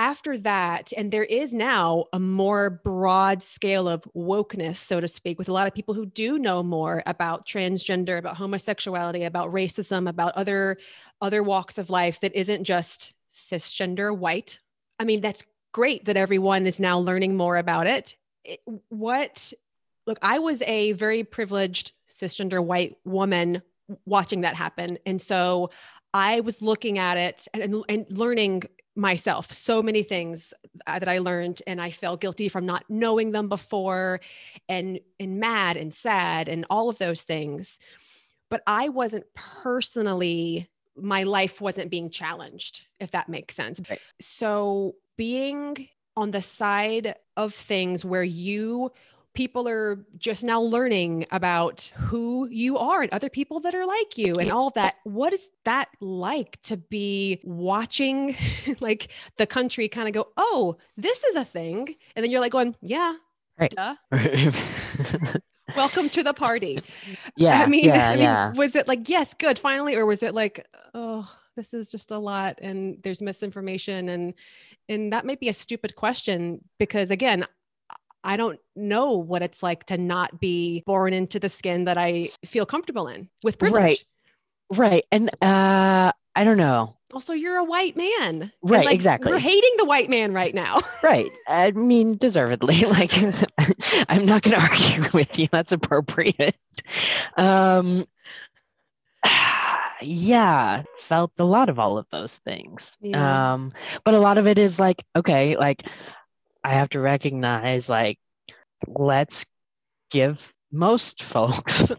after 0.00 0.38
that 0.38 0.94
and 0.96 1.12
there 1.12 1.24
is 1.24 1.52
now 1.52 2.06
a 2.14 2.18
more 2.18 2.70
broad 2.70 3.42
scale 3.42 3.86
of 3.86 4.02
wokeness 4.16 4.76
so 4.76 4.98
to 4.98 5.06
speak 5.06 5.38
with 5.38 5.46
a 5.46 5.52
lot 5.52 5.68
of 5.68 5.74
people 5.74 5.92
who 5.92 6.06
do 6.06 6.38
know 6.38 6.62
more 6.62 7.02
about 7.04 7.46
transgender 7.46 8.16
about 8.16 8.34
homosexuality 8.34 9.24
about 9.24 9.52
racism 9.52 10.08
about 10.08 10.32
other 10.36 10.78
other 11.20 11.42
walks 11.42 11.76
of 11.76 11.90
life 11.90 12.18
that 12.20 12.34
isn't 12.34 12.64
just 12.64 13.12
cisgender 13.30 14.16
white 14.16 14.58
i 14.98 15.04
mean 15.04 15.20
that's 15.20 15.44
great 15.72 16.06
that 16.06 16.16
everyone 16.16 16.66
is 16.66 16.80
now 16.80 16.98
learning 16.98 17.36
more 17.36 17.58
about 17.58 17.86
it. 17.86 18.16
it 18.42 18.60
what 18.88 19.52
look 20.06 20.18
i 20.22 20.38
was 20.38 20.62
a 20.62 20.92
very 20.92 21.24
privileged 21.24 21.92
cisgender 22.08 22.64
white 22.64 22.96
woman 23.04 23.60
watching 24.06 24.40
that 24.40 24.54
happen 24.54 24.96
and 25.04 25.20
so 25.20 25.68
i 26.14 26.40
was 26.40 26.62
looking 26.62 26.98
at 26.98 27.18
it 27.18 27.46
and, 27.52 27.84
and 27.90 28.06
learning 28.08 28.62
myself 29.00 29.50
so 29.50 29.82
many 29.82 30.02
things 30.02 30.52
uh, 30.86 30.98
that 30.98 31.08
i 31.08 31.18
learned 31.18 31.62
and 31.66 31.80
i 31.80 31.90
felt 31.90 32.20
guilty 32.20 32.48
from 32.48 32.66
not 32.66 32.84
knowing 32.88 33.32
them 33.32 33.48
before 33.48 34.20
and 34.68 35.00
and 35.18 35.40
mad 35.40 35.76
and 35.76 35.94
sad 35.94 36.48
and 36.48 36.66
all 36.68 36.88
of 36.90 36.98
those 36.98 37.22
things 37.22 37.78
but 38.50 38.62
i 38.66 38.88
wasn't 38.90 39.24
personally 39.34 40.68
my 40.96 41.22
life 41.22 41.60
wasn't 41.62 41.90
being 41.90 42.10
challenged 42.10 42.82
if 42.98 43.10
that 43.12 43.28
makes 43.28 43.54
sense 43.56 43.80
Right. 43.88 44.00
so 44.20 44.96
being 45.16 45.88
on 46.16 46.30
the 46.32 46.42
side 46.42 47.14
of 47.36 47.54
things 47.54 48.04
where 48.04 48.22
you 48.22 48.92
people 49.34 49.68
are 49.68 50.04
just 50.18 50.42
now 50.42 50.60
learning 50.60 51.26
about 51.30 51.92
who 51.96 52.48
you 52.50 52.78
are 52.78 53.02
and 53.02 53.12
other 53.12 53.28
people 53.28 53.60
that 53.60 53.74
are 53.74 53.86
like 53.86 54.18
you 54.18 54.34
and 54.34 54.50
all 54.50 54.66
of 54.66 54.74
that 54.74 54.96
what 55.04 55.32
is 55.32 55.48
that 55.64 55.88
like 56.00 56.60
to 56.62 56.76
be 56.76 57.40
watching 57.44 58.36
like 58.80 59.08
the 59.36 59.46
country 59.46 59.88
kind 59.88 60.08
of 60.08 60.14
go 60.14 60.28
oh 60.36 60.76
this 60.96 61.22
is 61.24 61.36
a 61.36 61.44
thing 61.44 61.94
and 62.16 62.24
then 62.24 62.30
you're 62.30 62.40
like 62.40 62.52
going 62.52 62.74
yeah 62.82 63.14
Right. 63.58 63.74
duh. 63.76 63.94
welcome 65.76 66.08
to 66.08 66.22
the 66.22 66.32
party 66.32 66.80
yeah, 67.36 67.60
I 67.60 67.66
mean, 67.66 67.84
yeah, 67.84 68.08
I 68.08 68.14
mean, 68.14 68.22
yeah. 68.22 68.52
was 68.52 68.74
it 68.74 68.88
like, 68.88 69.08
yes, 69.08 69.34
good, 69.34 69.58
finally, 69.58 69.96
or 69.96 70.06
was 70.06 70.22
it 70.22 70.34
like, 70.34 70.66
oh, 70.94 71.30
this 71.56 71.74
is 71.74 71.90
just 71.90 72.10
a 72.10 72.18
lot 72.18 72.58
and 72.62 72.96
there's 73.02 73.20
misinformation 73.20 74.08
and 74.08 74.34
and 74.88 75.12
that 75.12 75.24
might 75.26 75.40
be 75.40 75.48
a 75.48 75.54
stupid 75.54 75.94
question 75.94 76.60
because 76.78 77.10
again, 77.10 77.44
I 78.22 78.36
don't 78.36 78.60
know 78.76 79.12
what 79.12 79.42
it's 79.42 79.62
like 79.62 79.84
to 79.86 79.98
not 79.98 80.40
be 80.40 80.82
born 80.86 81.12
into 81.12 81.40
the 81.40 81.48
skin 81.48 81.84
that 81.84 81.98
I 81.98 82.30
feel 82.44 82.66
comfortable 82.66 83.08
in 83.08 83.28
with 83.42 83.58
privilege. 83.58 83.82
Right. 83.82 84.04
Right. 84.72 85.04
And 85.10 85.30
uh 85.42 86.12
I 86.36 86.44
don't 86.44 86.56
know. 86.56 86.96
Also, 87.12 87.32
you're 87.32 87.56
a 87.56 87.64
white 87.64 87.96
man. 87.96 88.52
Right, 88.62 88.84
like, 88.84 88.94
exactly. 88.94 89.32
We're 89.32 89.40
hating 89.40 89.72
the 89.78 89.84
white 89.84 90.08
man 90.08 90.32
right 90.32 90.54
now. 90.54 90.80
Right. 91.02 91.32
I 91.48 91.70
mean, 91.70 92.18
deservedly. 92.18 92.84
Like, 92.88 93.12
I'm 94.08 94.26
not 94.26 94.42
going 94.42 94.54
to 94.54 94.60
argue 94.60 95.04
with 95.14 95.38
you. 95.38 95.48
That's 95.50 95.72
appropriate. 95.72 96.56
Um, 97.38 98.06
yeah, 100.02 100.82
felt 100.98 101.32
a 101.38 101.44
lot 101.44 101.68
of 101.70 101.78
all 101.78 101.96
of 101.96 102.06
those 102.10 102.36
things. 102.38 102.96
Yeah. 103.00 103.54
Um, 103.54 103.72
but 104.04 104.14
a 104.14 104.18
lot 104.18 104.36
of 104.38 104.46
it 104.46 104.58
is 104.58 104.78
like, 104.78 105.02
okay, 105.16 105.56
like 105.56 105.84
I 106.64 106.70
have 106.72 106.90
to 106.90 107.00
recognize, 107.00 107.88
like, 107.88 108.18
let's 108.86 109.46
give 110.10 110.52
most 110.72 111.22
folks 111.24 111.90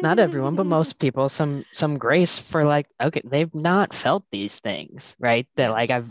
not 0.00 0.18
everyone 0.18 0.54
but 0.56 0.66
most 0.66 0.98
people 0.98 1.28
some 1.28 1.64
some 1.72 1.98
grace 1.98 2.38
for 2.38 2.64
like 2.64 2.86
okay 3.00 3.22
they've 3.24 3.54
not 3.54 3.94
felt 3.94 4.24
these 4.32 4.58
things 4.60 5.16
right 5.20 5.46
that 5.56 5.70
like 5.70 5.90
i've 5.90 6.10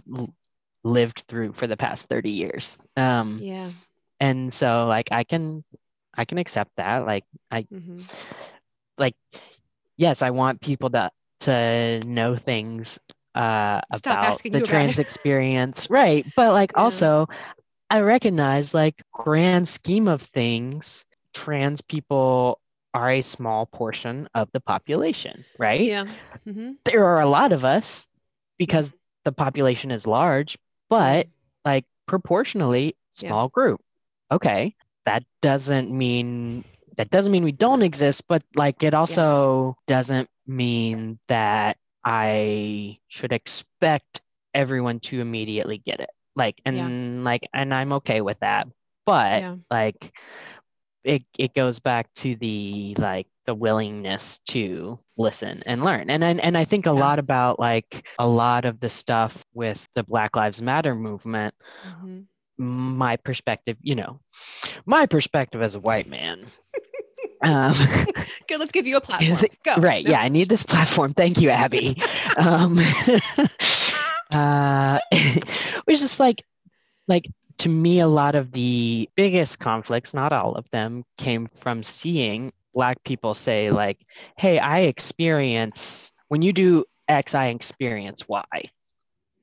lived 0.83 1.19
through 1.27 1.53
for 1.53 1.67
the 1.67 1.77
past 1.77 2.07
30 2.09 2.31
years 2.31 2.77
um 2.97 3.43
Yeah. 3.43 3.71
and 4.19 4.53
so 4.53 4.87
like 4.87 5.09
i 5.11 5.23
can 5.23 5.63
i 6.15 6.25
can 6.25 6.37
accept 6.37 6.71
that 6.77 7.05
like 7.05 7.25
i 7.51 7.65
hmm 7.71 8.01
like 8.97 9.15
yes 9.97 10.21
i 10.21 10.29
want 10.31 10.61
people 10.61 10.89
to 10.89 11.09
to 11.41 12.01
know 12.05 12.35
things 12.35 12.99
uh 13.35 13.81
Stop 13.91 14.19
about 14.19 14.41
the 14.51 14.61
trans 14.61 14.99
experience 14.99 15.89
right 15.89 16.25
but 16.35 16.51
like 16.53 16.71
Yeah. 16.77 16.79
also 16.79 17.27
i 17.89 18.01
recognize 18.01 18.73
like 18.73 19.01
grand 19.11 19.67
scheme 19.67 20.07
of 20.07 20.21
things 20.21 21.05
trans 21.33 21.81
people 21.81 22.59
are 22.93 23.09
a 23.09 23.21
small 23.21 23.65
portion 23.65 24.29
of 24.35 24.49
the 24.53 24.59
population 24.59 25.43
right? 25.57 25.81
Yeah. 25.81 26.05
hmm 26.45 26.71
there 26.85 27.05
are 27.05 27.21
a 27.21 27.25
lot 27.25 27.51
of 27.51 27.65
us 27.65 28.07
because 28.57 28.93
the 29.25 29.31
population 29.31 29.89
is 29.91 30.05
large 30.05 30.57
but 30.89 31.27
like 31.65 31.85
proportionally 32.07 32.95
Yeah. 33.17 33.29
small 33.29 33.49
group. 33.49 33.81
Okay 34.31 34.75
that 35.05 35.23
doesn't 35.41 35.91
mean 35.91 36.63
that 36.97 37.09
doesn't 37.09 37.31
mean 37.31 37.43
we 37.43 37.51
don't 37.51 37.81
exist 37.81 38.23
but 38.27 38.43
like 38.55 38.83
it 38.83 38.93
also 38.93 39.75
doesn't 39.87 40.29
mean 40.47 41.19
that 41.27 41.77
i 42.05 42.97
should 43.07 43.31
expect 43.33 44.21
everyone 44.53 44.99
to 45.01 45.19
immediately 45.19 45.77
get 45.77 45.99
it 45.99 46.09
like 46.35 46.61
and 46.65 47.23
like 47.23 47.47
and 47.53 47.73
i'm 47.73 47.93
okay 47.93 48.21
with 48.21 48.39
that 48.39 48.67
but 49.05 49.41
Yeah. 49.41 49.55
like 49.69 50.11
it 51.03 51.23
it 51.37 51.53
goes 51.53 51.79
back 51.79 52.11
to 52.15 52.35
the 52.35 52.95
like 52.97 53.27
the 53.45 53.53
willingness 53.53 54.39
to 54.47 54.97
listen 55.17 55.61
and 55.65 55.83
learn 55.83 56.09
and 56.09 56.23
and, 56.23 56.39
and 56.39 56.57
i 56.57 56.63
think 56.63 56.85
a 56.85 56.89
Yeah. 56.89 56.93
lot 56.93 57.19
about 57.19 57.59
like 57.59 58.05
a 58.19 58.27
lot 58.27 58.65
of 58.65 58.79
the 58.79 58.89
stuff 58.89 59.43
with 59.53 59.85
the 59.95 60.03
black 60.03 60.35
lives 60.35 60.61
matter 60.61 60.95
movement 60.95 61.53
hmm 61.83 62.21
my 62.57 63.17
perspective 63.17 63.77
you 63.81 63.95
know 63.95 64.19
my 64.85 65.05
perspective 65.07 65.61
as 65.61 65.75
a 65.75 65.79
white 65.79 66.07
man 66.07 66.45
um 67.41 67.73
Good. 68.47 68.59
Let's 68.59 68.71
give 68.71 68.85
you 68.87 68.97
a 68.97 69.01
platform. 69.09 69.39
It- 69.43 69.63
Go. 69.63 69.75
right 69.77 70.05
No. 70.05 70.11
yeah 70.11 70.21
i 70.21 70.29
need 70.29 70.49
this 70.49 70.63
platform 70.63 71.13
thank 71.13 71.41
you 71.41 71.49
Abbey 71.49 71.97
um 72.37 72.77
uh 74.33 74.99
which 75.85 76.01
is 76.01 76.19
like 76.19 76.43
like 77.07 77.27
to 77.57 77.69
me 77.69 77.99
a 77.99 78.07
lot 78.07 78.35
of 78.35 78.51
the 78.51 79.09
biggest 79.15 79.59
conflicts 79.59 80.13
not 80.13 80.33
all 80.33 80.55
of 80.55 80.69
them 80.71 81.03
came 81.17 81.47
from 81.47 81.83
seeing 81.83 82.51
black 82.73 83.03
people 83.03 83.33
say 83.33 83.69
like 83.71 83.99
hey 84.37 84.57
i 84.59 84.79
experience 84.81 86.11
when 86.29 86.41
you 86.41 86.53
do 86.53 86.85
x 87.07 87.35
i 87.35 87.47
experience 87.47 88.27
y 88.27 88.43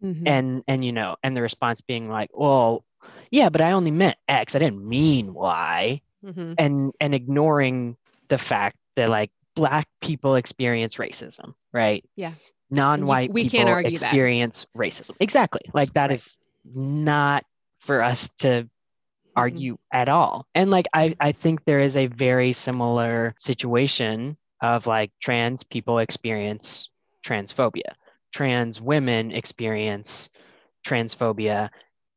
Mhm. 0.03 0.23
and 0.27 0.65
and 0.67 0.83
you 0.85 0.93
know 0.93 1.17
and 1.23 1.37
the 1.37 1.43
response 1.43 1.83
being 1.83 2.09
like 2.09 2.31
well 2.33 2.85
yeah 3.31 3.51
but 3.51 3.61
i 3.61 3.73
only 3.73 3.91
meant 3.91 4.17
x 4.29 4.55
i 4.55 4.59
didn't 4.59 4.83
mean 4.87 5.35
y 5.35 6.01
Mhm. 6.25 6.55
and 6.59 6.93
and 7.01 7.15
ignoring 7.15 7.97
the 8.29 8.39
fact 8.39 8.77
that 8.97 9.09
like 9.11 9.31
black 9.55 9.87
people 10.01 10.37
experience 10.37 10.97
racism 10.97 11.55
right 11.73 12.05
Yeah. 12.17 12.33
Non-white 12.71 13.33
we 13.33 13.43
people 13.43 13.61
can't 13.65 13.69
argue 13.69 13.99
that. 13.99 14.13
experience 14.13 14.67
racism 14.77 15.13
exactly 15.21 15.63
like 15.75 15.93
that 15.95 16.11
Right. 16.11 16.19
is 16.19 16.37
not 16.75 17.45
for 17.79 18.03
us 18.03 18.31
to 18.39 18.69
Mm-hmm. 19.37 19.41
argue 19.43 19.79
at 19.93 20.09
all 20.09 20.47
and 20.55 20.71
like 20.71 20.87
I, 20.93 21.15
I 21.21 21.33
think 21.33 21.65
there 21.65 21.81
is 21.81 21.97
a 21.97 22.07
very 22.07 22.53
similar 22.53 23.35
situation 23.39 24.37
of 24.61 24.87
like 24.87 25.13
trans 25.21 25.63
people 25.63 25.99
experience 25.99 26.89
transphobia 27.25 27.95
trans 28.33 28.81
women 28.81 29.31
experience 29.33 30.29
transphobia 30.87 31.71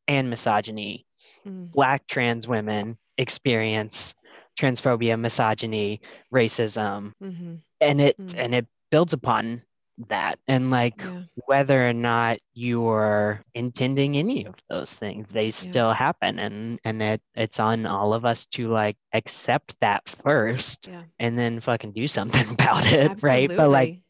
and 0.08 0.30
misogyny 0.30 1.06
Mm. 1.45 1.72
black 1.74 2.08
trans 2.08 2.47
women 2.47 2.97
experience 3.18 4.16
transphobia 4.60 5.20
misogyny 5.20 6.01
racism 6.34 7.14
Mhm. 7.22 7.62
and 7.82 8.01
it 8.01 8.18
Mm. 8.20 8.34
and 8.38 8.56
it 8.56 8.68
builds 8.91 9.14
upon 9.14 9.62
that 10.10 10.39
and 10.48 10.72
like 10.72 11.02
Yeah. 11.02 11.24
whether 11.46 11.88
or 11.88 11.94
not 11.94 12.39
you're 12.54 13.41
intending 13.54 14.18
any 14.18 14.46
of 14.46 14.56
those 14.70 14.94
things 14.94 15.30
they 15.30 15.52
still 15.52 15.94
happen 15.94 16.39
and 16.39 16.80
and 16.84 17.02
it 17.02 17.22
it's 17.36 17.60
on 17.60 17.86
all 17.86 18.14
of 18.14 18.26
us 18.26 18.46
to 18.48 18.70
like 18.70 18.98
accept 19.14 19.76
that 19.82 20.08
first 20.24 20.88
Yeah. 20.88 21.04
and 21.20 21.38
then 21.38 21.60
fucking 21.60 21.91
do 21.91 22.08
something 22.08 22.50
about 22.54 22.91
it 22.91 23.22
right 23.22 23.48
but 23.50 23.70
like 23.70 24.02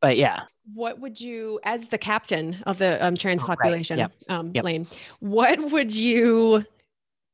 but 0.00 0.16
yeah 0.16 0.44
what 0.74 1.00
would 1.00 1.20
you, 1.20 1.58
as 1.64 1.88
the 1.88 1.98
captain 1.98 2.62
of 2.66 2.78
the 2.78 3.04
um, 3.04 3.16
trans 3.16 3.42
Oh, 3.42 3.46
right. 3.48 3.58
population, 3.58 3.98
Yep. 3.98 4.12
um, 4.28 4.52
Yep. 4.54 4.64
Lane, 4.64 4.86
what 5.18 5.58
would 5.72 5.92
you 5.92 6.64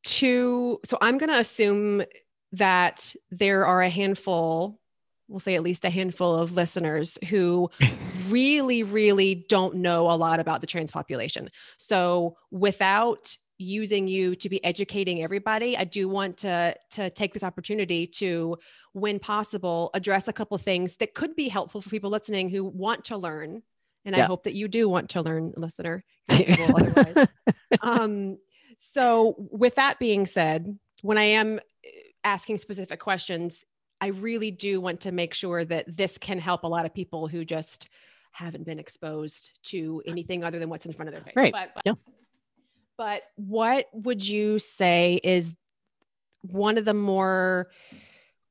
to? 0.05 0.81
So 0.85 0.97
I'm 1.03 1.19
going 1.19 1.29
to 1.29 1.39
assume 1.39 2.03
that 2.53 3.15
there 3.31 3.67
are 3.67 3.83
a 3.83 3.91
handful, 3.91 4.81
we'll 5.29 5.41
say 5.41 5.55
at 5.55 5.63
least 5.63 5.85
a 5.85 5.91
handful 5.91 6.39
of 6.39 6.53
listeners 6.53 7.19
who 7.29 7.71
really, 8.29 8.83
really 8.83 9.47
don't 9.49 9.77
know 9.77 10.11
a 10.11 10.17
lot 10.17 10.41
about 10.41 10.61
the 10.61 10.67
trans 10.67 10.91
population. 10.91 11.51
So 11.77 12.37
without 12.51 13.37
using 13.59 14.07
you 14.07 14.37
to 14.37 14.49
be 14.49 14.65
educating 14.65 15.23
everybody, 15.23 15.77
I 15.77 15.85
do 15.85 16.09
want 16.09 16.39
to 16.39 16.75
to 16.93 17.11
take 17.11 17.35
this 17.35 17.43
opportunity 17.43 18.07
to, 18.07 18.57
when 18.93 19.19
possible, 19.19 19.91
address 19.95 20.29
a 20.29 20.33
couple 20.33 20.57
things 20.59 20.97
that 20.97 21.15
could 21.15 21.37
be 21.37 21.49
helpful 21.49 21.81
for 21.81 21.91
people 21.91 22.11
listening 22.11 22.49
who 22.49 22.65
want 22.65 23.07
to 23.07 23.17
learn. 23.17 23.63
And 24.05 24.17
I 24.17 24.21
hope 24.21 24.45
that 24.45 24.55
you 24.55 24.69
do 24.69 24.89
want 24.89 25.11
to 25.11 25.23
learn, 25.23 25.53
listener. 25.57 26.03
Otherwise. 26.29 27.27
um, 27.83 28.39
so, 28.79 29.35
with 29.37 29.75
that 29.75 29.99
being 29.99 30.25
said, 30.25 30.79
when 31.03 31.19
I 31.19 31.25
am 31.25 31.59
uh, 31.59 31.91
asking 32.25 32.59
specific 32.59 33.01
questions, 33.01 33.65
I 34.01 34.09
really 34.09 34.51
do 34.51 34.81
want 34.81 35.01
to 35.01 35.13
make 35.13 35.35
sure 35.35 35.65
that 35.65 35.97
this 35.97 36.19
can 36.19 36.39
help 36.39 36.65
a 36.65 36.69
lot 36.69 36.87
of 36.87 36.95
people 36.95 37.29
who 37.29 37.45
just 37.45 37.89
haven't 38.33 38.65
been 38.65 38.79
exposed 38.79 39.59
to 39.65 40.03
anything 40.07 40.45
other 40.45 40.59
than 40.59 40.69
what's 40.69 40.87
in 40.87 40.93
front 40.93 41.09
of 41.09 41.15
their 41.15 41.23
face. 41.23 41.33
Right. 41.35 41.53
But, 41.53 41.71
but, 41.75 41.83
Yeah. 41.85 41.93
but 42.97 43.23
what 43.37 43.87
would 43.93 44.27
you 44.27 44.59
say 44.59 45.21
is 45.25 45.55
one 46.43 46.79
of 46.79 46.85
the 46.85 46.95
more 46.95 47.69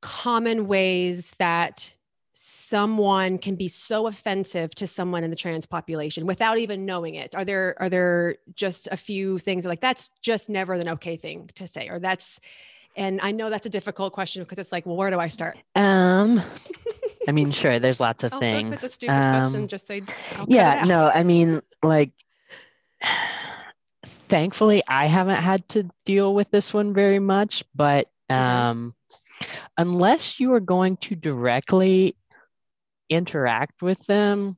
common 0.01 0.67
ways 0.67 1.31
that 1.37 1.91
someone 2.33 3.37
can 3.37 3.55
be 3.55 3.67
so 3.67 4.07
offensive 4.07 4.75
to 4.75 4.85
someone 4.85 5.23
in 5.23 5.29
the 5.29 5.35
trans 5.35 5.65
population 5.65 6.27
without 6.27 6.59
even 6.59 6.85
knowing 6.85 7.15
it 7.15 7.33
are 7.33 7.43
there 7.43 7.75
are 7.79 7.89
there 7.89 8.35
just 8.53 8.87
a 8.91 8.97
few 8.97 9.39
things 9.39 9.65
like 9.65 9.81
that's 9.81 10.09
just 10.21 10.47
never 10.47 10.73
an 10.73 10.87
okay 10.87 11.17
thing 11.17 11.49
to 11.55 11.65
say 11.65 11.87
or 11.89 11.97
that's 11.97 12.39
and 12.97 13.21
i 13.21 13.31
know 13.31 13.49
that's 13.49 13.65
a 13.65 13.69
difficult 13.69 14.11
question 14.11 14.43
because 14.43 14.59
it's 14.59 14.71
like 14.71 14.85
well 14.85 14.95
where 14.97 15.09
do 15.09 15.19
i 15.19 15.27
start? 15.27 15.57
Um 15.75 16.41
i 17.27 17.31
mean 17.31 17.51
sure 17.61 17.79
there's 17.79 17.99
lots 17.99 18.23
of 18.23 18.33
also 18.33 18.45
if 18.45 18.51
things 18.51 18.73
it's 18.73 18.83
a 18.83 18.89
stupid 18.91 19.13
Um, 19.13 19.41
question 19.43 19.67
just 19.69 19.87
say 19.87 20.01
yeah 20.47 20.83
no 20.85 21.09
i 21.13 21.23
mean 21.23 21.61
like 21.83 22.11
thankfully 24.05 24.83
i 24.87 25.07
haven't 25.07 25.37
had 25.37 25.67
to 25.69 25.89
deal 26.05 26.33
with 26.33 26.49
this 26.51 26.73
one 26.73 26.93
very 26.93 27.19
much 27.19 27.63
but 27.75 28.07
um 28.29 28.93
unless 29.77 30.39
you 30.39 30.53
are 30.53 30.59
going 30.59 30.97
to 30.97 31.15
directly 31.15 32.15
interact 33.09 33.81
with 33.81 34.05
them 34.05 34.57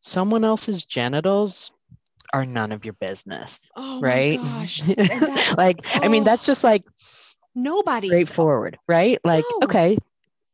someone 0.00 0.44
else's 0.44 0.84
genitals 0.84 1.72
are 2.32 2.46
none 2.46 2.72
of 2.72 2.84
your 2.84 2.94
business 2.94 3.68
oh 3.76 4.00
right? 4.00 4.38
my 4.40 4.44
gosh 4.46 4.80
that- 4.86 5.54
like 5.58 5.80
i 6.04 6.08
mean 6.08 6.22
oh, 6.22 6.24
that's 6.24 6.46
just 6.46 6.62
like 6.64 6.84
nobody's 7.54 8.10
straightforward 8.10 8.78
right 8.88 9.18
like 9.24 9.44
No. 9.60 9.64
okay 9.66 9.98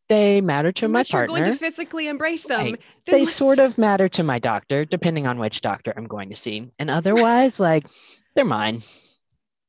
they 0.08 0.40
matter 0.40 0.72
to 0.72 0.86
unless 0.86 1.12
my 1.12 1.18
you're 1.20 1.26
going 1.28 1.44
to 1.44 1.54
physically 1.54 2.08
embrace 2.08 2.44
them 2.44 2.60
Right. 2.72 2.80
they 3.06 3.24
sort 3.26 3.58
let's- 3.58 3.72
of 3.74 3.78
matter 3.78 4.08
to 4.08 4.22
my 4.22 4.38
doctor 4.38 4.84
depending 4.84 5.26
on 5.26 5.38
which 5.38 5.60
doctor 5.60 5.92
i'm 5.96 6.06
going 6.06 6.30
to 6.30 6.36
see 6.36 6.70
and 6.78 6.90
otherwise 6.90 7.60
like 7.68 7.84
they're 8.34 8.44
mine 8.44 8.82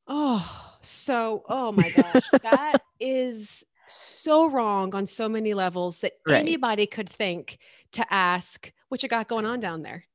oh 0.08 0.66
so, 0.82 1.44
oh 1.46 1.72
my 1.72 1.90
gosh, 1.90 2.30
that 2.42 2.78
is 2.98 3.62
so 3.86 4.48
wrong 4.50 4.94
on 4.94 5.04
so 5.04 5.28
many 5.28 5.52
levels 5.52 5.98
that 5.98 6.12
Right. 6.26 6.38
anybody 6.38 6.86
could 6.86 7.06
think 7.10 7.58
to 7.92 8.06
ask 8.10 8.72
what 8.88 9.02
you 9.02 9.10
got 9.10 9.28
going 9.28 9.44
on 9.44 9.60
down 9.60 9.82
there. 9.82 10.06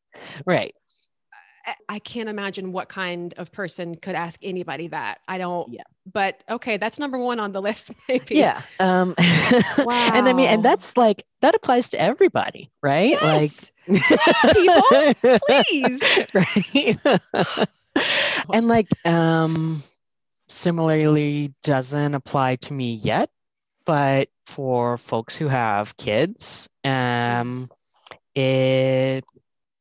Right. 0.44 0.76
I- 1.90 2.00
can't 2.00 2.30
imagine 2.30 2.72
what 2.72 2.88
kind 2.90 3.34
of 3.38 3.52
person 3.52 3.96
could 3.96 4.16
ask 4.16 4.40
anybody 4.44 4.88
that. 4.90 5.20
I 5.28 5.38
don't. 5.38 5.74
Yeah. 5.74 5.84
But 6.12 6.44
okay, 6.50 6.78
that's 6.78 7.00
number 7.00 7.18
one 7.18 7.40
on 7.40 7.52
the 7.52 7.62
list, 7.70 7.92
maybe. 8.08 8.36
Yeah. 8.36 8.62
Um 8.80 9.16
and 9.78 10.28
I 10.30 10.34
mean 10.34 10.48
and 10.50 10.64
that's 10.64 10.96
like 10.98 11.26
that 11.42 11.56
applies 11.56 11.90
to 11.90 12.00
everybody, 12.02 12.70
right? 12.82 13.12
Yes. 13.12 13.72
Like 13.88 14.54
people, 14.54 15.40
please. 15.48 16.02
right? 16.34 17.00
and 18.54 18.68
like 18.68 18.88
um 19.06 19.84
similarly 20.48 21.54
doesn't 21.64 22.14
apply 22.14 22.58
to 22.58 22.74
me 22.74 22.94
yet, 22.94 23.30
but 23.86 24.30
for 24.46 24.98
folks 25.00 25.36
who 25.36 25.48
have 25.48 25.98
kids, 25.98 26.70
um 26.84 27.70
it 28.36 29.24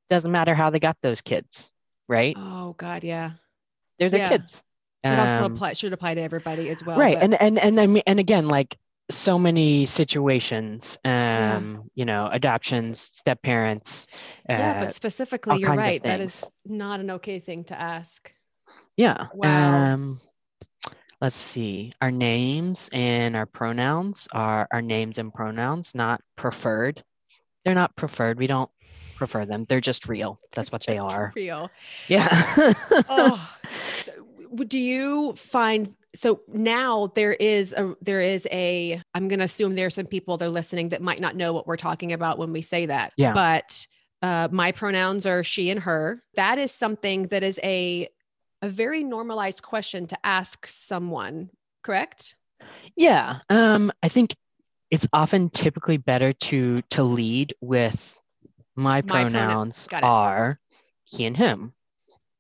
doesn't 0.09 0.33
matter 0.33 0.55
how 0.55 0.71
they 0.71 0.79
got 0.79 0.97
those 1.03 1.21
kids, 1.23 1.73
right? 2.09 2.37
Oh 2.39 2.75
God, 2.77 3.05
yeah. 3.05 3.33
They're 3.99 4.11
their 4.11 4.21
yeah. 4.21 4.29
kids. 4.31 4.63
It 5.03 5.19
also 5.19 5.45
Um, 5.45 5.53
apply 5.55 5.75
should 5.75 5.93
apply 5.93 6.15
to 6.15 6.21
everybody 6.21 6.69
as 6.71 6.83
well. 6.85 6.99
right 6.99 7.15
but- 7.17 7.25
and 7.25 7.35
and 7.41 7.59
and 7.59 7.81
I 7.81 7.87
mean, 7.87 8.03
and 8.07 8.19
again 8.19 8.49
like 8.49 8.77
so 9.11 9.39
many 9.39 9.85
situations 9.85 10.97
um 11.05 11.11
Yeah. 11.13 11.77
you 11.95 12.05
know 12.07 12.27
adoptions 12.33 13.01
step 13.01 13.43
parents 13.43 14.07
yeah, 14.49 14.71
uh, 14.71 14.81
but 14.85 14.95
specifically, 14.95 15.59
you're 15.59 15.75
right. 15.75 16.03
that 16.03 16.21
is 16.21 16.43
not 16.65 17.01
an 17.01 17.11
okay 17.11 17.39
thing 17.39 17.65
to 17.65 17.79
ask. 17.79 18.33
yeah 18.97 19.27
Wow. 19.35 19.93
um 19.93 20.21
let's 21.21 21.37
see 21.37 21.93
our 22.01 22.11
names 22.11 22.89
and 22.95 23.37
our 23.37 23.45
pronouns 23.47 24.27
are 24.33 24.67
our 24.73 24.81
names 24.83 25.19
and 25.19 25.35
pronouns 25.35 25.95
not 25.95 26.23
preferred 26.35 27.05
they're 27.63 27.75
not 27.75 27.95
preferred 27.97 28.39
we 28.39 28.47
don't 28.47 28.71
prefer 29.15 29.45
them 29.45 29.65
they're 29.69 29.81
just 29.81 30.09
real 30.09 30.41
that's 30.53 30.71
what 30.71 30.85
they 30.87 30.99
are 30.99 31.33
Real. 31.35 31.71
yeah 32.09 32.29
oh, 33.09 33.51
so 34.03 34.13
do 34.67 34.79
you 34.79 35.33
find 35.35 35.95
so 36.15 36.41
now 36.49 37.09
there 37.15 37.33
is 37.33 37.73
a 37.73 37.95
there 38.01 38.21
is 38.21 38.47
a 38.51 39.03
I'm 39.15 39.29
going 39.29 39.41
to 39.41 39.45
assume 39.45 39.75
there 39.75 39.87
are 39.87 39.91
some 39.91 40.07
people 40.07 40.37
that 40.37 40.47
are 40.47 40.51
listening 40.51 40.91
that 40.91 41.03
might 41.03 41.21
not 41.21 41.37
know 41.37 41.53
what 41.53 41.67
we're 41.67 41.77
talking 41.77 42.13
about 42.13 42.39
when 42.39 42.53
we 42.53 42.63
say 42.63 42.87
that. 42.87 43.13
Yeah. 43.17 43.33
But 43.33 43.87
uh, 44.23 44.49
my 44.51 44.73
pronouns 44.73 45.27
are 45.27 45.43
she 45.43 45.71
and 45.71 45.81
her. 45.81 46.23
That 46.37 46.59
is 46.59 46.71
something 46.71 47.25
that 47.25 47.43
is 47.43 47.59
a 47.63 48.09
a 48.63 48.69
very 48.69 49.03
normalized 49.03 49.63
question 49.63 50.07
to 50.07 50.19
ask 50.25 50.67
someone. 50.67 51.51
Correct? 51.83 52.37
Yeah, 52.97 53.41
um, 53.51 53.93
I 54.03 54.09
think 54.09 54.35
it's 54.91 55.07
often 55.13 55.51
typically 55.51 55.97
better 55.97 56.33
to 56.33 56.81
to 56.91 57.03
lead 57.03 57.55
with 57.61 58.19
my 58.77 59.03
pronoun. 59.03 59.31
pronouns 59.33 59.89
it. 59.91 60.05
are 60.05 60.59
he 61.05 61.27
and 61.27 61.37
him. 61.37 61.73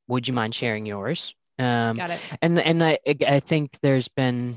Would 0.09 0.29
you 0.29 0.35
mind 0.35 0.55
sharing 0.55 0.87
yours? 0.87 1.35
Um, 1.59 1.97
Got 1.97 2.11
it. 2.11 2.21
and 2.43 2.59
and 2.59 2.83
I 2.83 2.99
I 3.27 3.41
think 3.41 3.79
there's 3.83 4.09
been 4.09 4.57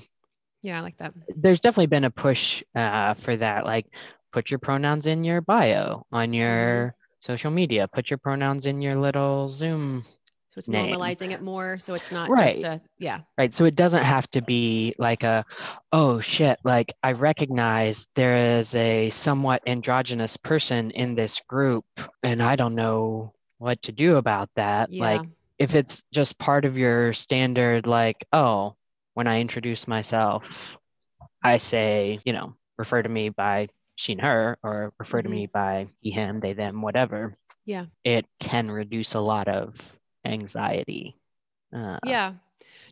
Yeah, 0.61 0.80
I 0.80 0.82
like 0.82 0.97
that. 0.97 1.13
there's 1.36 1.61
definitely 1.61 1.88
been 1.88 2.05
a 2.05 2.11
push 2.11 2.63
uh, 2.75 3.13
for 3.15 3.38
that. 3.38 3.65
Like, 3.65 3.86
put 4.32 4.49
your 4.49 4.59
pronouns 4.59 5.07
in 5.07 5.23
your 5.23 5.41
bio 5.41 6.05
on 6.11 6.34
your 6.34 6.95
social 7.19 7.51
media. 7.51 7.88
Put 7.88 8.09
your 8.09 8.17
pronouns 8.17 8.65
in 8.65 8.82
your 8.82 8.95
little 8.95 9.49
Zoom 9.49 10.03
So 10.58 10.60
it's 10.60 10.70
Name. 10.70 10.95
normalizing 10.95 11.32
it 11.34 11.41
more. 11.43 11.78
So 11.78 11.93
it's 11.93 12.12
not 12.12 12.32
Right. 12.32 12.49
just 12.53 12.64
a 12.64 12.82
yeah. 12.97 13.20
right 13.38 13.53
so 13.53 13.66
it 13.66 13.76
doesn't 13.76 14.03
have 14.03 14.28
to 14.32 14.41
be 14.41 14.95
like 14.97 15.22
a 15.22 15.45
oh 15.93 16.20
shit 16.20 16.58
like 16.64 16.93
i 17.03 17.12
recognize 17.12 18.08
there 18.16 18.58
is 18.58 18.74
a 18.74 19.12
somewhat 19.12 19.62
androgynous 19.68 20.36
person 20.38 20.89
in 20.91 21.14
this 21.14 21.39
group 21.47 21.86
and 22.24 22.41
i 22.41 22.55
don't 22.55 22.74
know 22.74 23.34
what 23.60 23.80
to 23.84 23.91
do 23.91 24.16
about 24.16 24.49
that 24.55 24.91
Yeah. 24.91 25.03
like 25.03 25.22
if 25.60 25.76
it's 25.76 26.03
just 26.12 26.39
part 26.39 26.66
of 26.66 26.76
your 26.76 27.14
standard 27.14 27.86
like 27.86 28.26
oh 28.34 28.76
when 29.14 29.28
i 29.28 29.39
introduce 29.41 29.88
myself 29.88 30.80
i 31.43 31.58
say 31.60 32.20
you 32.26 32.34
know 32.34 32.55
refer 32.80 33.03
to 33.03 33.10
me 33.10 33.30
by 33.30 33.68
she 33.95 34.14
and 34.14 34.22
her 34.22 34.58
or 34.64 34.91
refer 34.97 35.22
to 35.22 35.30
Mhm. 35.30 35.32
me 35.32 35.45
by 35.47 35.88
he 35.99 36.10
him 36.10 36.39
they 36.39 36.53
them 36.53 36.82
whatever 36.82 37.38
Yeah. 37.66 37.86
it 38.03 38.26
can 38.39 38.72
reduce 38.72 39.14
a 39.14 39.20
lot 39.22 39.47
of 39.47 39.76
anxiety. 40.28 41.15
Uh, 41.73 41.97
yeah. 42.05 42.34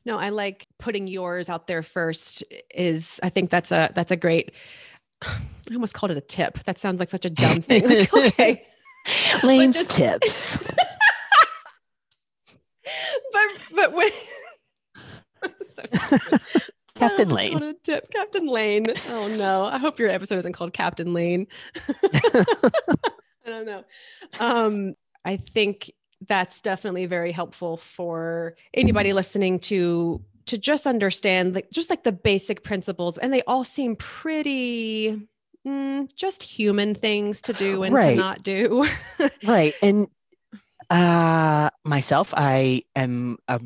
No 0.06 0.18
i 0.18 0.30
like 0.30 0.66
putting 0.78 1.08
yours 1.08 1.50
out 1.50 1.66
there 1.68 1.82
first 1.82 2.44
is 2.74 3.20
i 3.24 3.30
think 3.30 3.50
that's 3.50 3.72
a 3.72 3.92
that's 3.96 4.12
a 4.12 4.16
great 4.16 4.52
i 5.24 5.38
almost 5.74 5.94
called 5.96 6.12
it 6.12 6.18
a 6.18 6.22
tip. 6.22 6.60
That 6.66 6.78
sounds 6.78 7.00
like 7.00 7.10
such 7.10 7.26
a 7.26 7.30
dumb 7.30 7.62
thing. 7.62 7.84
Like, 7.90 8.14
okay. 8.14 8.64
Lane's 9.44 9.76
just- 9.76 9.90
tips. 9.92 10.58
but 13.32 13.48
but 13.76 13.94
when 13.94 14.12
So 15.76 15.84
Captain 16.96 17.30
Lane. 17.30 17.52
called 17.52 17.64
it 17.64 17.76
a 17.76 17.80
tip. 17.84 18.12
Captain 18.12 18.46
lane. 18.48 18.88
Oh 19.10 19.28
no. 19.28 19.66
I 19.66 19.78
hope 19.80 20.00
your 20.00 20.10
episode 20.10 20.38
isn't 20.40 20.54
called 20.54 20.74
captain 20.74 21.14
lane. 21.14 21.48
I 22.04 22.46
don't 23.46 23.66
know. 23.66 23.84
Um 24.40 24.96
i 25.24 25.38
think 25.38 25.92
that's 26.28 26.62
definitely 26.62 27.06
very 27.06 27.32
helpful 27.32 27.78
for 27.78 28.56
anybody 28.74 29.14
listening 29.14 29.60
to 29.60 30.22
to 30.46 30.58
just 30.58 30.86
understand 30.86 31.56
like 31.56 31.70
just 31.72 31.90
like 31.90 32.04
the 32.04 32.12
basic 32.12 32.64
principles 32.64 33.18
and 33.18 33.34
they 33.34 33.42
all 33.44 33.64
seem 33.64 33.96
pretty 33.96 35.20
mm, 35.66 36.16
just 36.16 36.44
human 36.44 36.94
things 36.94 37.42
to 37.42 37.54
do 37.54 37.84
and 37.84 38.00
to 38.02 38.16
not 38.16 38.44
do 38.44 38.88
right. 39.44 39.74
And 39.82 40.08
uh, 40.90 41.70
myself, 41.84 42.34
I 42.36 42.84
am 42.96 43.38
a 43.48 43.60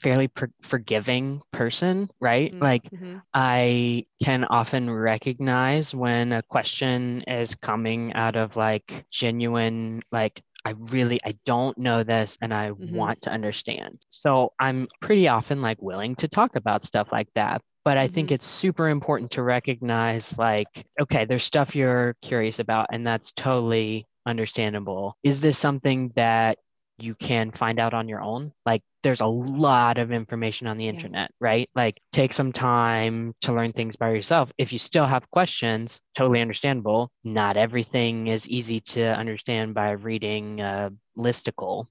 fairly 0.00 0.28
per- 0.28 0.52
forgiving 0.62 1.42
person, 1.52 2.10
right? 2.20 2.54
Mm, 2.54 2.60
Like, 2.62 2.90
mhm. 2.90 3.22
I 3.34 4.06
can 4.22 4.44
often 4.44 4.90
recognize 4.90 5.94
when 5.94 6.32
a 6.32 6.42
question 6.42 7.22
is 7.22 7.54
coming 7.54 8.12
out 8.14 8.36
of 8.36 8.56
like 8.56 9.04
genuine, 9.10 10.02
like, 10.12 10.42
I 10.64 10.70
really 10.90 11.20
I 11.24 11.32
don't 11.44 11.76
know 11.78 12.02
this 12.02 12.38
and 12.40 12.52
I 12.54 12.72
Mhm. 12.78 12.88
want 12.88 13.22
to 13.22 13.30
understand. 13.30 13.98
So 14.10 14.52
I'm 14.58 14.88
pretty 15.00 15.28
often 15.28 15.60
like 15.60 15.80
willing 15.82 16.14
to 16.16 16.28
talk 16.28 16.56
about 16.56 16.82
stuff 16.82 17.08
like 17.12 17.28
that. 17.34 17.60
But 17.84 17.98
I 17.98 18.06
think 18.06 18.30
Mhm. 18.30 18.32
it's 18.32 18.46
super 18.46 18.88
important 18.88 19.30
to 19.32 19.42
recognize 19.42 20.36
like, 20.38 20.86
okay, 21.00 21.26
there's 21.26 21.44
stuff 21.44 21.76
you're 21.76 22.16
curious 22.22 22.58
about 22.58 22.86
and 22.92 23.06
that's 23.06 23.32
totally 23.32 24.06
understandable. 24.26 25.18
Is 25.22 25.40
this 25.40 25.58
something 25.58 26.12
that 26.16 26.58
you 26.98 27.14
can 27.14 27.50
find 27.50 27.78
out 27.80 27.94
on 27.94 28.08
your 28.08 28.20
own? 28.20 28.52
Like 28.66 28.82
there's 29.02 29.20
a 29.20 29.26
lot 29.26 29.98
of 29.98 30.12
information 30.12 30.66
on 30.66 30.78
the 30.78 30.88
Yeah. 30.88 30.88
internet, 30.88 31.30
right? 31.40 31.68
Like 31.74 31.96
take 32.12 32.32
some 32.32 32.52
time 32.52 33.34
to 33.42 33.52
learn 33.52 33.72
things 33.72 33.96
by 33.96 34.10
yourself. 34.10 34.52
If 34.58 34.72
you 34.72 34.78
still 34.78 35.06
have 35.06 35.30
questions, 35.30 36.00
totally 36.14 36.40
understandable. 36.40 37.10
Not 37.24 37.56
everything 37.56 38.28
is 38.28 38.48
easy 38.48 38.80
to 38.80 39.02
understand 39.14 39.74
by 39.74 39.90
reading 39.92 40.60
a 40.60 40.92
listicle. 41.16 41.86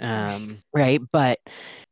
Um, 0.00 0.58
right. 0.74 1.00
But 1.12 1.38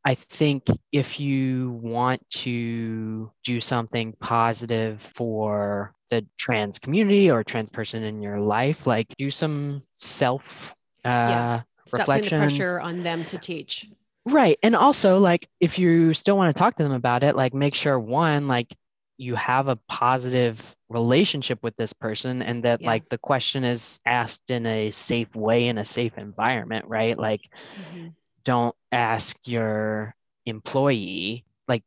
I 0.05 0.15
think 0.15 0.65
if 0.91 1.19
you 1.19 1.71
want 1.81 2.27
to 2.41 3.31
do 3.43 3.61
something 3.61 4.13
positive 4.19 5.01
for 5.15 5.93
the 6.09 6.25
trans 6.37 6.79
community 6.79 7.31
or 7.31 7.43
trans 7.43 7.69
person 7.69 8.03
in 8.03 8.21
your 8.21 8.39
life, 8.39 8.85
like 8.85 9.07
do 9.17 9.31
some 9.31 9.81
self 9.95 10.75
uh, 11.03 11.09
Yeah. 11.29 11.63
Stop 11.85 12.07
putting 12.07 12.25
the 12.25 12.31
pressure 12.31 12.79
on 12.79 13.03
them 13.03 13.25
to 13.25 13.37
teach 13.37 13.87
Right. 14.27 14.57
And 14.63 14.75
also, 14.75 15.19
like, 15.19 15.47
if 15.59 15.77
you 15.77 16.13
still 16.13 16.35
want 16.35 16.55
to 16.55 16.59
talk 16.59 16.75
to 16.77 16.83
them 16.83 16.93
about 16.93 17.23
it, 17.23 17.35
like, 17.35 17.53
make 17.53 17.75
sure 17.75 17.99
one, 17.99 18.47
like, 18.47 18.75
you 19.17 19.35
have 19.35 19.67
a 19.67 19.75
positive 19.87 20.75
relationship 20.89 21.59
with 21.61 21.75
this 21.77 21.93
person 21.93 22.41
and 22.41 22.63
that, 22.63 22.81
Yeah. 22.81 22.87
like, 22.87 23.07
the 23.09 23.19
question 23.19 23.63
is 23.63 23.99
asked 24.05 24.49
in 24.49 24.65
a 24.65 24.89
safe 24.91 25.33
way, 25.35 25.67
in 25.67 25.77
a 25.77 25.85
safe 25.85 26.17
environment, 26.17 26.85
right? 26.87 27.17
Like, 27.17 27.41
Mhm. 27.77 28.15
don't 28.43 28.75
ask 28.91 29.37
your 29.47 30.15
employee, 30.45 31.45
like, 31.67 31.83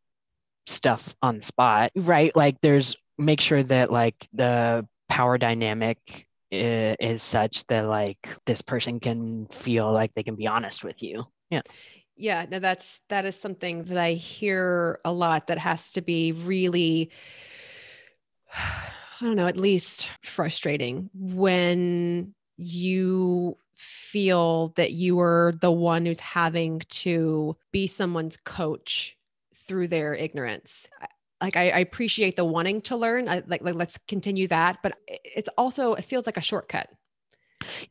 stuff 0.67 1.17
on 1.23 1.39
the 1.39 1.43
spot, 1.45 1.93
right? 1.97 2.35
Like, 2.37 2.61
there's 2.63 2.97
make 3.19 3.41
sure 3.41 3.65
that, 3.65 3.93
like, 3.93 4.29
the 4.35 4.87
power 5.09 5.39
dynamic 5.39 6.28
is 6.51 7.23
such 7.23 7.67
that, 7.67 7.87
like, 7.87 8.29
this 8.47 8.63
person 8.63 9.01
can 9.01 9.47
feel 9.47 9.93
like 9.93 10.13
they 10.15 10.23
can 10.23 10.37
be 10.37 10.47
honest 10.47 10.85
with 10.85 11.03
you. 11.03 11.25
Yeah. 11.51 11.63
Yeah, 12.17 12.47
no, 12.51 12.59
that's 12.59 13.01
that 13.11 13.25
is 13.27 13.37
something 13.41 13.85
that 13.85 13.97
I 13.97 14.15
hear 14.15 14.99
a 15.05 15.13
lot 15.13 15.47
that 15.47 15.59
has 15.59 15.93
to 15.93 16.03
be 16.03 16.33
really 16.33 17.11
I 19.21 19.25
don't 19.25 19.37
know, 19.37 19.47
at 19.49 19.57
least 19.57 20.11
frustrating 20.23 21.11
when 21.13 22.35
you 22.57 23.57
feel 23.75 24.69
that 24.77 24.93
you 24.93 25.19
are 25.21 25.55
the 25.61 25.73
one 25.73 26.07
who's 26.07 26.21
having 26.21 26.81
to 26.89 27.57
be 27.73 27.87
someone's 27.87 28.37
coach 28.37 29.17
through 29.55 29.89
their 29.89 30.15
ignorance. 30.15 30.89
Like 31.41 31.57
I, 31.57 31.71
I 31.71 31.79
appreciate 31.79 32.37
the 32.37 32.45
wanting 32.45 32.81
to 32.83 32.97
learn. 32.97 33.29
I, 33.29 33.43
like, 33.47 33.63
like 33.63 33.75
let's 33.75 33.99
continue 34.09 34.49
that, 34.49 34.79
but 34.83 34.95
it's 35.07 35.49
also 35.57 35.95
it 35.95 36.05
feels 36.05 36.27
like 36.27 36.37
a 36.37 36.43
shortcut. 36.43 36.89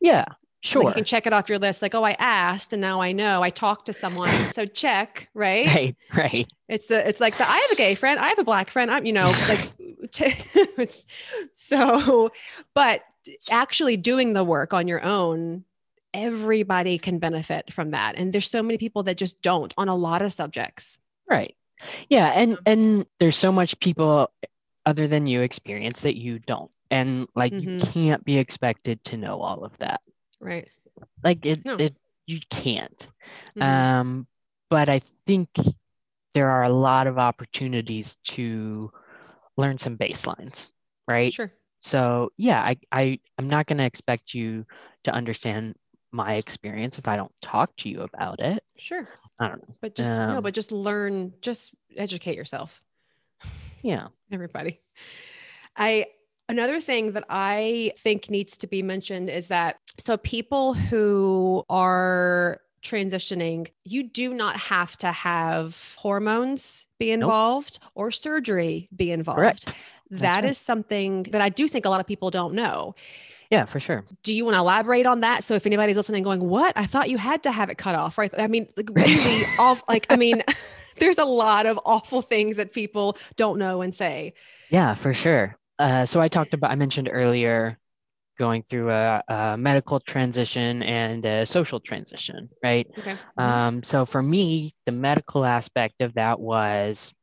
Yeah, 0.00 0.26
sure. 0.60 0.84
Like 0.84 0.90
you 0.90 0.94
can 0.96 1.04
check 1.04 1.26
it 1.26 1.32
off 1.32 1.48
your 1.48 1.58
list. 1.58 1.80
Like, 1.80 1.94
oh, 1.94 2.04
I 2.04 2.12
asked 2.18 2.72
and 2.72 2.82
now 2.82 3.00
I 3.00 3.12
know. 3.12 3.42
I 3.42 3.50
talked 3.50 3.86
to 3.86 3.92
someone, 3.92 4.30
so 4.54 4.66
check. 4.66 5.28
Right? 5.34 5.66
Right, 5.66 5.96
right. 6.14 6.52
It's 6.68 6.88
the 6.88 7.08
it's 7.08 7.20
like 7.20 7.38
the 7.38 7.48
I 7.48 7.56
have 7.56 7.70
a 7.70 7.76
gay 7.76 7.94
friend, 7.94 8.20
I 8.20 8.28
have 8.28 8.38
a 8.38 8.44
black 8.44 8.70
friend. 8.70 8.90
I'm 8.90 9.06
you 9.06 9.12
know 9.14 9.32
like 9.48 9.72
it's 10.18 11.06
so, 11.52 12.30
but 12.74 13.02
actually 13.50 13.96
doing 13.96 14.32
the 14.32 14.44
work 14.44 14.72
on 14.72 14.88
your 14.88 15.02
own, 15.02 15.64
everybody 16.14 16.98
can 16.98 17.18
benefit 17.18 17.72
from 17.72 17.90
that. 17.90 18.16
And 18.16 18.32
there's 18.32 18.50
so 18.50 18.62
many 18.62 18.78
people 18.78 19.02
that 19.04 19.16
just 19.16 19.42
don't 19.42 19.74
on 19.76 19.88
a 19.88 19.96
lot 19.96 20.22
of 20.22 20.32
subjects. 20.32 20.98
Right. 21.28 21.54
Yeah, 22.08 22.28
and 22.28 22.58
Um, 22.58 22.66
and 22.66 23.06
there's 23.18 23.36
so 23.36 23.52
much 23.52 23.78
people 23.80 24.30
other 24.86 25.06
than 25.08 25.26
you 25.26 25.42
experience 25.42 26.02
that 26.02 26.16
you 26.18 26.38
don't. 26.40 26.70
And 26.90 27.28
like 27.34 27.54
you 27.58 27.68
Mhm. 27.68 27.92
can't 27.92 28.24
be 28.24 28.38
expected 28.38 29.02
to 29.04 29.16
know 29.16 29.40
all 29.42 29.64
of 29.64 29.76
that. 29.78 30.00
Right. 30.40 30.68
Like 31.22 31.44
it, 31.46 31.64
No. 31.64 31.76
it 31.78 31.96
you 32.26 32.40
can't. 32.50 33.08
Mhm. 33.56 33.64
Um 33.64 34.26
but 34.70 34.88
I 34.88 35.00
think 35.26 35.48
there 36.34 36.50
are 36.50 36.64
a 36.64 36.70
lot 36.72 37.06
of 37.06 37.18
opportunities 37.18 38.16
to 38.24 38.92
learn 39.56 39.78
some 39.78 39.96
baselines, 39.98 40.70
right? 41.08 41.34
Sure. 41.34 41.52
So 41.80 42.32
yeah, 42.36 42.60
I, 42.62 42.76
I 42.92 43.20
I'm 43.38 43.48
not 43.48 43.66
gonna 43.66 43.84
expect 43.84 44.34
you 44.34 44.66
to 45.04 45.12
understand 45.12 45.76
my 46.12 46.34
experience 46.34 46.98
if 46.98 47.06
I 47.08 47.16
don't 47.16 47.32
talk 47.42 47.74
to 47.78 47.88
you 47.88 48.00
about 48.00 48.40
it. 48.40 48.62
Sure. 48.76 49.08
I 49.38 49.48
don't 49.48 49.68
know. 49.68 49.74
But 49.80 49.94
just 49.94 50.10
no, 50.10 50.36
Um, 50.36 50.42
but 50.42 50.54
just 50.54 50.72
learn, 50.72 51.32
just 51.40 51.74
educate 51.96 52.36
yourself. 52.36 52.82
Yeah. 53.82 54.08
everybody. 54.32 54.80
I 55.76 56.06
another 56.48 56.80
thing 56.80 57.12
that 57.12 57.24
I 57.28 57.92
think 57.98 58.28
needs 58.28 58.56
to 58.58 58.66
be 58.66 58.82
mentioned 58.82 59.30
is 59.30 59.46
that 59.48 59.76
so 59.98 60.16
people 60.16 60.74
who 60.74 61.64
are 61.70 62.60
transitioning, 62.82 63.68
you 63.84 64.02
do 64.02 64.34
not 64.34 64.56
have 64.56 64.96
to 64.98 65.12
have 65.12 65.94
hormones 65.96 66.86
be 66.98 67.10
involved 67.10 67.78
or 67.94 68.10
surgery 68.10 68.88
be 68.94 69.10
involved. 69.12 69.38
Correct. 69.38 69.72
That 70.10 70.42
right. 70.42 70.44
is 70.46 70.58
something 70.58 71.24
that 71.24 71.40
I 71.42 71.50
do 71.50 71.68
think 71.68 71.84
a 71.84 71.90
lot 71.90 72.00
of 72.00 72.06
people 72.06 72.30
don't 72.30 72.54
know. 72.54 72.94
Yeah, 73.50 73.64
for 73.64 73.80
sure. 73.80 74.04
Do 74.22 74.34
you 74.34 74.44
want 74.44 74.56
to 74.56 74.58
elaborate 74.58 75.06
on 75.06 75.20
that? 75.20 75.42
So 75.44 75.54
if 75.54 75.64
anybody's 75.66 75.96
listening 75.96 76.22
going, 76.22 76.40
what? 76.40 76.74
I 76.76 76.84
thought 76.86 77.08
you 77.08 77.16
had 77.16 77.42
to 77.44 77.52
have 77.52 77.70
it 77.70 77.78
cut 77.78 77.94
off, 77.94 78.18
right? 78.18 78.30
I 78.38 78.46
mean, 78.46 78.68
like 78.76 78.90
really 78.94 79.46
off, 79.58 79.82
like, 79.88 80.06
I 80.10 80.16
mean, 80.16 80.42
there's 80.98 81.18
a 81.18 81.24
lot 81.24 81.66
of 81.66 81.80
awful 81.84 82.20
things 82.20 82.56
that 82.56 82.72
people 82.72 83.16
don't 83.36 83.58
know 83.58 83.80
and 83.80 83.94
say. 83.94 84.34
Yeah, 84.70 84.94
for 84.94 85.14
sure. 85.14 85.56
Uh, 85.78 86.04
so 86.04 86.20
I 86.20 86.28
talked 86.28 86.52
about, 86.52 86.70
I 86.70 86.74
mentioned 86.74 87.08
earlier 87.10 87.78
going 88.38 88.64
through 88.68 88.90
a, 88.90 89.22
a 89.28 89.56
medical 89.56 89.98
transition 89.98 90.82
and 90.82 91.24
a 91.24 91.46
social 91.46 91.80
transition, 91.80 92.48
right? 92.62 92.86
Okay. 92.98 93.16
Um, 93.36 93.82
so 93.82 94.04
for 94.04 94.22
me, 94.22 94.74
the 94.86 94.92
medical 94.92 95.44
aspect 95.44 96.02
of 96.02 96.14
that 96.14 96.38
was 96.38 97.14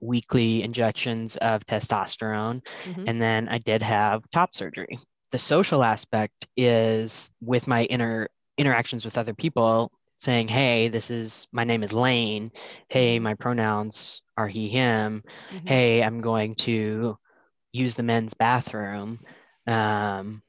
weekly 0.00 0.62
injections 0.62 1.36
of 1.36 1.66
testosterone. 1.66 2.62
Mhm. 2.84 3.04
And 3.08 3.20
then 3.20 3.48
I 3.48 3.58
did 3.58 3.82
have 3.82 4.22
top 4.30 4.54
surgery. 4.54 4.98
The 5.34 5.40
social 5.40 5.82
aspect 5.82 6.46
is 6.56 7.32
with 7.40 7.66
my 7.66 7.82
inner 7.82 8.28
interactions 8.56 9.04
with 9.04 9.18
other 9.18 9.34
people 9.34 9.90
saying, 10.16 10.46
Hey, 10.46 10.86
this 10.86 11.10
is 11.10 11.48
my 11.50 11.64
name 11.64 11.82
is 11.82 11.92
Lane. 11.92 12.52
Hey, 12.86 13.18
my 13.18 13.34
pronouns 13.34 14.22
are 14.36 14.46
he, 14.46 14.68
him. 14.68 15.24
Mhm. 15.52 15.68
Hey, 15.68 16.04
I'm 16.04 16.20
going 16.20 16.54
to 16.66 17.18
use 17.72 17.96
the 17.96 18.04
men's 18.04 18.34
bathroom. 18.34 19.18
Um, 19.66 20.40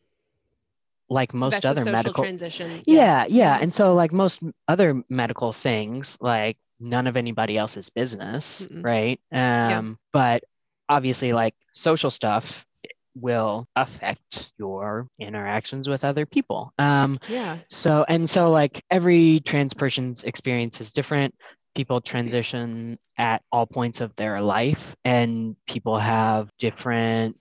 like 1.09 1.33
most 1.33 1.63
That's 1.63 1.79
other 1.79 1.91
medical 1.91 2.23
transition. 2.23 2.83
yeah, 2.86 3.25
yeah. 3.27 3.57
Mhm. 3.57 3.63
And 3.63 3.73
so, 3.73 3.95
like 3.95 4.13
most 4.13 4.43
other 4.67 5.03
medical 5.09 5.51
things, 5.51 6.15
like 6.21 6.57
none 6.79 7.07
of 7.07 7.17
anybody 7.17 7.57
else's 7.57 7.89
business, 7.89 8.67
Mm-mm. 8.67 8.83
right? 8.83 9.19
Um, 9.31 9.97
but 10.13 10.43
obviously, 10.88 11.33
like 11.33 11.55
social 11.71 12.11
stuff 12.11 12.67
will 13.16 13.68
affect 13.76 14.51
your 14.57 15.07
interactions 15.20 15.88
with 15.88 16.03
other 16.03 16.26
people. 16.26 16.74
Um, 16.78 17.20
Yeah. 17.28 17.59
so, 17.70 18.05
and 18.07 18.30
so, 18.30 18.51
like 18.51 18.84
every 18.91 19.41
trans 19.45 19.74
person's 19.74 20.24
experience 20.24 20.82
is 20.82 20.91
different. 20.93 21.34
People 21.76 22.01
transition 22.01 22.97
at 23.18 23.41
all 23.51 23.66
points 23.66 24.01
of 24.01 24.16
their 24.16 24.41
life, 24.41 24.95
and 25.03 25.55
people 25.68 25.97
have 25.97 26.49
different 26.59 27.38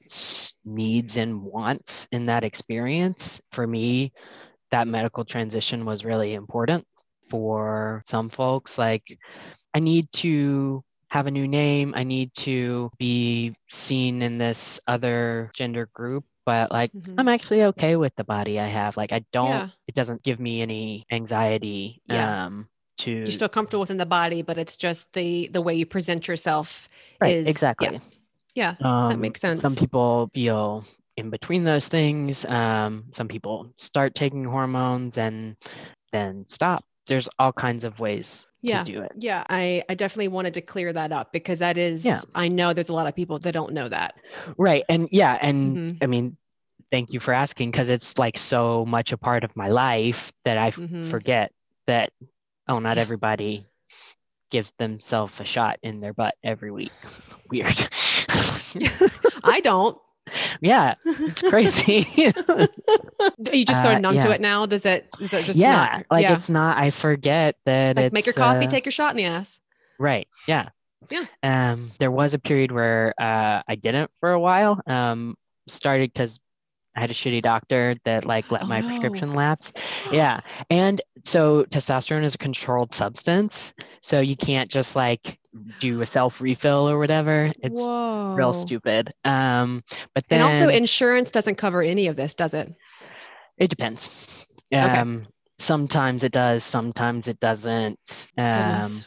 needs 0.65 1.17
and 1.17 1.43
wants 1.43 2.09
in 2.13 2.27
that 2.27 2.45
experience. 2.45 3.41
For 3.53 3.67
me, 3.67 4.13
that 4.71 4.89
medical 4.89 5.25
transition 5.25 5.85
was 5.85 6.05
really 6.05 6.35
important 6.35 6.87
for 7.31 8.03
some 8.07 8.29
folks. 8.29 8.79
Like, 8.79 9.05
I 9.75 9.81
need 9.81 10.11
to 10.15 10.83
have 11.15 11.29
a 11.29 11.31
new 11.31 11.47
name, 11.47 11.95
I 11.97 12.03
need 12.03 12.35
to 12.35 12.91
be 12.99 13.55
seen 13.71 14.21
in 14.21 14.37
this 14.37 14.81
other 14.89 15.51
gender 15.55 15.89
group. 15.95 16.25
But 16.45 16.73
like, 16.73 16.93
Mhm. 16.93 17.15
I'm 17.17 17.29
actually 17.29 17.63
okay 17.71 17.95
with 17.95 18.15
the 18.17 18.25
body 18.25 18.59
I 18.59 18.67
have. 18.67 18.97
Like, 18.97 19.13
I 19.13 19.25
don't, 19.33 19.49
Yeah. 19.49 19.69
it 19.87 19.95
doesn't 19.95 20.25
give 20.25 20.41
me 20.41 20.61
any 20.61 21.07
anxiety. 21.13 22.03
Yeah. 22.07 22.47
Um, 22.47 22.69
to 22.99 23.11
You're 23.13 23.31
still 23.31 23.49
comfortable 23.49 23.81
within 23.81 23.97
the 23.97 24.07
body, 24.07 24.43
but 24.43 24.59
it's 24.59 24.77
just 24.77 25.13
the 25.15 25.49
the 25.53 25.61
way 25.63 25.75
you 25.75 25.87
present 25.87 26.27
yourself. 26.29 26.89
right, 27.21 27.37
is- 27.37 27.47
exactly. 27.47 28.01
Yeah. 28.57 28.75
Um, 28.83 29.21
makes 29.21 29.41
sense. 29.41 29.61
Some 29.61 29.75
people 29.77 30.31
feel 30.35 30.85
in 31.17 31.31
between 31.31 31.63
those 31.65 31.87
things. 31.89 32.45
Um, 32.45 33.05
some 33.13 33.29
people 33.29 33.73
start 33.77 34.15
taking 34.17 34.45
hormones 34.45 35.17
and 35.17 35.57
then 36.13 36.45
stop. 36.49 36.85
There's 37.07 37.29
all 37.39 37.53
kinds 37.53 37.85
of 37.85 37.99
ways 38.01 38.47
Yeah. 38.69 38.83
to 38.85 38.93
do 38.93 39.03
it. 39.03 39.13
Yeah. 39.17 39.45
I, 39.49 39.83
I 39.89 39.95
definitely 39.95 40.29
wanted 40.29 40.55
to 40.55 40.61
clear 40.61 40.93
that 40.93 41.13
up 41.13 41.33
because 41.33 41.59
that 41.61 41.79
is, 41.79 42.05
Yeah. 42.05 42.21
I 42.35 42.49
know 42.49 42.73
there's 42.73 42.89
a 42.89 42.95
lot 42.95 43.07
of 43.07 43.15
people 43.15 43.39
that 43.41 43.53
don't 43.53 43.73
know 43.73 43.89
that. 43.89 44.15
Right. 44.57 44.85
And 44.89 45.09
yeah, 45.13 45.39
and 45.41 45.77
Mhm. 45.93 45.99
I 46.03 46.07
mean, 46.07 46.37
thank 46.91 47.13
you 47.13 47.21
for 47.21 47.35
asking 47.35 47.71
because 47.71 47.89
it's 47.89 48.19
like 48.19 48.39
so 48.39 48.85
much 48.87 49.13
a 49.13 49.19
part 49.19 49.45
of 49.45 49.55
my 49.57 49.69
life 49.69 50.33
that 50.45 50.59
I 50.59 50.71
Mhm. 50.71 51.11
forget 51.11 51.53
that, 51.87 52.11
oh, 52.69 52.79
not 52.79 52.97
Yeah. 52.97 53.03
everybody 53.07 53.67
gives 54.51 54.73
themselves 54.79 55.41
a 55.41 55.45
shot 55.45 55.79
in 55.83 56.01
their 56.01 56.13
butt 56.13 56.35
every 56.45 56.71
week. 56.71 56.93
Weird. 57.51 57.75
I 59.45 59.61
don't. 59.63 59.99
Yeah, 60.61 60.95
it's 61.05 61.43
crazy. 61.43 62.07
you 62.17 63.65
just 63.65 63.83
sort 63.83 63.95
Uh, 63.95 63.97
of 63.97 64.01
numb 64.03 64.19
to 64.21 64.29
yeah. 64.29 64.35
it 64.35 64.41
now. 64.41 64.67
Does 64.67 64.85
it, 64.87 65.09
is 65.21 65.33
it 65.33 65.45
just 65.45 65.59
yeah, 65.59 65.73
not? 65.99 66.07
like 66.11 66.23
yeah. 66.23 66.35
it's 66.37 66.49
not, 66.49 66.77
I 66.79 66.91
forget 66.91 67.57
that 67.67 67.97
Like 67.97 68.07
it's 68.07 68.13
make 68.13 68.27
your 68.27 68.33
coffee, 68.35 68.67
uh, 68.67 68.71
take 68.71 68.85
your 68.85 68.93
shot 68.93 69.11
in 69.13 69.17
the 69.19 69.25
ass. 69.25 69.61
Right. 69.99 70.27
Yeah. 70.49 70.69
Yeah. 71.11 71.25
Um, 71.43 71.91
there 71.99 72.11
was 72.11 72.35
a 72.35 72.39
period 72.39 72.73
where 72.73 73.15
uh, 73.21 73.63
I 73.69 73.75
didn't 73.75 74.11
for 74.21 74.33
a 74.33 74.41
while. 74.41 74.81
Um, 74.87 75.37
started 75.69 76.13
because 76.13 76.41
I 76.97 77.01
had 77.01 77.11
a 77.11 77.15
shitty 77.15 77.43
doctor 77.43 77.97
that 78.05 78.25
like 78.25 78.51
let 78.51 78.63
Oh, 78.63 78.67
my 78.67 78.81
no. 78.81 78.87
prescription 78.89 79.35
lapse. 79.35 79.73
Yeah. 80.13 80.41
And 80.71 81.01
so 81.25 81.65
testosterone 81.65 82.25
is 82.25 82.35
a 82.37 82.39
controlled 82.39 82.95
substance. 82.95 83.75
So 84.01 84.21
you 84.21 84.37
can't 84.37 84.71
just 84.71 84.95
like 84.97 85.39
do 85.81 86.01
a 86.01 86.07
self 86.07 86.41
refill 86.41 86.89
or 86.89 86.99
whatever. 86.99 87.53
It's 87.63 87.81
Whoa. 87.81 88.35
real 88.37 88.53
stupid. 88.53 89.13
Um, 89.25 89.83
but 90.15 90.27
then 90.29 90.41
And 90.41 90.53
also, 90.53 90.69
insurance 90.69 91.31
doesn't 91.31 91.57
cover 91.57 91.83
any 91.83 92.07
of 92.07 92.17
this, 92.17 92.35
does 92.35 92.55
it? 92.55 92.73
it 93.59 93.71
depends. 93.71 94.09
Okay. 94.73 94.81
Um, 94.81 95.27
sometimes 95.59 96.25
it 96.25 96.33
does, 96.33 96.65
sometimes 96.65 97.29
it 97.29 97.39
doesn't. 97.41 98.29
Um, 98.37 99.05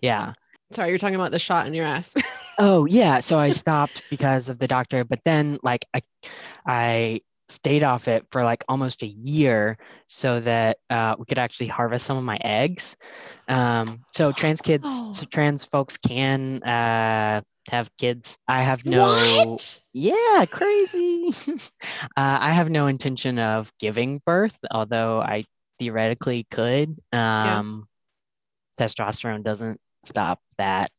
yeah. 0.00 0.32
Sorry, 0.72 0.88
you're 0.90 0.98
talking 0.98 1.16
about 1.16 1.32
the 1.32 1.38
shot 1.38 1.66
in 1.66 1.74
your 1.74 1.86
ass. 1.86 2.14
Oh 2.58 2.84
yeah, 2.84 3.20
so 3.20 3.38
I 3.38 3.52
stopped 3.52 4.02
because 4.10 4.50
of 4.50 4.58
the 4.58 4.68
doctor, 4.68 5.02
but 5.02 5.20
then 5.24 5.58
like 5.62 5.86
I 5.94 6.02
I 6.66 7.20
stayed 7.50 7.82
off 7.82 8.08
it 8.08 8.26
for 8.30 8.44
like 8.44 8.64
almost 8.68 9.02
a 9.02 9.06
year 9.06 9.76
so 10.06 10.40
that 10.40 10.78
uh, 10.88 11.16
we 11.18 11.24
could 11.26 11.38
actually 11.38 11.66
harvest 11.66 12.06
some 12.06 12.16
of 12.16 12.24
my 12.24 12.38
eggs. 12.42 12.96
Um, 13.48 14.00
so 14.12 14.32
trans 14.36 14.60
kids, 14.60 14.84
Oh. 14.86 15.10
so 15.12 15.26
trans 15.26 15.64
folks 15.64 15.96
can 15.96 16.62
uh, 16.62 17.42
have 17.68 17.90
kids. 17.98 18.38
I 18.48 18.62
have 18.62 18.84
no, 18.84 19.46
what? 19.46 19.80
yeah, 19.92 20.44
crazy. 20.50 21.32
uh, 21.50 22.08
I 22.16 22.52
have 22.52 22.70
no 22.70 22.86
intention 22.86 23.38
of 23.38 23.72
giving 23.78 24.20
birth, 24.24 24.58
although 24.70 25.20
I 25.20 25.44
theoretically 25.78 26.46
could. 26.50 26.96
Um, 27.12 27.86
Testosterone 28.78 29.42
doesn't 29.42 29.80
stop 30.04 30.40
that. 30.58 30.90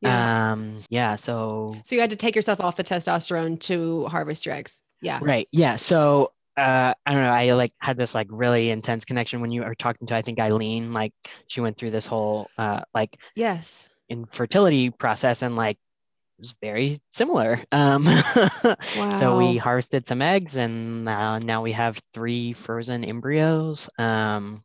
Yeah. 0.00 0.52
Um, 0.52 0.82
yeah, 0.90 1.16
so 1.16 1.74
so 1.84 1.94
you 1.94 2.00
had 2.00 2.10
to 2.10 2.16
take 2.16 2.36
yourself 2.36 2.60
off 2.60 2.76
the 2.76 2.84
testosterone 2.84 3.58
to 3.60 4.06
harvest 4.06 4.46
your 4.46 4.54
eggs. 4.54 4.82
Yeah. 5.00 5.20
right, 5.20 5.48
yeah. 5.52 5.76
So 5.76 6.32
uh, 6.56 6.94
I 7.04 7.12
don't 7.12 7.22
know. 7.22 7.28
I 7.30 7.52
like 7.52 7.72
had 7.80 7.96
this 7.96 8.14
like 8.14 8.28
really 8.30 8.70
intense 8.70 9.04
connection 9.04 9.40
when 9.40 9.50
you 9.52 9.62
were 9.62 9.74
talking 9.74 10.06
to 10.08 10.14
I 10.16 10.22
think 10.22 10.38
Eileen. 10.40 10.92
Like 10.92 11.12
she 11.48 11.60
went 11.60 11.76
through 11.76 11.90
this 11.90 12.06
whole 12.06 12.50
uh, 12.58 12.82
like 12.94 13.16
Yes. 13.34 13.88
infertility 14.08 14.90
process 14.90 15.42
and 15.42 15.56
like 15.56 15.76
it 15.76 16.40
was 16.42 16.54
very 16.62 16.98
similar. 17.10 17.58
Um, 17.72 18.06
so 19.14 19.36
we 19.36 19.56
harvested 19.56 20.06
some 20.06 20.22
eggs 20.22 20.56
and 20.56 21.08
uh, 21.08 21.38
now 21.38 21.62
we 21.62 21.72
have 21.72 22.00
three 22.12 22.52
frozen 22.52 23.04
embryos. 23.04 23.88
Um, 23.98 24.62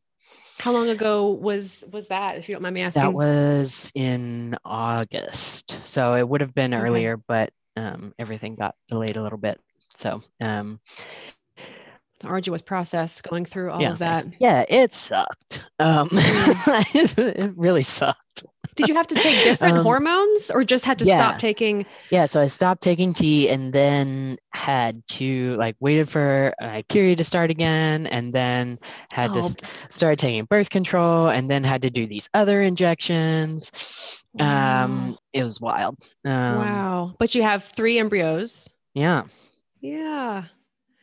How 0.60 0.72
long 0.72 0.90
ago 0.90 1.30
was 1.32 1.84
was 1.92 2.08
that, 2.08 2.38
if 2.38 2.48
you 2.50 2.56
don't 2.56 2.62
mind 2.62 2.76
me 2.76 2.82
asking, 2.82 3.02
that 3.02 3.14
was 3.14 3.92
in 3.96 4.58
August. 4.66 5.78
So 5.86 6.16
it 6.16 6.28
would 6.28 6.42
have 6.42 6.54
been 6.54 6.74
Okay. 6.74 6.84
earlier, 6.84 7.18
but 7.18 7.52
um, 7.78 8.14
everything 8.20 8.56
got 8.56 8.76
delayed 8.90 9.16
a 9.18 9.24
little 9.24 9.38
bit. 9.38 9.60
So 10.02 10.22
um, 10.42 10.80
an 12.24 12.30
arduous 12.30 12.62
process 12.62 13.22
going 13.22 13.46
through 13.46 13.72
all 13.72 13.82
yeah, 13.82 13.92
of 13.92 14.00
that. 14.00 14.28
yeah, 14.40 14.66
it 14.70 14.94
sucked. 14.94 15.66
Um, 15.80 16.10
it 16.14 17.54
really 17.56 17.82
sucked. 17.82 18.46
Did 18.76 18.88
you 18.88 18.96
have 18.96 19.08
to 19.08 19.16
take 19.16 19.42
different 19.44 19.78
Um, 19.78 19.84
hormones 19.84 20.50
or 20.52 20.64
just 20.64 20.86
had 20.86 21.00
to 21.00 21.06
yeah. 21.06 21.16
stop 21.16 21.38
taking? 21.38 21.86
Yeah, 22.12 22.26
so 22.26 22.42
I 22.42 22.48
stopped 22.48 22.84
taking 22.84 23.14
T 23.14 23.50
and 23.50 23.74
then 23.74 24.38
had 24.54 25.08
to 25.10 25.56
like 25.58 25.76
waited 25.80 26.10
for 26.10 26.54
my 26.62 26.84
period 26.84 27.20
to 27.20 27.26
start 27.26 27.52
again 27.52 28.08
and 28.08 28.34
then 28.34 28.80
had 29.12 29.34
to 29.34 29.40
Oh, 29.40 29.42
s- 29.42 29.58
start 29.90 30.20
taking 30.20 30.46
birth 30.46 30.70
control 30.70 31.30
and 31.30 31.50
then 31.50 31.64
had 31.64 31.84
to 31.84 31.90
do 31.90 32.08
these 32.08 32.30
other 32.34 32.62
injections. 32.62 33.72
Um, 34.40 35.18
it 35.34 35.44
was 35.44 35.62
wild. 35.62 35.98
Um, 36.26 36.88
wow. 36.88 37.16
But 37.20 37.36
you 37.36 37.44
have 37.44 37.64
three 37.66 37.98
embryos. 38.00 38.68
Yeah, 38.94 39.24
Yeah. 39.82 40.44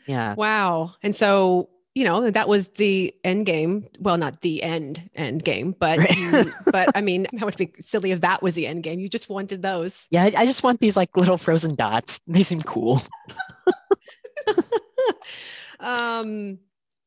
yeah. 0.06 0.34
Wow. 0.34 0.94
And 1.02 1.14
so, 1.14 1.68
you 1.94 2.04
know, 2.04 2.30
that 2.30 2.48
was 2.48 2.68
the 2.68 3.14
end 3.24 3.46
game. 3.46 3.88
Well, 3.98 4.16
not 4.16 4.40
the 4.40 4.62
end 4.62 5.10
end 5.14 5.44
game, 5.44 5.74
but 5.78 5.98
Right. 5.98 6.16
you, 6.16 6.52
but 6.72 6.90
I 6.94 7.00
mean, 7.00 7.26
that 7.32 7.44
would 7.44 7.56
be 7.56 7.72
silly 7.80 8.12
if 8.12 8.20
that 8.20 8.42
was 8.42 8.54
the 8.54 8.66
end 8.66 8.84
game. 8.84 9.00
You 9.00 9.08
just 9.08 9.28
wanted 9.28 9.62
those. 9.62 10.06
Yeah, 10.10 10.24
I, 10.24 10.32
I 10.36 10.46
just 10.46 10.62
want 10.62 10.80
these 10.80 10.96
like 10.96 11.16
little 11.16 11.38
frozen 11.38 11.74
dots. 11.74 12.20
They 12.26 12.42
seem 12.44 12.62
cool. 12.62 13.02
um 15.80 16.58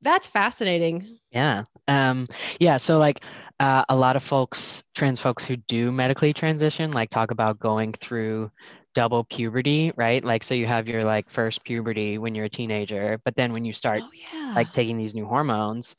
that's 0.03 0.27
fascinating. 0.27 1.19
Yeah. 1.31 1.63
Um, 1.87 2.27
yeah, 2.59 2.77
so 2.77 2.97
like 2.97 3.23
uh, 3.59 3.85
a 3.87 3.95
lot 3.95 4.15
of 4.15 4.23
folks, 4.23 4.83
trans 4.95 5.19
folks 5.19 5.45
who 5.45 5.57
do 5.57 5.91
medically 5.91 6.33
transition, 6.33 6.91
like 6.91 7.11
talk 7.11 7.29
about 7.29 7.59
going 7.59 7.93
through 7.93 8.49
double 8.93 9.23
puberty, 9.25 9.91
right? 9.95 10.23
Like 10.23 10.43
so 10.43 10.53
you 10.53 10.65
have 10.67 10.87
your 10.87 11.03
like 11.03 11.29
first 11.29 11.63
puberty 11.63 12.17
when 12.17 12.35
you're 12.35 12.45
a 12.45 12.49
teenager, 12.49 13.19
but 13.25 13.35
then 13.35 13.53
when 13.53 13.65
you 13.65 13.73
start 13.73 14.03
Oh 14.03 14.09
yeah. 14.13 14.53
like 14.55 14.71
taking 14.71 14.97
these 14.97 15.15
new 15.15 15.25
hormones, 15.25 15.95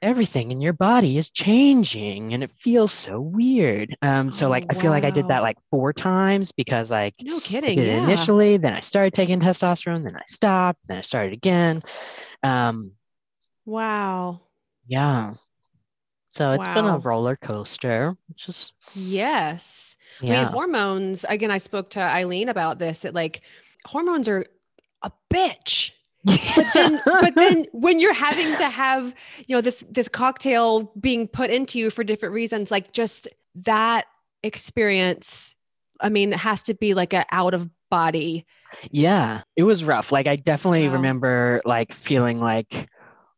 everything 0.00 0.50
in 0.52 0.60
your 0.60 0.72
body 0.72 1.18
is 1.18 1.30
changing 1.30 2.32
and 2.32 2.42
it 2.44 2.50
feels 2.60 2.92
so 2.92 3.20
weird. 3.20 3.96
Um, 4.02 4.30
so 4.30 4.48
like 4.48 4.64
Oh, 4.64 4.70
I 4.70 4.74
feel 4.74 4.92
like 4.92 5.04
I 5.04 5.10
did 5.10 5.28
that 5.28 5.42
like 5.42 5.56
four 5.70 5.92
times 5.92 6.52
because 6.52 6.90
like 6.90 7.14
no 7.20 7.40
kidding. 7.40 7.86
Yeah. 7.86 8.28
initially, 8.28 8.56
then 8.58 8.74
I 8.74 8.80
started 8.80 9.14
taking 9.14 9.40
testosterone, 9.40 10.04
then 10.04 10.16
I 10.16 10.22
stopped, 10.26 10.86
then 10.88 10.98
I 10.98 11.02
started 11.02 11.32
again. 11.32 11.82
Um, 12.42 12.92
Wow. 13.64 14.40
yeah. 14.86 15.34
So 16.30 16.52
it's 16.52 16.68
been 16.68 16.84
a 16.84 16.98
roller 16.98 17.36
coaster, 17.36 18.14
which 18.28 18.48
is 18.50 18.72
Yes. 18.94 19.96
I 20.20 20.24
mean, 20.24 20.32
yeah. 20.34 20.50
hormones, 20.50 21.24
again, 21.28 21.50
I 21.50 21.56
spoke 21.58 21.88
to 21.90 22.00
Eileen 22.00 22.50
about 22.50 22.78
this, 22.78 23.00
that 23.00 23.14
like 23.14 23.40
hormones 23.86 24.28
are 24.28 24.44
a 25.02 25.10
bitch. 25.32 25.92
But 26.26 26.66
then 26.74 27.00
but 27.06 27.34
then 27.36 27.64
when 27.72 27.98
you're 27.98 28.12
having 28.12 28.56
to 28.58 28.68
have, 28.68 29.14
you 29.46 29.56
know, 29.56 29.62
this 29.62 29.82
this 29.90 30.08
cocktail 30.08 30.92
being 31.00 31.28
put 31.28 31.48
into 31.50 31.78
you 31.78 31.88
for 31.90 32.04
different 32.04 32.34
reasons, 32.34 32.70
like 32.70 32.92
just 32.92 33.26
that 33.54 34.04
experience, 34.42 35.54
I 36.00 36.10
mean, 36.10 36.34
it 36.34 36.38
has 36.40 36.62
to 36.64 36.74
be 36.74 36.92
like 36.92 37.14
a 37.14 37.24
out 37.30 37.54
of 37.54 37.70
body. 37.90 38.44
Yeah, 38.90 39.42
it 39.56 39.62
was 39.62 39.82
rough. 39.82 40.12
Like 40.12 40.26
I 40.26 40.36
definitely 40.36 40.88
Wow. 40.88 40.94
remember 40.94 41.62
like 41.64 41.94
feeling 41.94 42.38
like, 42.38 42.88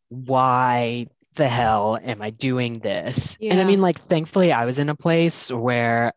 why 0.09 1.07
the 1.35 1.49
hell 1.49 1.99
am 2.03 2.23
I 2.23 2.31
doing 2.31 2.81
this? 2.81 3.39
And 3.51 3.61
I 3.61 3.65
mean, 3.65 3.81
like 3.81 4.01
thankfully 4.01 4.53
I 4.53 4.65
was 4.67 4.79
in 4.79 4.89
a 4.89 4.95
place 4.97 5.51
where 5.51 6.13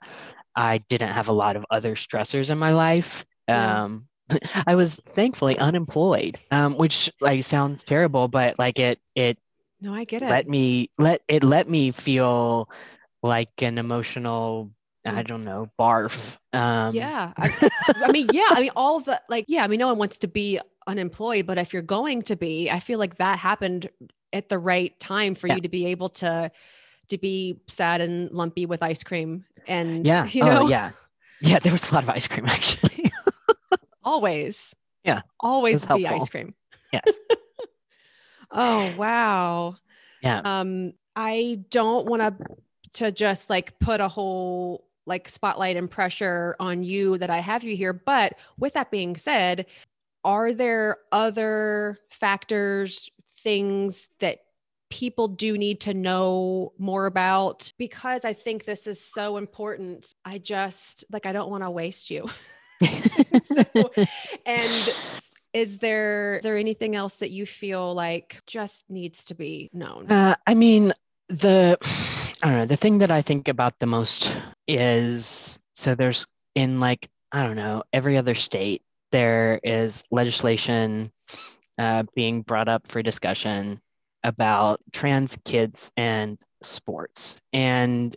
I 0.56 0.80
didn't 0.80 1.14
have 1.14 1.30
a 1.30 1.34
lot 1.34 1.56
of 1.56 1.66
other 1.72 1.96
stressors 1.96 2.50
in 2.52 2.58
my 2.58 2.72
life. 2.72 3.26
Yeah. 3.52 3.80
Um, 3.84 4.08
I 4.68 4.76
was 4.76 5.00
thankfully 5.10 5.58
unemployed, 5.60 6.40
um, 6.52 6.78
which 6.78 7.12
like 7.22 7.44
sounds 7.44 7.84
terrible, 7.84 8.28
but 8.28 8.60
like 8.60 8.80
it 8.80 9.00
it 9.16 9.38
No, 9.82 9.94
I 9.94 10.04
get 10.06 10.24
it. 10.24 10.40
let 10.40 10.48
me 10.48 10.90
let 10.98 11.22
it 11.28 11.44
let 11.44 11.70
me 11.70 11.92
feel 11.92 12.70
like 13.24 13.62
an 13.64 13.78
emotional, 13.80 14.72
I 15.06 15.22
Mm. 15.22 15.24
don't 15.24 15.46
know, 15.46 15.72
barf. 15.80 16.38
Um, 16.54 17.14
yeah. 17.14 17.34
I, 17.38 17.50
I 18.04 18.10
mean, 18.10 18.28
yeah. 18.30 18.52
I 18.54 18.62
mean, 18.62 18.72
all 18.76 19.00
the 19.00 19.22
like, 19.30 19.46
yeah, 19.48 19.64
I 19.64 19.68
mean, 19.68 19.80
no 19.80 19.88
one 19.88 19.98
wants 19.98 20.20
to 20.20 20.28
be 20.28 20.60
unemployed, 20.88 21.46
but 21.48 21.58
if 21.58 21.74
you're 21.74 21.82
going 21.82 22.22
to 22.24 22.36
be, 22.36 22.70
I 22.70 22.80
feel 22.80 23.00
like 23.00 23.18
that 23.18 23.40
happened 23.40 23.90
at 24.34 24.50
the 24.50 24.58
right 24.58 25.00
time 25.00 25.36
for 25.36 25.48
Yeah. 25.48 25.56
you 25.56 25.62
to 25.62 25.70
be 25.70 25.86
able 25.86 26.10
to 26.10 26.52
to 27.10 27.18
be 27.18 27.60
sad 27.68 28.02
and 28.02 28.32
lumpy 28.32 28.66
with 28.66 28.82
ice 28.84 29.04
cream 29.04 29.46
and 29.68 30.06
Yeah. 30.06 30.26
you 30.32 30.44
know 30.44 30.64
Oh, 30.64 30.68
yeah. 30.70 30.92
Yeah. 31.42 31.60
There 31.60 31.72
was 31.74 31.90
a 31.92 31.94
lot 31.94 32.04
of 32.04 32.10
ice 32.10 32.28
cream 32.28 32.46
actually. 32.48 33.12
always 34.04 34.74
Yeah, 35.06 35.22
always 35.40 35.82
the 35.82 35.88
helpful. 35.88 36.22
ice 36.22 36.30
cream 36.30 36.54
yes. 36.92 37.04
oh 38.52 38.94
wow 38.98 39.76
Yeah. 40.22 40.42
um 40.44 40.94
i 41.16 41.60
don't 41.70 42.06
want 42.06 42.22
to 42.22 42.36
to 43.06 43.12
just 43.12 43.50
like 43.50 43.78
put 43.80 44.00
a 44.02 44.08
whole 44.08 44.86
like 45.06 45.28
spotlight 45.28 45.76
and 45.76 45.90
pressure 45.90 46.56
on 46.60 46.84
you 46.84 47.18
that 47.18 47.30
i 47.30 47.40
have 47.40 47.64
you 47.64 47.76
here 47.76 47.94
but 47.94 48.36
with 48.60 48.74
that 48.74 48.92
being 48.92 49.16
said 49.16 49.66
are 50.24 50.54
there 50.54 50.98
other 51.12 51.98
factors 52.10 53.10
things 53.44 54.08
that 54.20 54.40
people 54.90 55.28
do 55.28 55.58
need 55.58 55.82
to 55.82 55.94
know 55.94 56.72
more 56.78 57.08
about 57.08 57.72
because 57.80 58.24
i 58.24 58.34
think 58.34 58.64
this 58.64 58.86
is 58.86 59.04
so 59.04 59.38
important 59.38 60.14
i 60.24 60.38
just 60.38 61.04
like 61.12 61.26
i 61.26 61.32
don't 61.32 61.50
want 61.50 61.64
to 61.64 61.70
waste 61.72 62.12
you 62.12 62.30
So- 63.74 63.90
and 64.46 64.90
is 65.54 65.78
there 65.80 66.38
is 66.38 66.44
there 66.44 66.58
anything 66.58 66.96
else 66.96 67.16
that 67.16 67.32
you 67.32 67.46
feel 67.46 67.94
like 67.94 68.42
just 68.46 68.86
needs 68.90 69.26
to 69.26 69.36
be 69.36 69.70
known 69.74 70.12
Uh, 70.12 70.36
I 70.46 70.54
mean, 70.54 70.94
the 71.30 71.78
I 72.44 72.50
don't 72.50 72.58
know. 72.58 72.66
The 72.66 72.76
thing 72.76 73.00
that 73.00 73.10
I 73.12 73.22
think 73.22 73.48
about 73.48 73.80
the 73.80 73.86
most 73.86 74.36
is 74.68 75.62
so 75.76 75.96
there's 75.96 76.26
in 76.56 76.80
like 76.80 77.08
I 77.32 77.44
don't 77.44 77.56
know 77.56 77.84
every 77.94 78.18
other 78.18 78.36
state 78.36 78.82
there 79.12 79.60
is 79.64 80.04
legislation 80.12 81.12
uh, 81.78 82.04
being 82.16 82.42
brought 82.42 82.68
up 82.68 82.88
for 82.88 83.02
discussion 83.02 83.82
about 84.24 84.80
trans 84.92 85.38
kids 85.44 85.92
and 85.98 86.38
sports, 86.62 87.38
and 87.52 88.16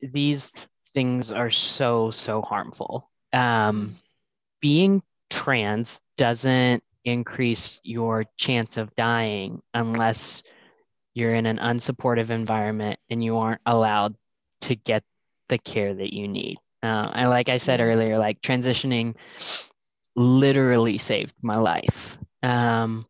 these 0.00 0.52
things 0.92 1.32
are 1.32 1.50
so 1.50 2.10
so 2.10 2.42
harmful. 2.42 3.10
Um, 3.32 3.96
being 4.60 5.02
trans 5.30 6.00
doesn't 6.16 6.82
increase 7.04 7.80
your 7.84 8.24
chance 8.36 8.76
of 8.76 8.94
dying 8.96 9.62
unless 9.74 10.42
you're 11.14 11.34
in 11.34 11.46
an 11.46 11.58
unsupportive 11.58 12.30
environment 12.30 12.98
and 13.08 13.22
you 13.22 13.38
aren't 13.38 13.60
allowed 13.64 14.16
to 14.60 14.74
get 14.74 15.02
the 15.48 15.58
care 15.58 15.94
that 15.94 16.12
you 16.12 16.28
need. 16.28 16.58
Uh, 16.82 17.10
I 17.12 17.26
like 17.26 17.48
I 17.48 17.56
said 17.56 17.80
earlier, 17.80 18.18
like 18.18 18.40
transitioning 18.42 19.14
literally 20.14 20.98
saved 20.98 21.32
my 21.42 21.56
life. 21.56 22.18
Um, 22.46 23.06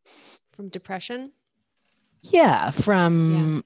from 0.51 0.69
depression 0.71 1.33
yeah, 2.23 2.71
from 2.71 3.65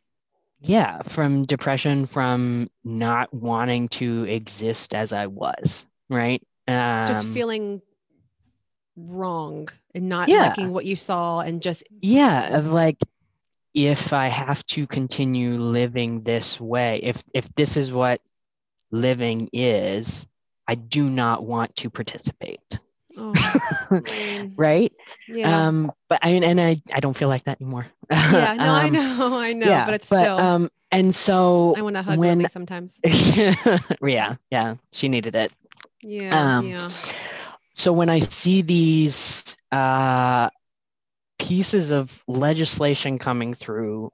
yeah, 0.61 1.03
from 1.03 1.47
depression, 1.47 2.07
from 2.07 2.69
not 2.85 3.33
wanting 3.33 3.89
to 3.91 4.25
exist 4.25 4.95
as 4.95 5.13
I 5.13 5.27
was, 5.27 5.87
right? 6.11 6.43
Um, 6.69 7.07
just 7.07 7.29
feeling 7.29 7.81
wrong 8.97 9.69
and 9.95 10.09
not 10.09 10.29
Yeah. 10.29 10.49
liking 10.49 10.73
what 10.73 10.85
you 10.85 10.97
saw 10.97 11.41
and 11.41 11.63
just 11.63 11.85
yeah 12.03 12.59
of 12.59 12.67
like 12.67 12.99
if 13.73 14.13
i 14.13 14.27
have 14.27 14.67
to 14.67 14.87
continue 14.87 15.57
living 15.59 16.23
this 16.23 16.61
way 16.61 17.01
if 17.03 17.23
if 17.33 17.49
this 17.55 17.77
is 17.77 17.93
what 17.93 18.21
living 18.91 19.49
is 19.53 20.27
i 20.67 20.75
do 20.75 21.09
not 21.09 21.45
want 21.45 21.75
to 21.77 21.89
participate. 21.89 22.61
right? 24.57 24.93
Yeah. 25.29 25.67
Um 25.69 25.93
but 26.09 26.19
i 26.23 26.31
and 26.31 26.61
i 26.61 26.81
i 26.95 27.01
don't 27.01 27.17
feel 27.17 27.29
like 27.29 27.45
that 27.45 27.61
anymore. 27.61 27.87
Yeah 28.11 28.55
no 28.55 28.65
i 28.75 28.87
Um, 28.87 28.93
know 28.93 29.39
i 29.39 29.53
know 29.53 29.67
yeah 29.67 29.85
but 29.85 29.95
it's 29.95 30.07
still 30.07 30.39
um 30.39 30.71
and 30.91 31.15
so 31.15 31.75
i 31.77 31.83
want 31.83 31.97
to 31.97 32.03
hug 32.03 32.19
when- 32.19 32.39
Lily 32.39 32.51
sometimes. 32.51 32.99
Yeah 34.03 34.37
yeah 34.51 34.75
she 34.93 35.09
needed 35.09 35.35
it. 35.37 35.53
Yeah 36.03 36.59
um, 36.59 36.67
yeah. 36.67 36.91
so 37.75 37.93
when 37.93 38.09
I 38.09 38.21
see 38.21 38.63
these 38.63 39.57
uh, 39.71 40.49
pieces 41.39 41.91
of 41.91 42.11
legislation 42.27 43.19
coming 43.19 43.53
through 43.55 44.11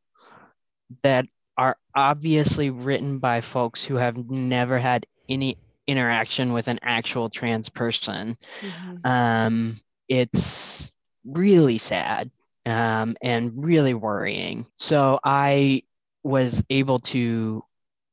that 1.03 1.26
are 1.57 1.76
obviously 1.95 2.70
written 2.70 3.18
by 3.18 3.41
folks 3.41 3.82
who 3.82 3.95
have 3.97 4.16
never 4.28 4.78
had 4.78 5.07
any 5.28 5.57
interaction 5.87 6.53
with 6.53 6.68
an 6.68 6.78
actual 6.82 7.30
trans 7.30 7.68
person. 7.68 8.37
Mhm. 8.62 9.07
Um, 9.07 9.80
it's 10.09 10.97
really 11.24 11.78
sad 11.78 12.30
um, 12.64 13.16
and 13.22 13.64
really 13.64 13.95
worrying. 13.95 14.66
So 14.78 15.18
I 15.24 15.82
was 16.22 16.62
able 16.70 16.99
to 17.01 17.64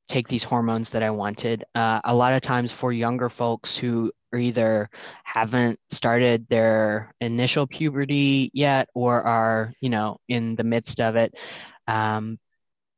take 0.08 0.28
these 0.28 0.44
hormones 0.44 0.92
that 0.92 1.04
I 1.04 1.12
wanted. 1.12 1.64
Uh, 1.74 2.02
a 2.04 2.14
lot 2.14 2.34
of 2.34 2.42
times 2.42 2.72
for 2.72 2.92
younger 2.92 3.30
folks 3.30 3.76
who 3.76 4.12
either 4.36 4.90
haven't 5.24 5.80
started 5.90 6.48
their 6.50 7.14
initial 7.22 7.68
puberty 7.68 8.52
yet 8.54 8.90
or 8.94 9.22
are, 9.22 9.74
you 9.80 9.90
know, 9.90 10.18
in 10.28 10.56
the 10.56 10.64
midst 10.64 11.00
of 11.02 11.16
it, 11.16 11.34
um, 11.88 12.38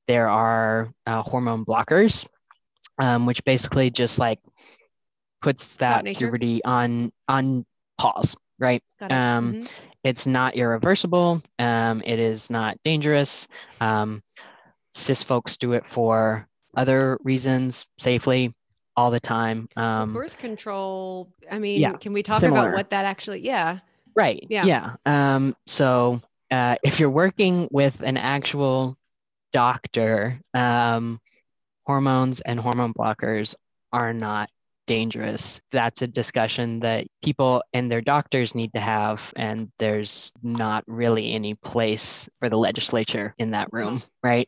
there 0.08 0.28
are 0.30 0.92
uh, 1.06 1.22
hormone 1.24 1.66
blockers, 1.66 2.28
um, 2.98 3.26
which 3.26 3.44
basically 3.44 3.90
just 3.90 4.20
like 4.20 4.40
puts 5.42 5.76
that 5.78 6.06
puberty 6.06 6.64
on 6.64 7.12
on 7.28 7.66
pause, 7.98 8.36
right? 8.60 8.82
It. 9.02 9.12
Um, 9.12 9.54
Mhm. 9.54 9.70
it's 10.04 10.26
not 10.28 10.56
irreversible. 10.56 11.42
Um, 11.60 12.02
it 12.06 12.20
is 12.20 12.50
not 12.50 12.78
dangerous. 12.84 13.48
Um, 13.82 14.22
cis 14.92 15.24
folks 15.24 15.58
do 15.58 15.74
it 15.74 15.86
for 15.86 16.48
other 16.76 17.18
reasons 17.24 17.86
safely 17.98 18.54
all 18.96 19.12
the 19.12 19.20
time. 19.20 19.68
Um, 19.76 20.14
birth 20.14 20.38
control. 20.38 21.30
I 21.52 21.60
mean, 21.60 21.82
yeah, 21.82 21.94
can 21.94 22.14
we 22.14 22.24
talk 22.24 22.40
similar. 22.40 22.62
about 22.62 22.74
what 22.74 22.90
that 22.92 23.06
actually? 23.06 23.42
Yeah. 23.42 23.80
right. 24.16 24.46
Yeah. 24.50 24.66
Yeah. 24.66 24.96
Um, 25.06 25.56
so 25.66 26.22
uh, 26.52 26.78
if 26.84 27.00
you're 27.00 27.10
working 27.10 27.68
with 27.72 28.02
an 28.02 28.18
actual 28.18 28.98
doctor, 29.52 30.40
um, 30.54 31.20
hormones 31.86 32.42
and 32.42 32.60
hormone 32.60 32.94
blockers 32.94 33.56
are 33.94 34.14
not 34.14 34.50
dangerous. 34.88 35.60
That's 35.72 36.04
a 36.04 36.08
discussion 36.08 36.82
that 36.82 37.08
people 37.24 37.64
and 37.74 37.92
their 37.92 38.02
doctors 38.02 38.54
need 38.54 38.72
to 38.74 38.80
have, 38.80 39.34
and 39.36 39.72
there's 39.80 40.32
not 40.44 40.84
really 40.86 41.34
any 41.34 41.56
place 41.56 42.30
for 42.40 42.50
the 42.50 42.58
legislature 42.58 43.34
in 43.40 43.52
that 43.52 43.70
room, 43.74 44.04
right? 44.24 44.48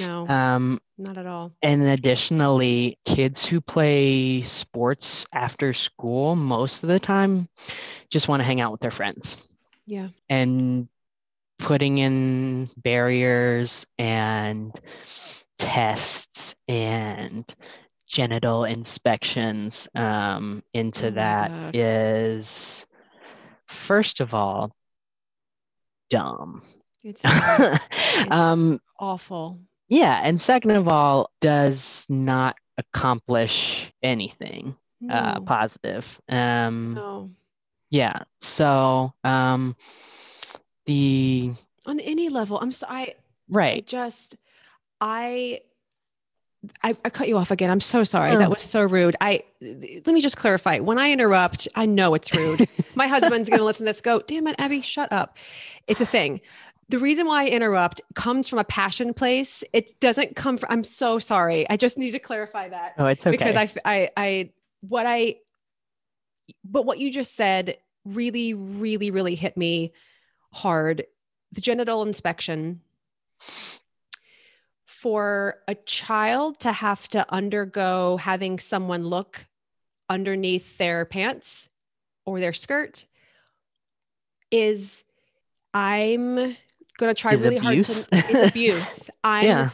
No, 0.00 0.28
Um, 0.28 0.80
not 0.96 1.18
at 1.18 1.26
all. 1.26 1.52
and 1.60 1.82
additionally, 1.82 2.98
kids 3.04 3.44
who 3.44 3.60
play 3.60 4.42
sports 4.42 5.26
after 5.32 5.72
school 5.72 6.36
most 6.36 6.84
of 6.84 6.88
the 6.88 7.00
time 7.00 7.48
just 8.10 8.28
want 8.28 8.40
to 8.40 8.46
hang 8.46 8.60
out 8.60 8.70
with 8.70 8.80
their 8.80 8.92
friends 8.92 9.36
Yeah. 9.86 10.08
and 10.28 10.88
putting 11.58 11.98
in 11.98 12.68
barriers 12.76 13.86
and 13.98 14.72
tests 15.58 16.54
and 16.68 17.44
genital 18.06 18.64
inspections 18.64 19.88
um, 19.94 20.62
into 20.72 21.06
Oh 21.08 21.10
that 21.12 21.50
God. 21.50 21.70
is, 21.76 22.86
first 23.66 24.20
of 24.20 24.34
all, 24.34 24.74
dumb. 26.10 26.62
It's 27.02 27.22
dumb. 27.22 27.78
um, 28.30 28.80
awful. 28.98 29.58
yeah, 29.88 30.20
and 30.22 30.40
second 30.40 30.72
of 30.72 30.88
all, 30.88 31.30
does 31.40 32.06
not 32.08 32.56
accomplish 32.78 33.92
anything 34.02 34.76
uh, 35.10 35.40
positive. 35.40 36.20
Um, 36.28 36.94
no. 36.94 37.30
yeah, 37.90 38.20
so 38.40 39.12
um, 39.22 39.76
the 40.86 41.52
On 41.86 42.00
any 42.00 42.28
level. 42.28 42.58
I'm 42.58 42.72
sorry 42.72 42.92
I 42.96 43.02
I 43.02 43.14
right. 43.48 43.86
just 43.86 44.36
I 45.04 45.60
I, 46.82 46.96
I 47.04 47.10
cut 47.10 47.28
you 47.28 47.36
off 47.36 47.50
again. 47.50 47.70
I'm 47.70 47.80
so 47.80 48.04
sorry. 48.04 48.30
Oh. 48.32 48.38
That 48.38 48.48
was 48.48 48.62
so 48.62 48.82
rude. 48.82 49.16
I 49.20 49.42
let 49.60 50.06
me 50.06 50.22
just 50.22 50.38
clarify. 50.38 50.78
When 50.78 50.98
I 50.98 51.12
interrupt, 51.12 51.68
I 51.74 51.84
know 51.84 52.14
it's 52.14 52.34
rude. 52.34 52.66
My 52.94 53.06
husband's 53.06 53.50
gonna 53.50 53.64
listen 53.64 53.84
to 53.84 53.92
this. 53.92 54.00
Go, 54.00 54.20
damn 54.20 54.46
it, 54.46 54.56
Abbey, 54.58 54.80
shut 54.80 55.12
up. 55.12 55.36
It's 55.86 56.00
a 56.00 56.06
thing. 56.06 56.40
The 56.88 56.98
reason 56.98 57.26
why 57.26 57.44
I 57.44 57.48
interrupt 57.48 58.00
comes 58.14 58.48
from 58.48 58.58
a 58.58 58.64
passion 58.64 59.12
place. 59.12 59.62
It 59.74 60.00
doesn't 60.00 60.36
come 60.36 60.56
from. 60.56 60.68
I'm 60.70 60.84
so 60.84 61.18
sorry. 61.18 61.68
I 61.68 61.76
just 61.76 61.98
need 61.98 62.12
to 62.12 62.18
clarify 62.18 62.70
that 62.70 62.94
Oh, 62.98 63.06
it's 63.06 63.26
okay. 63.26 63.36
because 63.36 63.56
I, 63.56 63.70
I, 63.84 64.10
I, 64.16 64.50
what 64.80 65.06
I, 65.06 65.36
but 66.64 66.86
what 66.86 66.98
you 66.98 67.10
just 67.10 67.36
said 67.36 67.76
really, 68.06 68.54
really, 68.54 69.10
really 69.10 69.34
hit 69.34 69.56
me 69.56 69.92
hard. 70.52 71.04
The 71.52 71.60
genital 71.60 72.02
inspection 72.02 72.80
for 75.04 75.56
a 75.68 75.74
child 75.74 76.58
to 76.58 76.72
have 76.72 77.06
to 77.06 77.30
undergo 77.30 78.16
having 78.16 78.58
someone 78.58 79.04
look 79.04 79.46
underneath 80.08 80.78
their 80.78 81.04
pants 81.04 81.68
or 82.24 82.40
their 82.40 82.54
skirt 82.54 83.04
is, 84.50 85.04
I'm 85.74 86.36
going 86.36 86.56
to 86.98 87.14
try 87.14 87.34
Is 87.34 87.42
really 87.42 87.58
abuse. 87.58 88.08
hard 88.10 88.24
to, 88.24 88.32
is 88.32 88.48
abuse. 88.48 89.10
I'm, 89.24 89.44
yeah. 89.44 89.70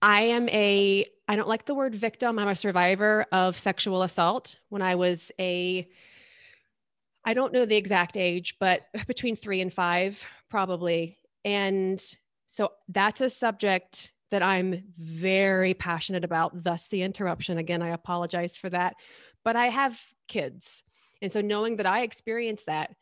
I 0.00 0.22
am 0.22 0.48
a 0.48 1.04
I 1.28 1.36
don't 1.36 1.48
like 1.48 1.66
the 1.66 1.74
word 1.74 1.94
victim. 1.94 2.38
I'm 2.38 2.48
a 2.48 2.56
survivor 2.56 3.26
of 3.32 3.58
sexual 3.58 4.02
assault 4.02 4.56
when 4.70 4.80
I 4.80 4.94
was 4.94 5.30
a 5.38 5.86
I 7.22 7.34
don't 7.34 7.52
know 7.52 7.66
the 7.66 7.76
exact 7.76 8.16
age, 8.16 8.56
but 8.58 8.80
between 9.06 9.36
3 9.36 9.60
and 9.60 9.72
5 9.72 10.24
probably. 10.48 11.18
And 11.44 12.02
so 12.46 12.72
that's 12.88 13.20
a 13.20 13.28
subject 13.28 14.10
that 14.34 14.42
I'm 14.42 14.82
very 14.98 15.74
passionate 15.74 16.24
about, 16.24 16.64
thus 16.64 16.88
the 16.88 17.02
interruption. 17.02 17.56
Again, 17.56 17.82
I 17.82 17.90
apologize 17.90 18.56
for 18.56 18.68
that. 18.70 18.96
But 19.44 19.54
I 19.54 19.66
have 19.66 19.96
kids. 20.26 20.82
And 21.22 21.30
so 21.30 21.40
knowing 21.40 21.76
that 21.76 21.86
I 21.86 22.02
experienced 22.02 22.66
that, 22.66 22.96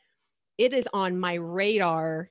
it 0.58 0.74
is 0.74 0.86
on 0.92 1.18
my 1.18 1.34
radar 1.34 2.28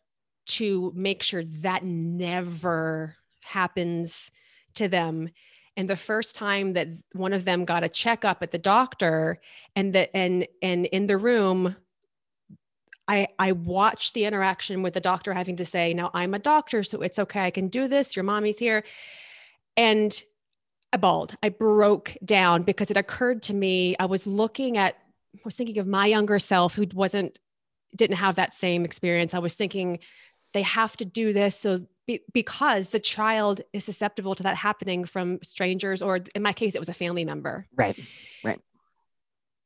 to 0.49 0.93
make 0.95 1.23
sure 1.23 1.43
that 1.43 1.83
never 1.83 3.15
happens 3.41 4.29
to 4.75 4.87
them 4.87 5.29
and 5.77 5.89
the 5.89 5.97
first 5.97 6.35
time 6.35 6.73
that 6.73 6.89
one 7.13 7.33
of 7.33 7.43
them 7.43 7.65
got 7.65 7.83
a 7.83 7.89
checkup 7.89 8.43
at 8.43 8.51
the 8.51 8.59
doctor 8.59 9.39
and 9.75 9.93
that 9.93 10.11
and 10.13 10.47
and 10.61 10.85
in 10.85 11.07
the 11.07 11.17
room 11.17 11.75
i 13.11 13.27
i 13.39 13.51
watched 13.51 14.13
the 14.13 14.25
interaction 14.25 14.81
with 14.81 14.93
the 14.93 14.99
doctor 14.99 15.33
having 15.33 15.57
to 15.57 15.65
say 15.65 15.93
now 15.93 16.09
i'm 16.13 16.33
a 16.33 16.39
doctor 16.39 16.83
so 16.83 17.01
it's 17.01 17.19
okay 17.19 17.41
i 17.41 17.51
can 17.51 17.67
do 17.67 17.87
this 17.87 18.15
your 18.15 18.23
mommy's 18.23 18.57
here 18.57 18.83
and 19.77 20.23
i 20.93 20.97
bawled 20.97 21.35
i 21.43 21.49
broke 21.49 22.15
down 22.23 22.63
because 22.63 22.89
it 22.89 22.97
occurred 22.97 23.41
to 23.41 23.53
me 23.53 23.95
i 23.99 24.05
was 24.05 24.25
looking 24.25 24.77
at 24.77 24.95
i 25.35 25.39
was 25.45 25.55
thinking 25.55 25.77
of 25.77 25.87
my 25.87 26.05
younger 26.05 26.39
self 26.39 26.75
who 26.75 26.85
wasn't 26.93 27.37
didn't 27.95 28.17
have 28.17 28.35
that 28.35 28.55
same 28.55 28.85
experience 28.85 29.33
i 29.33 29.39
was 29.39 29.53
thinking 29.53 29.99
they 30.53 30.61
have 30.61 30.95
to 30.97 31.05
do 31.05 31.33
this 31.33 31.57
so 31.57 31.85
be, 32.07 32.19
because 32.33 32.89
the 32.89 32.99
child 32.99 33.61
is 33.73 33.83
susceptible 33.83 34.35
to 34.35 34.43
that 34.43 34.55
happening 34.55 35.05
from 35.05 35.39
strangers 35.43 36.01
or 36.01 36.19
in 36.33 36.41
my 36.41 36.53
case 36.53 36.75
it 36.75 36.79
was 36.79 36.89
a 36.89 36.93
family 36.93 37.25
member 37.25 37.67
Right. 37.75 37.99
Right. 38.43 38.59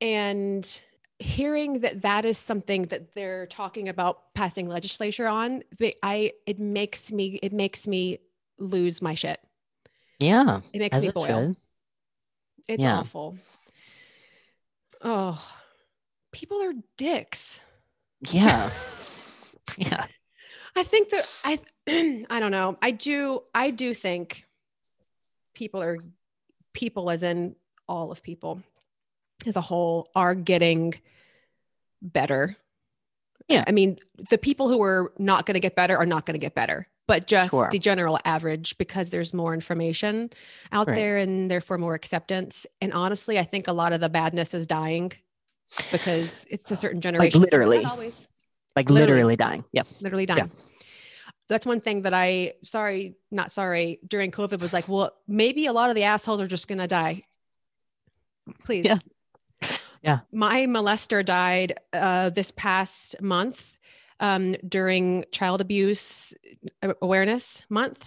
And 0.02 0.82
hearing 1.20 1.80
that 1.80 2.02
that 2.02 2.26
is 2.26 2.38
something 2.38 2.84
that 2.88 3.14
they're 3.16 3.48
talking 3.48 3.88
about 3.88 4.34
passing 4.34 4.68
legislature 4.68 5.28
on 5.28 5.64
they, 5.80 5.94
i 6.04 6.32
it 6.46 6.60
makes 6.60 7.12
me 7.12 7.40
it 7.42 7.54
makes 7.54 7.88
me 7.88 8.20
lose 8.60 9.02
my 9.02 9.14
shit 9.16 9.40
Yeah. 10.20 10.60
it 10.74 10.80
makes 10.80 11.00
me 11.00 11.08
it 11.08 11.14
boil 11.14 11.26
should. 11.54 11.58
it's 12.68 12.82
Yeah. 12.84 13.00
awful 13.00 13.38
oh 15.02 15.42
people 16.32 16.62
are 16.62 16.74
dicks 16.98 17.60
Yeah. 18.30 18.72
yeah. 19.78 20.06
I 20.76 20.84
think 20.84 21.10
that 21.10 21.28
I 21.44 21.58
I 22.30 22.40
don't 22.40 22.52
know. 22.52 22.78
I 22.82 22.92
do 22.92 23.42
I 23.56 23.72
do 23.72 23.94
think 23.96 24.46
people 25.56 25.82
are 25.82 25.98
people 26.74 27.10
as 27.10 27.24
in 27.24 27.56
all 27.88 28.12
of 28.12 28.22
people 28.22 28.62
as 29.46 29.56
a 29.56 29.62
whole 29.62 30.08
are 30.16 30.36
getting 30.36 30.94
better. 32.02 32.56
Yeah. 33.48 33.64
I 33.68 33.72
mean, 33.72 33.98
the 34.30 34.38
people 34.38 34.70
who 34.70 34.82
are 34.82 35.14
not 35.18 35.46
going 35.46 35.54
to 35.56 35.60
get 35.60 35.76
better 35.76 35.96
are 35.98 36.06
not 36.06 36.26
going 36.26 36.34
to 36.34 36.44
get 36.44 36.56
better, 36.56 36.88
but 37.08 37.28
just 37.28 37.52
Sure. 37.52 37.70
the 37.72 37.78
general 37.80 38.18
average 38.26 38.78
because 38.78 39.10
there's 39.12 39.34
more 39.34 39.54
information 39.54 40.32
out 40.72 40.88
Right. 40.88 40.96
there 40.96 41.18
and 41.18 41.50
therefore 41.52 41.78
more 41.78 41.94
acceptance. 41.94 42.66
And 42.82 42.92
honestly, 42.94 43.38
I 43.38 43.44
think 43.44 43.68
a 43.68 43.74
lot 43.74 43.94
of 43.94 44.00
the 44.02 44.10
badness 44.10 44.54
is 44.54 44.66
dying 44.66 45.12
because 45.92 46.46
it's 46.50 46.72
a 46.72 46.76
certain 46.76 47.02
generation. 47.02 47.32
So 47.32 47.40
not 47.40 47.52
literally. 47.52 47.86
always 47.86 48.28
Like 48.76 48.90
Literally. 48.90 49.12
literally, 49.14 49.36
dying. 49.36 49.64
Yep. 49.74 49.88
literally 50.02 50.26
dying. 50.26 50.52
That's 51.48 51.66
one 51.66 51.80
thing 51.80 52.02
that 52.02 52.14
I, 52.16 52.54
sorry, 52.64 53.16
not 53.32 53.52
sorry, 53.52 54.00
during 54.08 54.32
COVID 54.32 54.60
was 54.60 54.74
like, 54.74 54.88
well, 54.90 55.12
maybe 55.28 55.68
a 55.68 55.74
lot 55.74 55.90
of 55.90 55.96
the 55.96 56.04
assholes 56.04 56.42
are 56.42 56.48
just 56.48 56.68
going 56.68 56.80
to 56.80 56.88
die. 56.88 57.22
Please. 58.64 58.86
Yeah. 58.86 58.98
Yeah. 60.06 60.20
My 60.32 60.68
molester 60.68 61.26
died 61.26 61.80
uh, 61.92 62.30
this 62.30 62.52
past 62.52 63.20
month 63.22 63.80
um, 64.20 64.56
during 64.68 65.26
Child 65.32 65.62
Abuse 65.62 66.36
Awareness 67.02 67.66
Month. 67.70 68.06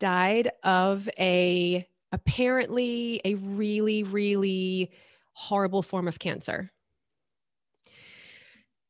died 0.00 0.50
of 0.64 1.08
a 1.20 1.86
apparently 2.10 3.20
a 3.24 3.36
really, 3.36 4.02
really 4.02 4.90
horrible 5.34 5.82
form 5.82 6.08
of 6.08 6.18
cancer. 6.18 6.72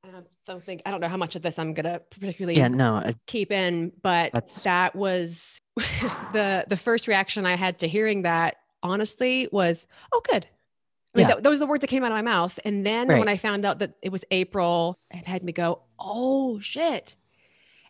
I 0.04 0.08
don't 0.46 0.64
think 0.64 0.80
I 0.86 0.90
don't 0.90 1.00
know 1.00 1.08
how 1.08 1.18
much 1.18 1.36
of 1.36 1.42
this 1.42 1.58
I'm 1.58 1.74
gonna 1.74 2.00
particularly 2.10 2.58
Yeah, 2.58 2.68
no, 2.68 2.96
uh, 2.96 3.12
keep 3.26 3.52
in, 3.52 3.92
but 4.02 4.32
that 4.64 4.96
was 4.96 5.60
the 6.32 6.64
the 6.68 6.76
first 6.78 7.06
reaction 7.06 7.44
I 7.44 7.56
had 7.56 7.80
to 7.80 7.86
hearing 7.86 8.22
that 8.22 8.56
honestly 8.82 9.46
was, 9.52 9.86
oh 10.10 10.22
good. 10.24 10.46
I 11.14 11.18
mean, 11.18 11.28
Yeah. 11.28 11.34
that, 11.34 11.42
those 11.42 11.56
are 11.56 11.60
the 11.60 11.66
words 11.66 11.82
that 11.82 11.88
came 11.88 12.04
out 12.04 12.10
of 12.12 12.16
my 12.16 12.22
mouth. 12.22 12.58
And 12.64 12.86
then 12.86 13.06
when 13.08 13.28
I 13.28 13.36
found 13.36 13.64
out 13.66 13.80
that 13.80 13.94
it 14.02 14.10
was 14.10 14.24
April, 14.30 14.98
it 15.10 15.26
had 15.26 15.42
me 15.42 15.52
go, 15.52 15.82
oh 15.98 16.58
shit. 16.60 17.14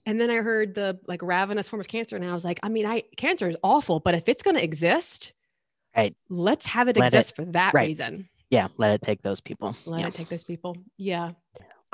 And 0.04 0.20
then 0.20 0.30
I 0.30 0.36
heard 0.36 0.74
the 0.74 0.98
like 1.06 1.22
ravenous 1.22 1.68
form 1.68 1.78
of 1.80 1.86
cancer, 1.86 2.16
and 2.16 2.24
I 2.24 2.34
was 2.34 2.44
like, 2.44 2.58
I 2.64 2.68
mean, 2.68 2.84
I 2.86 3.04
cancer 3.16 3.48
is 3.48 3.56
awful, 3.62 4.00
but 4.00 4.14
if 4.14 4.28
it's 4.28 4.42
gonna 4.42 4.58
exist, 4.60 5.32
Right. 5.96 6.16
let's 6.28 6.66
have 6.66 6.88
it 6.88 6.96
Let 6.96 7.12
it- 7.12 7.16
exist 7.18 7.36
for 7.36 7.44
that 7.46 7.74
right. 7.74 7.86
reason. 7.86 8.28
yeah, 8.50 8.68
let 8.78 8.92
it 8.92 9.02
take 9.02 9.22
those 9.22 9.40
people. 9.40 9.76
Let 9.86 10.00
yeah. 10.00 10.06
it 10.08 10.14
take 10.14 10.28
those 10.28 10.42
people. 10.44 10.76
Yeah. 10.96 11.32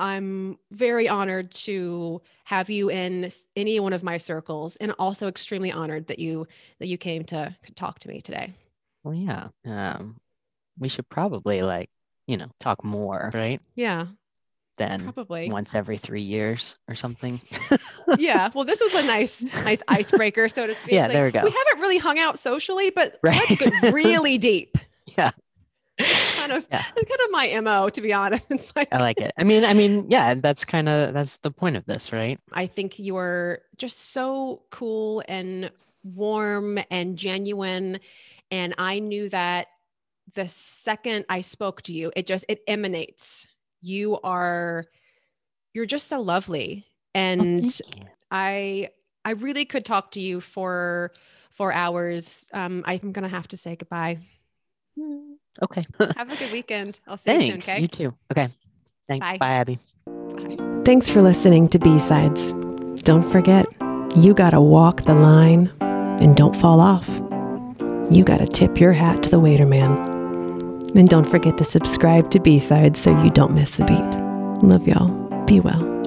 I'm 0.00 0.58
very 0.70 1.08
honored 1.08 1.50
to 1.66 2.22
have 2.44 2.70
you 2.70 2.88
in 2.88 3.30
any 3.56 3.80
one 3.80 3.92
of 3.92 4.02
my 4.04 4.16
circles 4.16 4.76
and 4.76 4.92
also 4.98 5.26
extremely 5.26 5.72
honored 5.72 6.06
that 6.06 6.18
you 6.20 6.46
that 6.78 6.86
you 6.86 6.96
came 6.96 7.24
to 7.24 7.54
talk 7.74 7.98
to 8.00 8.08
me 8.08 8.20
today. 8.20 8.54
Well, 9.04 9.14
yeah. 9.14 9.48
Um, 9.66 10.20
we 10.78 10.88
should 10.88 11.08
probably 11.08 11.62
like, 11.62 11.90
you 12.26 12.36
know, 12.36 12.48
talk 12.60 12.84
more, 12.84 13.30
right? 13.34 13.60
Yeah, 13.74 14.06
Then 14.76 15.00
probably. 15.12 15.50
once 15.50 15.74
every 15.74 15.98
three 15.98 16.22
years 16.22 16.76
or 16.88 16.94
something. 16.94 17.40
yeah. 18.18 18.50
Well, 18.54 18.64
this 18.64 18.80
was 18.80 18.94
a 18.94 19.06
nice 19.06 19.42
nice 19.64 19.82
icebreaker 19.88 20.48
so 20.48 20.66
to 20.66 20.74
speak. 20.74 20.92
Yeah, 20.92 21.08
there 21.08 21.24
we 21.24 21.30
go. 21.32 21.42
We 21.42 21.50
haven't 21.50 21.80
really 21.80 21.98
hung 21.98 22.18
out 22.18 22.38
socially, 22.38 22.90
but 22.90 23.18
Right. 23.22 23.40
let's 23.48 23.56
get 23.60 23.92
really 23.92 24.38
deep. 24.38 24.78
Yeah. 25.16 25.30
Kind 26.36 26.52
of 26.52 26.64
Yeah. 26.70 26.84
it's 26.96 27.10
kind 27.10 27.20
of 27.24 27.30
my 27.32 27.60
MO 27.60 27.88
to 27.88 28.00
be 28.00 28.12
honest. 28.12 28.46
It's 28.50 28.72
like 28.76 28.88
I 28.92 28.98
like 28.98 29.20
it. 29.20 29.32
I 29.36 29.42
mean, 29.44 29.64
I 29.64 29.74
mean, 29.74 30.06
yeah, 30.08 30.34
that's 30.34 30.64
kind 30.64 30.88
of 30.88 31.12
that's 31.12 31.38
the 31.38 31.50
point 31.50 31.76
of 31.76 31.84
this, 31.86 32.12
right? 32.12 32.38
I 32.52 32.66
think 32.66 32.98
you're 33.00 33.60
just 33.78 34.12
so 34.12 34.62
cool 34.70 35.24
and 35.26 35.72
warm 36.14 36.78
and 36.90 37.16
genuine. 37.18 37.98
And 38.52 38.74
I 38.78 39.00
knew 39.00 39.28
that 39.30 39.66
the 40.34 40.48
second 40.48 41.24
I 41.28 41.40
spoke 41.40 41.82
to 41.82 41.92
you, 41.92 42.12
it 42.16 42.26
just 42.26 42.44
it 42.48 42.60
emanates. 42.66 43.46
You 43.80 44.18
are 44.22 44.84
you're 45.74 45.86
just 45.86 46.08
so 46.08 46.20
lovely. 46.20 46.84
Oh, 46.86 47.20
And 47.20 47.62
thank 47.62 47.96
you. 47.96 48.04
I 48.30 48.88
I 49.24 49.32
really 49.32 49.64
could 49.64 49.84
talk 49.84 50.12
to 50.12 50.20
you 50.20 50.40
for 50.40 51.12
for 51.50 51.72
hours. 51.72 52.48
Um, 52.52 52.82
I'm 52.86 53.12
gonna 53.12 53.28
have 53.28 53.48
to 53.48 53.56
say 53.56 53.76
goodbye. 53.76 54.18
Okay. 55.62 55.82
Have 56.16 56.30
a 56.30 56.36
good 56.36 56.52
weekend. 56.52 57.00
I'll 57.06 57.16
see 57.16 57.32
you 57.32 57.40
soon. 57.50 57.56
Okay. 57.58 57.80
You 57.80 57.88
too. 57.88 58.14
Okay. 58.32 58.48
Thanks. 59.08 59.20
Bye. 59.24 59.38
Bye, 59.38 59.50
Abbey. 59.50 59.78
Bye. 60.06 60.56
Thanks 60.84 61.08
for 61.08 61.20
listening 61.22 61.68
to 61.68 61.78
B 61.78 61.98
Sides. 61.98 62.52
Don't 63.02 63.28
forget, 63.30 63.66
you 64.16 64.34
gotta 64.34 64.60
walk 64.60 65.02
the 65.04 65.14
line 65.14 65.72
and 65.80 66.36
don't 66.36 66.54
fall 66.56 66.80
off. 66.80 67.08
You 68.10 68.24
gotta 68.24 68.46
tip 68.46 68.78
your 68.80 68.92
hat 68.92 69.22
to 69.24 69.30
the 69.30 69.38
waiter 69.40 69.66
man. 69.66 70.07
And 70.94 71.08
don't 71.08 71.28
forget 71.28 71.58
to 71.58 71.64
subscribe 71.64 72.30
to 72.30 72.40
B 72.40 72.58
Sides 72.58 73.00
so 73.00 73.10
you 73.22 73.30
don't 73.30 73.54
miss 73.54 73.78
a 73.78 73.84
beat. 73.84 74.62
Love 74.62 74.86
y'all. 74.86 75.08
Be 75.44 75.60
well. 75.60 75.97